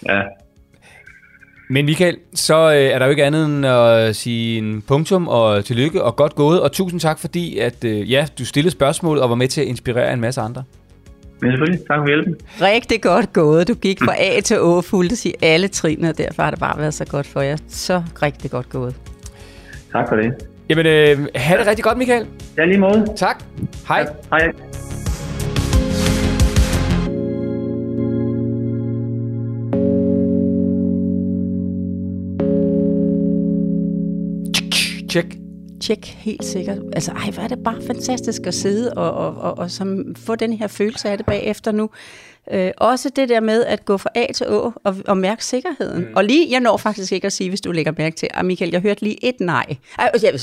Ja, 0.08 0.20
Men 1.70 1.84
Michael, 1.84 2.16
så 2.34 2.70
øh, 2.70 2.76
er 2.76 2.98
der 2.98 3.06
jo 3.06 3.10
ikke 3.10 3.24
andet 3.24 3.46
end 3.46 3.66
at 3.66 4.16
sige 4.16 4.58
en 4.58 4.82
punktum 4.82 5.28
og 5.28 5.64
tillykke 5.64 6.02
og 6.02 6.16
godt 6.16 6.34
gået, 6.34 6.60
og 6.60 6.72
tusind 6.72 7.00
tak 7.00 7.18
fordi, 7.18 7.58
at 7.58 7.84
øh, 7.84 8.10
ja, 8.10 8.26
du 8.38 8.44
stillede 8.44 8.72
spørgsmålet 8.72 9.22
og 9.22 9.30
var 9.30 9.36
med 9.36 9.48
til 9.48 9.60
at 9.60 9.66
inspirere 9.66 10.12
en 10.12 10.20
masse 10.20 10.40
andre. 10.40 10.64
Men 11.42 11.50
selvfølgelig. 11.52 11.86
Tak 11.86 11.98
for 11.98 12.06
hjælpen. 12.06 12.36
Rigtig 12.60 13.02
godt 13.02 13.32
gået. 13.32 13.68
Du 13.68 13.74
gik 13.74 13.98
fra 13.98 14.14
A 14.18 14.40
til 14.40 14.60
Å 14.60 14.80
fuldt 14.80 15.18
sige 15.18 15.34
alle 15.42 15.68
trinene, 15.68 16.08
og 16.08 16.18
derfor 16.18 16.42
har 16.42 16.50
det 16.50 16.60
bare 16.60 16.78
været 16.78 16.94
så 16.94 17.04
godt 17.04 17.26
for 17.26 17.40
jer. 17.40 17.56
Så 17.68 18.02
rigtig 18.22 18.50
godt 18.50 18.68
gået. 18.68 18.94
Tak 19.92 20.08
for 20.08 20.16
det. 20.16 20.34
Jamen, 20.68 20.86
øh, 20.86 21.26
have 21.34 21.58
det 21.58 21.66
rigtig 21.66 21.84
godt, 21.84 21.98
Michael. 21.98 22.26
Ja, 22.58 22.64
lige 22.64 22.78
måde. 22.78 23.06
Tak. 23.16 23.44
Hej. 23.88 24.06
Hej. 24.30 24.52
Check. 35.10 35.41
Tjek, 35.82 36.06
helt 36.06 36.44
sikkert. 36.44 36.78
Altså, 36.92 37.12
ej, 37.12 37.30
hvor 37.30 37.42
er 37.42 37.48
det 37.48 37.62
bare 37.64 37.82
fantastisk 37.86 38.46
at 38.46 38.54
sidde 38.54 38.92
og, 38.92 39.12
og, 39.12 39.36
og, 39.36 39.58
og 39.58 39.70
som, 39.70 40.14
få 40.16 40.34
den 40.34 40.52
her 40.52 40.66
følelse 40.66 41.08
af 41.08 41.16
det 41.16 41.26
bagefter 41.26 41.72
nu. 41.72 41.90
Øh, 42.50 42.70
også 42.76 43.10
det 43.16 43.28
der 43.28 43.40
med 43.40 43.64
at 43.64 43.84
gå 43.84 43.96
fra 43.96 44.10
A 44.14 44.26
til 44.34 44.46
Å 44.48 44.72
og, 44.84 44.96
og 45.08 45.16
mærke 45.16 45.44
sikkerheden. 45.44 46.00
Mm. 46.00 46.12
Og 46.16 46.24
lige, 46.24 46.50
jeg 46.50 46.60
når 46.60 46.76
faktisk 46.76 47.12
ikke 47.12 47.26
at 47.26 47.32
sige, 47.32 47.48
hvis 47.48 47.60
du 47.60 47.72
lægger 47.72 47.92
mærke 47.98 48.16
til, 48.16 48.28
at 48.34 48.44
Michael, 48.44 48.70
jeg 48.70 48.80
hørte 48.80 49.02
lige 49.02 49.24
et 49.24 49.40
nej. 49.40 49.76
Ej, 49.98 50.10
jeg, 50.22 50.34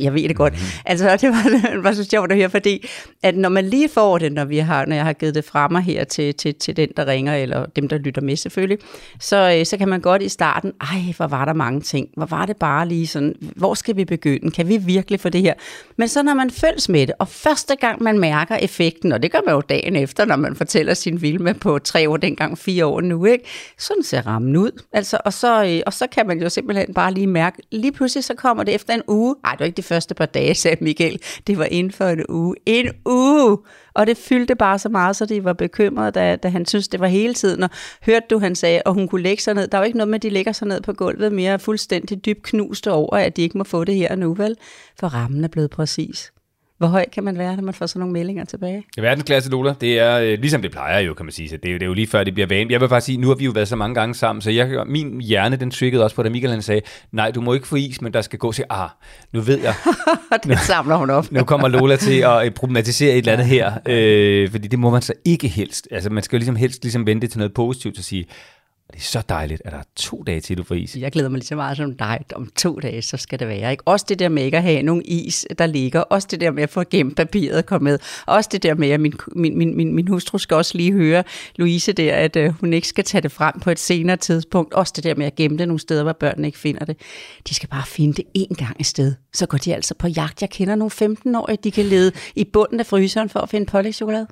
jeg 0.00 0.14
ved 0.14 0.28
det 0.28 0.36
godt. 0.36 0.52
Mm. 0.52 0.58
Altså, 0.86 1.16
det 1.20 1.28
var, 1.28 1.70
det 1.72 1.84
var 1.84 1.92
så 1.92 2.04
sjovt 2.04 2.32
at 2.32 2.38
høre, 2.38 2.50
fordi 2.50 2.88
at 3.22 3.36
når 3.36 3.48
man 3.48 3.64
lige 3.64 3.88
får 3.88 4.18
det, 4.18 4.32
når, 4.32 4.44
vi 4.44 4.58
har, 4.58 4.86
når 4.86 4.96
jeg 4.96 5.04
har 5.04 5.12
givet 5.12 5.34
det 5.34 5.44
fra 5.44 5.68
mig 5.68 5.82
her 5.82 6.04
til, 6.04 6.34
til, 6.34 6.54
til 6.54 6.76
den, 6.76 6.88
der 6.96 7.06
ringer, 7.06 7.34
eller 7.34 7.66
dem, 7.66 7.88
der 7.88 7.98
lytter 7.98 8.22
med 8.22 8.36
selvfølgelig, 8.36 8.78
så, 9.20 9.56
øh, 9.58 9.66
så 9.66 9.76
kan 9.76 9.88
man 9.88 10.00
godt 10.00 10.22
i 10.22 10.28
starten, 10.28 10.72
ej, 10.80 11.14
hvor 11.16 11.26
var 11.26 11.44
der 11.44 11.52
mange 11.52 11.80
ting. 11.80 12.08
Hvor 12.16 12.26
var 12.26 12.46
det 12.46 12.56
bare 12.56 12.88
lige 12.88 13.06
sådan, 13.06 13.34
hvor 13.56 13.74
skal 13.74 13.96
vi 13.96 14.04
begynde? 14.04 14.50
Kan 14.50 14.68
vi 14.68 14.76
virkelig 14.76 15.20
få 15.20 15.28
det 15.28 15.42
her? 15.42 15.54
Men 15.96 16.08
så 16.08 16.22
når 16.22 16.34
man 16.34 16.50
følges 16.50 16.88
med 16.88 17.06
det, 17.06 17.14
og 17.18 17.28
første 17.28 17.76
gang 17.76 18.02
man 18.02 18.18
mærker 18.18 18.56
effekten, 18.56 19.12
og 19.12 19.22
det 19.22 19.32
gør 19.32 19.40
man 19.46 19.54
jo 19.54 19.60
dagen 19.60 19.96
efter, 19.96 20.24
når 20.24 20.36
man 20.36 20.56
fortæller 20.56 20.94
sin 20.94 21.22
Vilma 21.44 21.58
på 21.60 21.78
tre 21.78 22.10
år, 22.10 22.16
dengang 22.16 22.58
fire 22.58 22.86
år 22.86 23.00
nu, 23.00 23.24
ikke? 23.24 23.44
Sådan 23.78 24.02
ser 24.02 24.26
rammen 24.26 24.56
ud. 24.56 24.82
Altså, 24.92 25.18
og, 25.24 25.32
så, 25.32 25.64
øh, 25.64 25.80
og 25.86 25.92
så 25.92 26.06
kan 26.06 26.26
man 26.26 26.42
jo 26.42 26.48
simpelthen 26.48 26.94
bare 26.94 27.14
lige 27.14 27.26
mærke, 27.26 27.62
lige 27.72 27.92
pludselig 27.92 28.24
så 28.24 28.34
kommer 28.34 28.64
det 28.64 28.74
efter 28.74 28.94
en 28.94 29.02
uge. 29.08 29.36
Nej, 29.42 29.52
det 29.52 29.60
var 29.60 29.66
ikke 29.66 29.76
de 29.76 29.82
første 29.82 30.14
par 30.14 30.26
dage, 30.26 30.54
sagde 30.54 30.84
Michael. 30.84 31.20
Det 31.46 31.58
var 31.58 31.64
inden 31.64 31.92
for 31.92 32.04
en 32.04 32.24
uge. 32.28 32.54
En 32.66 32.90
uge! 33.06 33.58
Og 33.94 34.06
det 34.06 34.16
fyldte 34.16 34.54
bare 34.54 34.78
så 34.78 34.88
meget, 34.88 35.16
så 35.16 35.26
de 35.26 35.44
var 35.44 35.52
bekymrede, 35.52 36.10
da, 36.10 36.36
da 36.36 36.48
han 36.48 36.66
synes 36.66 36.88
det 36.88 37.00
var 37.00 37.06
hele 37.06 37.34
tiden. 37.34 37.62
Og 37.62 37.70
hørte 38.02 38.26
du, 38.30 38.38
han 38.38 38.54
sagde, 38.54 38.82
at 38.86 38.94
hun 38.94 39.08
kunne 39.08 39.22
lægge 39.22 39.42
sig 39.42 39.54
ned. 39.54 39.68
Der 39.68 39.78
er 39.78 39.82
jo 39.82 39.86
ikke 39.86 39.98
noget 39.98 40.08
med, 40.08 40.18
at 40.18 40.22
de 40.22 40.30
lægger 40.30 40.52
sig 40.52 40.68
ned 40.68 40.80
på 40.80 40.92
gulvet 40.92 41.32
mere 41.32 41.58
fuldstændig 41.58 42.24
dybt 42.24 42.42
knuste 42.42 42.92
over, 42.92 43.16
at 43.16 43.36
de 43.36 43.42
ikke 43.42 43.58
må 43.58 43.64
få 43.64 43.84
det 43.84 43.94
her 43.94 44.16
nu, 44.16 44.34
vel? 44.34 44.56
For 45.00 45.06
rammen 45.06 45.44
er 45.44 45.48
blevet 45.48 45.70
præcis. 45.70 46.31
Hvor 46.82 46.88
høj 46.88 47.04
kan 47.12 47.24
man 47.24 47.38
være, 47.38 47.56
når 47.56 47.62
man 47.62 47.74
får 47.74 47.86
sådan 47.86 48.00
nogle 48.00 48.12
meldinger 48.12 48.44
tilbage? 48.44 48.84
Verdensklasse, 48.98 49.50
Lola. 49.50 49.74
Det 49.80 49.98
er 49.98 50.18
øh, 50.18 50.38
ligesom 50.38 50.62
det 50.62 50.70
plejer 50.70 50.98
jo, 51.00 51.14
kan 51.14 51.26
man 51.26 51.32
sige. 51.32 51.48
Så 51.48 51.56
det, 51.56 51.68
er, 51.68 51.72
jo- 51.72 51.78
det 51.78 51.82
er 51.82 51.86
jo 51.86 51.94
lige 51.94 52.06
før, 52.06 52.24
det 52.24 52.34
bliver 52.34 52.46
vane. 52.46 52.72
Jeg 52.72 52.80
vil 52.80 52.88
bare 52.88 53.00
sige, 53.00 53.18
nu 53.18 53.28
har 53.28 53.34
vi 53.34 53.44
jo 53.44 53.50
været 53.50 53.68
så 53.68 53.76
mange 53.76 53.94
gange 53.94 54.14
sammen, 54.14 54.42
så 54.42 54.50
jeg, 54.50 54.84
min 54.86 55.20
hjerne, 55.20 55.56
den 55.56 55.70
triggede 55.70 56.04
også 56.04 56.16
på, 56.16 56.22
da 56.22 56.30
Michael 56.30 56.52
han 56.52 56.62
sagde, 56.62 56.80
nej, 57.12 57.30
du 57.30 57.40
må 57.40 57.54
ikke 57.54 57.68
få 57.68 57.76
is, 57.76 58.00
men 58.02 58.12
der 58.14 58.22
skal 58.22 58.38
gå 58.38 58.52
til, 58.52 58.64
ah, 58.70 58.88
nu 59.32 59.40
ved 59.40 59.58
jeg, 59.60 59.74
det 60.44 60.58
samler 60.58 60.96
hun 60.96 61.10
op. 61.10 61.32
nu 61.32 61.44
kommer 61.44 61.68
Lola 61.68 61.96
til 61.96 62.20
at 62.20 62.44
øh, 62.46 62.50
problematisere 62.50 63.12
et 63.12 63.18
eller 63.18 63.32
andet 63.32 63.46
her, 63.46 63.72
øh, 63.88 64.50
fordi 64.50 64.68
det 64.68 64.78
må 64.78 64.90
man 64.90 65.02
så 65.02 65.12
ikke 65.24 65.48
helst. 65.48 65.88
Altså, 65.90 66.10
man 66.10 66.22
skal 66.22 66.36
jo 66.36 66.38
ligesom 66.38 66.56
helst 66.56 66.82
ligesom 66.84 67.06
vente 67.06 67.26
til 67.26 67.38
noget 67.38 67.54
positivt 67.54 67.98
og 67.98 68.04
sige, 68.04 68.24
det 68.90 68.98
er 68.98 69.02
så 69.02 69.22
dejligt, 69.28 69.62
at 69.64 69.72
der 69.72 69.78
er 69.78 69.82
to 69.96 70.22
dage 70.26 70.40
til, 70.40 70.58
du 70.58 70.62
får 70.62 70.74
is. 70.74 70.96
Jeg 70.96 71.12
glæder 71.12 71.28
mig 71.28 71.38
lige 71.38 71.46
så 71.46 71.56
meget 71.56 71.76
som 71.76 71.94
dig. 71.94 72.20
Om 72.34 72.50
to 72.56 72.78
dage, 72.78 73.02
så 73.02 73.16
skal 73.16 73.38
det 73.38 73.48
være. 73.48 73.70
Ikke? 73.70 73.82
Også 73.86 74.06
det 74.08 74.18
der 74.18 74.28
med 74.28 74.44
ikke 74.44 74.56
at 74.56 74.62
have 74.62 74.82
nogen 74.82 75.02
is, 75.04 75.46
der 75.58 75.66
ligger. 75.66 76.00
Også 76.00 76.28
det 76.30 76.40
der 76.40 76.50
med 76.50 76.62
at 76.62 76.70
få 76.70 76.84
gemt 76.90 77.16
papiret 77.16 77.58
og 77.58 77.66
komme 77.66 77.84
med. 77.84 77.98
Også 78.26 78.48
det 78.52 78.62
der 78.62 78.74
med, 78.74 78.90
at 78.90 79.00
min, 79.00 79.14
min, 79.36 79.58
min, 79.58 79.76
min, 79.76 79.94
min 79.94 80.08
hustru 80.08 80.38
skal 80.38 80.54
også 80.54 80.76
lige 80.76 80.92
høre 80.92 81.24
Louise 81.56 81.92
der, 81.92 82.14
at 82.14 82.36
øh, 82.36 82.52
hun 82.60 82.72
ikke 82.72 82.88
skal 82.88 83.04
tage 83.04 83.22
det 83.22 83.32
frem 83.32 83.60
på 83.60 83.70
et 83.70 83.78
senere 83.78 84.16
tidspunkt. 84.16 84.74
Også 84.74 84.92
det 84.96 85.04
der 85.04 85.14
med 85.14 85.26
at 85.26 85.34
gemme 85.34 85.58
det 85.58 85.68
nogle 85.68 85.80
steder, 85.80 86.02
hvor 86.02 86.12
børnene 86.12 86.48
ikke 86.48 86.58
finder 86.58 86.84
det. 86.84 86.96
De 87.48 87.54
skal 87.54 87.68
bare 87.68 87.86
finde 87.86 88.14
det 88.14 88.24
én 88.38 88.54
gang 88.54 88.80
i 88.80 88.84
sted. 88.84 89.14
Så 89.32 89.46
går 89.46 89.58
de 89.58 89.74
altså 89.74 89.94
på 89.94 90.08
jagt. 90.08 90.42
Jeg 90.42 90.50
kender 90.50 90.74
nogle 90.74 90.92
15-årige, 91.02 91.58
de 91.64 91.70
kan 91.70 91.84
lede 91.84 92.12
i 92.36 92.44
bunden 92.44 92.80
af 92.80 92.86
fryseren 92.86 93.28
for 93.28 93.40
at 93.40 93.48
finde 93.48 93.66
pålægtschokolade. 93.66 94.26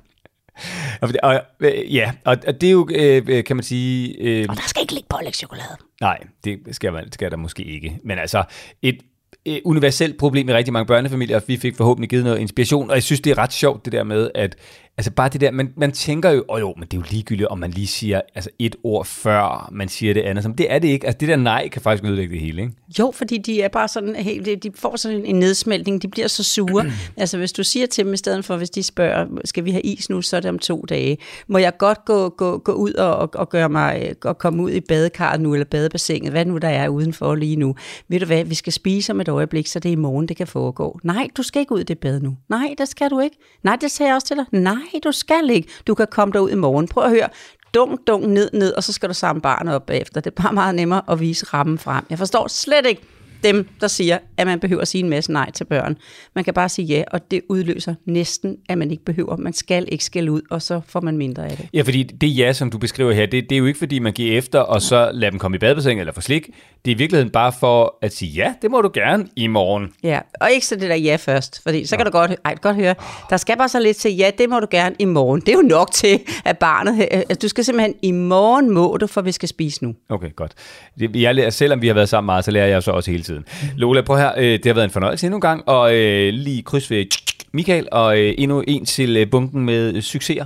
Og, 1.01 1.09
og, 1.23 1.41
øh, 1.59 1.95
ja, 1.95 2.11
og, 2.25 2.37
og 2.47 2.61
det 2.61 2.67
er 2.67 2.71
jo, 2.71 2.87
øh, 2.91 3.21
øh, 3.27 3.43
kan 3.43 3.55
man 3.55 3.63
sige... 3.63 4.15
Øh, 4.19 4.45
Og 4.49 4.55
der 4.55 4.61
skal 4.67 4.81
ikke 4.81 4.93
ligge 4.93 5.07
pålægtschokolade. 5.09 5.77
Nej, 6.01 6.17
det 6.43 6.59
skal, 6.71 6.93
man, 6.93 7.11
skal 7.11 7.31
der 7.31 7.37
måske 7.37 7.63
ikke. 7.63 7.99
Men 8.03 8.19
altså, 8.19 8.43
et, 8.81 8.97
et 9.45 9.61
universelt 9.65 10.17
problem 10.17 10.49
i 10.49 10.53
rigtig 10.53 10.73
mange 10.73 10.85
børnefamilier, 10.85 11.35
og 11.35 11.43
vi 11.47 11.57
fik 11.57 11.75
forhåbentlig 11.75 12.09
givet 12.09 12.23
noget 12.23 12.39
inspiration, 12.39 12.89
og 12.89 12.95
jeg 12.95 13.03
synes, 13.03 13.21
det 13.21 13.31
er 13.31 13.37
ret 13.37 13.53
sjovt 13.53 13.85
det 13.85 13.93
der 13.93 14.03
med, 14.03 14.31
at, 14.35 14.55
Altså 14.97 15.11
bare 15.11 15.29
det 15.29 15.41
der, 15.41 15.51
man, 15.51 15.73
man 15.77 15.91
tænker 15.91 16.29
jo, 16.29 16.45
åh 16.49 16.59
jo, 16.59 16.73
men 16.77 16.87
det 16.87 16.93
er 16.93 17.01
jo 17.01 17.05
ligegyldigt, 17.09 17.47
om 17.47 17.59
man 17.59 17.71
lige 17.71 17.87
siger 17.87 18.21
altså 18.35 18.49
et 18.59 18.75
ord 18.83 19.05
før, 19.05 19.69
man 19.71 19.89
siger 19.89 20.13
det 20.13 20.21
andet. 20.21 20.43
Som 20.43 20.53
det 20.53 20.71
er 20.71 20.79
det 20.79 20.87
ikke. 20.87 21.07
Altså 21.07 21.17
det 21.17 21.27
der 21.27 21.35
nej 21.35 21.67
kan 21.67 21.81
faktisk 21.81 22.03
ødelægge 22.03 22.33
det 22.33 22.41
hele, 22.41 22.61
ikke? 22.61 22.73
Jo, 22.99 23.11
fordi 23.15 23.37
de 23.37 23.61
er 23.61 23.67
bare 23.67 23.87
sådan 23.87 24.15
helt, 24.15 24.63
de 24.63 24.71
får 24.75 24.95
sådan 24.95 25.25
en 25.25 25.35
nedsmeltning, 25.35 26.01
de 26.01 26.07
bliver 26.07 26.27
så 26.27 26.43
sure. 26.43 26.91
altså 27.17 27.37
hvis 27.37 27.51
du 27.51 27.63
siger 27.63 27.85
til 27.85 28.05
dem 28.05 28.13
i 28.13 28.17
stedet 28.17 28.45
for, 28.45 28.57
hvis 28.57 28.69
de 28.69 28.83
spørger, 28.83 29.27
skal 29.45 29.65
vi 29.65 29.71
have 29.71 29.81
is 29.81 30.09
nu, 30.09 30.21
så 30.21 30.35
er 30.35 30.39
det 30.39 30.49
om 30.49 30.59
to 30.59 30.85
dage. 30.89 31.17
Må 31.47 31.57
jeg 31.57 31.77
godt 31.77 32.05
gå, 32.05 32.29
gå, 32.29 32.57
gå 32.57 32.71
ud 32.71 32.93
og, 32.93 33.15
og, 33.15 33.29
og 33.33 33.49
gøre 33.49 33.69
mig, 33.69 34.15
og 34.23 34.37
komme 34.37 34.63
ud 34.63 34.71
i 34.71 34.79
badekarret 34.79 35.41
nu, 35.41 35.53
eller 35.53 35.65
badebassinet, 35.65 36.31
hvad 36.31 36.45
nu 36.45 36.57
der 36.57 36.69
er 36.69 36.87
udenfor 36.87 37.35
lige 37.35 37.55
nu. 37.55 37.75
Ved 38.07 38.19
du 38.19 38.25
hvad, 38.25 38.43
vi 38.43 38.55
skal 38.55 38.73
spise 38.73 39.11
om 39.11 39.21
et 39.21 39.27
øjeblik, 39.27 39.67
så 39.67 39.79
det 39.79 39.89
er 39.89 39.93
i 39.93 39.95
morgen, 39.95 40.27
det 40.27 40.37
kan 40.37 40.47
foregå. 40.47 40.99
Nej, 41.03 41.27
du 41.37 41.43
skal 41.43 41.59
ikke 41.59 41.71
ud 41.71 41.79
i 41.79 41.83
det 41.83 41.99
bad 41.99 42.19
nu. 42.19 42.37
Nej, 42.49 42.75
det 42.77 42.87
skal 42.87 43.09
du 43.09 43.19
ikke. 43.19 43.37
Nej, 43.63 43.75
det 43.81 43.91
sagde 43.91 44.07
jeg 44.07 44.15
også 44.15 44.27
til 44.27 44.37
dig. 44.37 44.45
Nej, 44.51 44.80
du 45.03 45.11
skal 45.11 45.49
ikke. 45.49 45.67
Du 45.87 45.95
kan 45.95 46.07
komme 46.11 46.33
derud 46.33 46.49
i 46.49 46.55
morgen. 46.55 46.87
Prøv 46.87 47.03
at 47.03 47.09
høre. 47.09 47.29
Dunk, 47.73 47.99
dunk, 48.07 48.27
ned, 48.27 48.49
ned, 48.53 48.73
og 48.73 48.83
så 48.83 48.93
skal 48.93 49.09
du 49.09 49.13
samle 49.13 49.41
barnet 49.41 49.75
op 49.75 49.85
bagefter. 49.85 50.21
Det 50.21 50.33
er 50.37 50.43
bare 50.43 50.53
meget 50.53 50.75
nemmere 50.75 51.01
at 51.09 51.19
vise 51.19 51.45
rammen 51.45 51.77
frem. 51.77 52.05
Jeg 52.09 52.17
forstår 52.17 52.47
slet 52.47 52.85
ikke 52.85 53.01
dem, 53.43 53.67
der 53.81 53.87
siger, 53.87 54.17
at 54.37 54.47
man 54.47 54.59
behøver 54.59 54.81
at 54.81 54.87
sige 54.87 55.03
en 55.03 55.09
masse 55.09 55.31
nej 55.31 55.51
til 55.51 55.63
børn. 55.65 55.97
Man 56.35 56.43
kan 56.43 56.53
bare 56.53 56.69
sige 56.69 56.85
ja, 56.85 57.03
og 57.11 57.31
det 57.31 57.41
udløser 57.49 57.95
næsten, 58.05 58.57
at 58.69 58.77
man 58.77 58.91
ikke 58.91 59.05
behøver. 59.05 59.37
Man 59.37 59.53
skal 59.53 59.85
ikke 59.91 60.03
skælde 60.03 60.31
ud, 60.31 60.41
og 60.49 60.61
så 60.61 60.81
får 60.87 61.01
man 61.01 61.17
mindre 61.17 61.43
af 61.47 61.57
det. 61.57 61.67
Ja, 61.73 61.81
fordi 61.81 62.03
det 62.03 62.37
ja, 62.37 62.53
som 62.53 62.71
du 62.71 62.77
beskriver 62.77 63.11
her, 63.11 63.25
det, 63.25 63.49
det 63.49 63.55
er 63.55 63.59
jo 63.59 63.65
ikke 63.65 63.79
fordi, 63.79 63.99
man 63.99 64.13
giver 64.13 64.37
efter, 64.37 64.59
og 64.59 64.81
så 64.81 65.09
lader 65.13 65.29
dem 65.29 65.39
komme 65.39 65.55
i 65.55 65.59
badebassin 65.59 65.99
eller 65.99 66.13
få 66.13 66.21
slik. 66.21 66.49
Det 66.85 66.91
er 66.91 66.95
i 66.95 66.97
virkeligheden 66.97 67.29
bare 67.31 67.53
for 67.59 67.97
at 68.01 68.13
sige, 68.13 68.31
ja, 68.31 68.53
det 68.61 68.71
må 68.71 68.81
du 68.81 68.89
gerne 68.93 69.27
i 69.35 69.47
morgen. 69.47 69.87
Ja, 70.03 70.19
og 70.41 70.51
ikke 70.51 70.65
så 70.65 70.75
det 70.75 70.89
der 70.89 70.95
ja 70.95 71.15
først, 71.15 71.63
fordi 71.63 71.85
så 71.85 71.97
kan 71.97 72.05
du 72.05 72.11
godt, 72.11 72.31
ej, 72.45 72.55
godt 72.61 72.75
høre, 72.75 72.95
der 73.29 73.37
skal 73.37 73.57
bare 73.57 73.69
så 73.69 73.79
lidt 73.79 73.97
til, 73.97 74.15
ja, 74.15 74.31
det 74.37 74.49
må 74.49 74.59
du 74.59 74.67
gerne 74.71 74.95
i 74.99 75.05
morgen. 75.05 75.41
Det 75.41 75.49
er 75.49 75.53
jo 75.53 75.61
nok 75.61 75.91
til, 75.91 76.19
at 76.45 76.57
barnet, 76.57 77.07
altså, 77.11 77.35
du 77.41 77.47
skal 77.47 77.63
simpelthen, 77.63 77.93
i 78.01 78.11
morgen 78.11 78.71
må 78.73 78.97
du, 78.97 79.07
for 79.07 79.21
vi 79.21 79.31
skal 79.31 79.49
spise 79.49 79.83
nu. 79.83 79.95
Okay, 80.09 80.35
godt. 80.35 80.51
Jeg, 80.99 81.35
lærer- 81.35 81.49
selvom 81.49 81.81
vi 81.81 81.87
har 81.87 81.93
været 81.93 82.09
sammen 82.09 82.25
meget, 82.25 82.45
så 82.45 82.51
lærer 82.51 82.67
jeg 82.67 82.83
så 82.83 82.91
også 82.91 83.11
hele 83.11 83.23
tiden. 83.23 83.30
Lola, 83.77 84.01
prøv 84.01 84.17
her. 84.17 84.31
Øh, 84.37 84.43
det 84.43 84.65
har 84.65 84.73
været 84.73 84.85
en 84.85 84.91
fornøjelse 84.91 85.25
endnu 85.25 85.37
en 85.37 85.41
gang, 85.41 85.67
og 85.67 85.95
øh, 85.95 86.33
lige 86.33 86.61
kryds 86.61 86.91
ved 86.91 87.05
Michael, 87.53 87.87
og 87.91 88.19
øh, 88.19 88.33
endnu 88.37 88.63
en 88.67 88.85
til 88.85 89.25
bunken 89.25 89.65
med 89.65 90.01
succeser. 90.01 90.45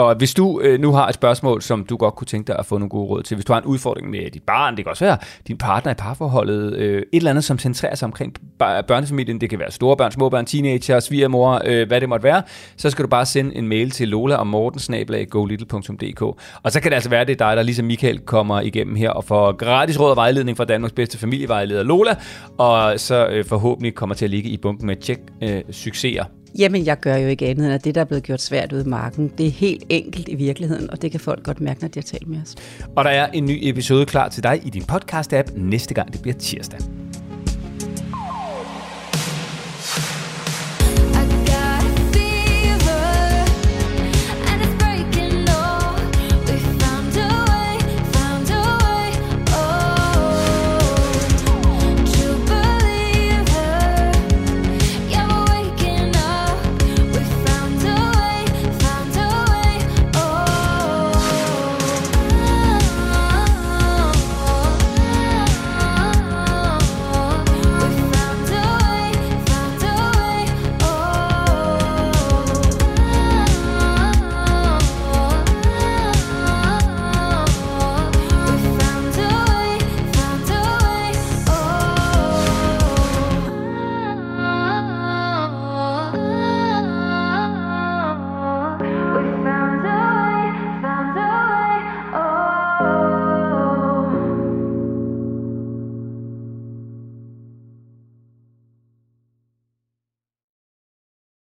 Og 0.00 0.14
hvis 0.14 0.34
du 0.34 0.60
øh, 0.60 0.80
nu 0.80 0.92
har 0.92 1.08
et 1.08 1.14
spørgsmål, 1.14 1.62
som 1.62 1.84
du 1.84 1.96
godt 1.96 2.14
kunne 2.14 2.26
tænke 2.26 2.46
dig 2.46 2.56
at 2.58 2.66
få 2.66 2.78
nogle 2.78 2.88
gode 2.88 3.06
råd 3.06 3.22
til, 3.22 3.34
hvis 3.34 3.44
du 3.44 3.52
har 3.52 3.60
en 3.60 3.66
udfordring 3.66 4.10
med 4.10 4.30
dit 4.30 4.42
barn, 4.42 4.76
det 4.76 4.84
kan 4.84 4.90
også 4.90 5.04
være 5.04 5.18
din 5.48 5.58
partner 5.58 5.92
i 5.92 5.94
parforholdet, 5.94 6.74
øh, 6.76 6.98
et 6.98 7.04
eller 7.12 7.30
andet, 7.30 7.44
som 7.44 7.58
centrerer 7.58 7.94
sig 7.94 8.06
omkring 8.06 8.34
børnefamilien, 8.58 9.40
det 9.40 9.50
kan 9.50 9.58
være 9.58 9.70
store 9.70 9.96
børn, 9.96 10.12
små 10.12 10.28
børn, 10.28 10.46
teenager, 10.46 11.00
svigermor, 11.00 11.62
øh, 11.64 11.88
hvad 11.88 12.00
det 12.00 12.08
måtte 12.08 12.24
være, 12.24 12.42
så 12.76 12.90
skal 12.90 13.02
du 13.02 13.08
bare 13.08 13.26
sende 13.26 13.56
en 13.56 13.68
mail 13.68 13.90
til 13.90 14.08
lola 14.08 14.36
og 14.36 14.46
mortensnabelag.golittle.dk. 14.46 16.22
Og 16.62 16.72
så 16.72 16.80
kan 16.80 16.90
det 16.90 16.94
altså 16.94 17.10
være, 17.10 17.24
det 17.24 17.32
er 17.40 17.48
dig, 17.48 17.56
der 17.56 17.62
ligesom 17.62 17.86
Michael 17.86 18.18
kommer 18.18 18.60
igennem 18.60 18.96
her 18.96 19.10
og 19.10 19.24
får 19.24 19.52
gratis 19.52 20.00
råd 20.00 20.10
og 20.10 20.16
vejledning 20.16 20.56
fra 20.56 20.64
Danmarks 20.64 20.92
bedste 20.92 21.18
familievejleder 21.18 21.82
Lola, 21.82 22.16
og 22.58 23.00
så 23.00 23.26
øh, 23.26 23.44
forhåbentlig 23.44 23.94
kommer 23.94 24.14
til 24.14 24.24
at 24.24 24.30
ligge 24.30 24.50
i 24.50 24.56
bunken 24.56 24.86
med 24.86 24.96
tjek 24.96 25.18
øh, 25.42 25.60
succeser. 25.70 26.24
Jamen, 26.58 26.86
jeg 26.86 27.00
gør 27.00 27.16
jo 27.16 27.28
ikke 27.28 27.46
andet 27.46 27.64
end, 27.64 27.74
at 27.74 27.84
det, 27.84 27.94
der 27.94 28.00
er 28.00 28.04
blevet 28.04 28.22
gjort 28.22 28.40
svært 28.40 28.72
ude 28.72 28.82
i 28.82 28.88
marken, 28.88 29.32
det 29.38 29.46
er 29.46 29.50
helt 29.50 29.84
enkelt 29.88 30.28
i 30.28 30.34
virkeligheden, 30.34 30.90
og 30.90 31.02
det 31.02 31.10
kan 31.10 31.20
folk 31.20 31.42
godt 31.42 31.60
mærke, 31.60 31.80
når 31.80 31.88
de 31.88 31.98
har 31.98 32.02
talt 32.02 32.28
med 32.28 32.38
os. 32.42 32.54
Og 32.96 33.04
der 33.04 33.10
er 33.10 33.26
en 33.26 33.44
ny 33.44 33.58
episode 33.62 34.06
klar 34.06 34.28
til 34.28 34.42
dig 34.42 34.60
i 34.66 34.70
din 34.70 34.82
podcast-app 34.82 35.52
næste 35.60 35.94
gang, 35.94 36.12
det 36.12 36.22
bliver 36.22 36.36
tirsdag. 36.36 36.99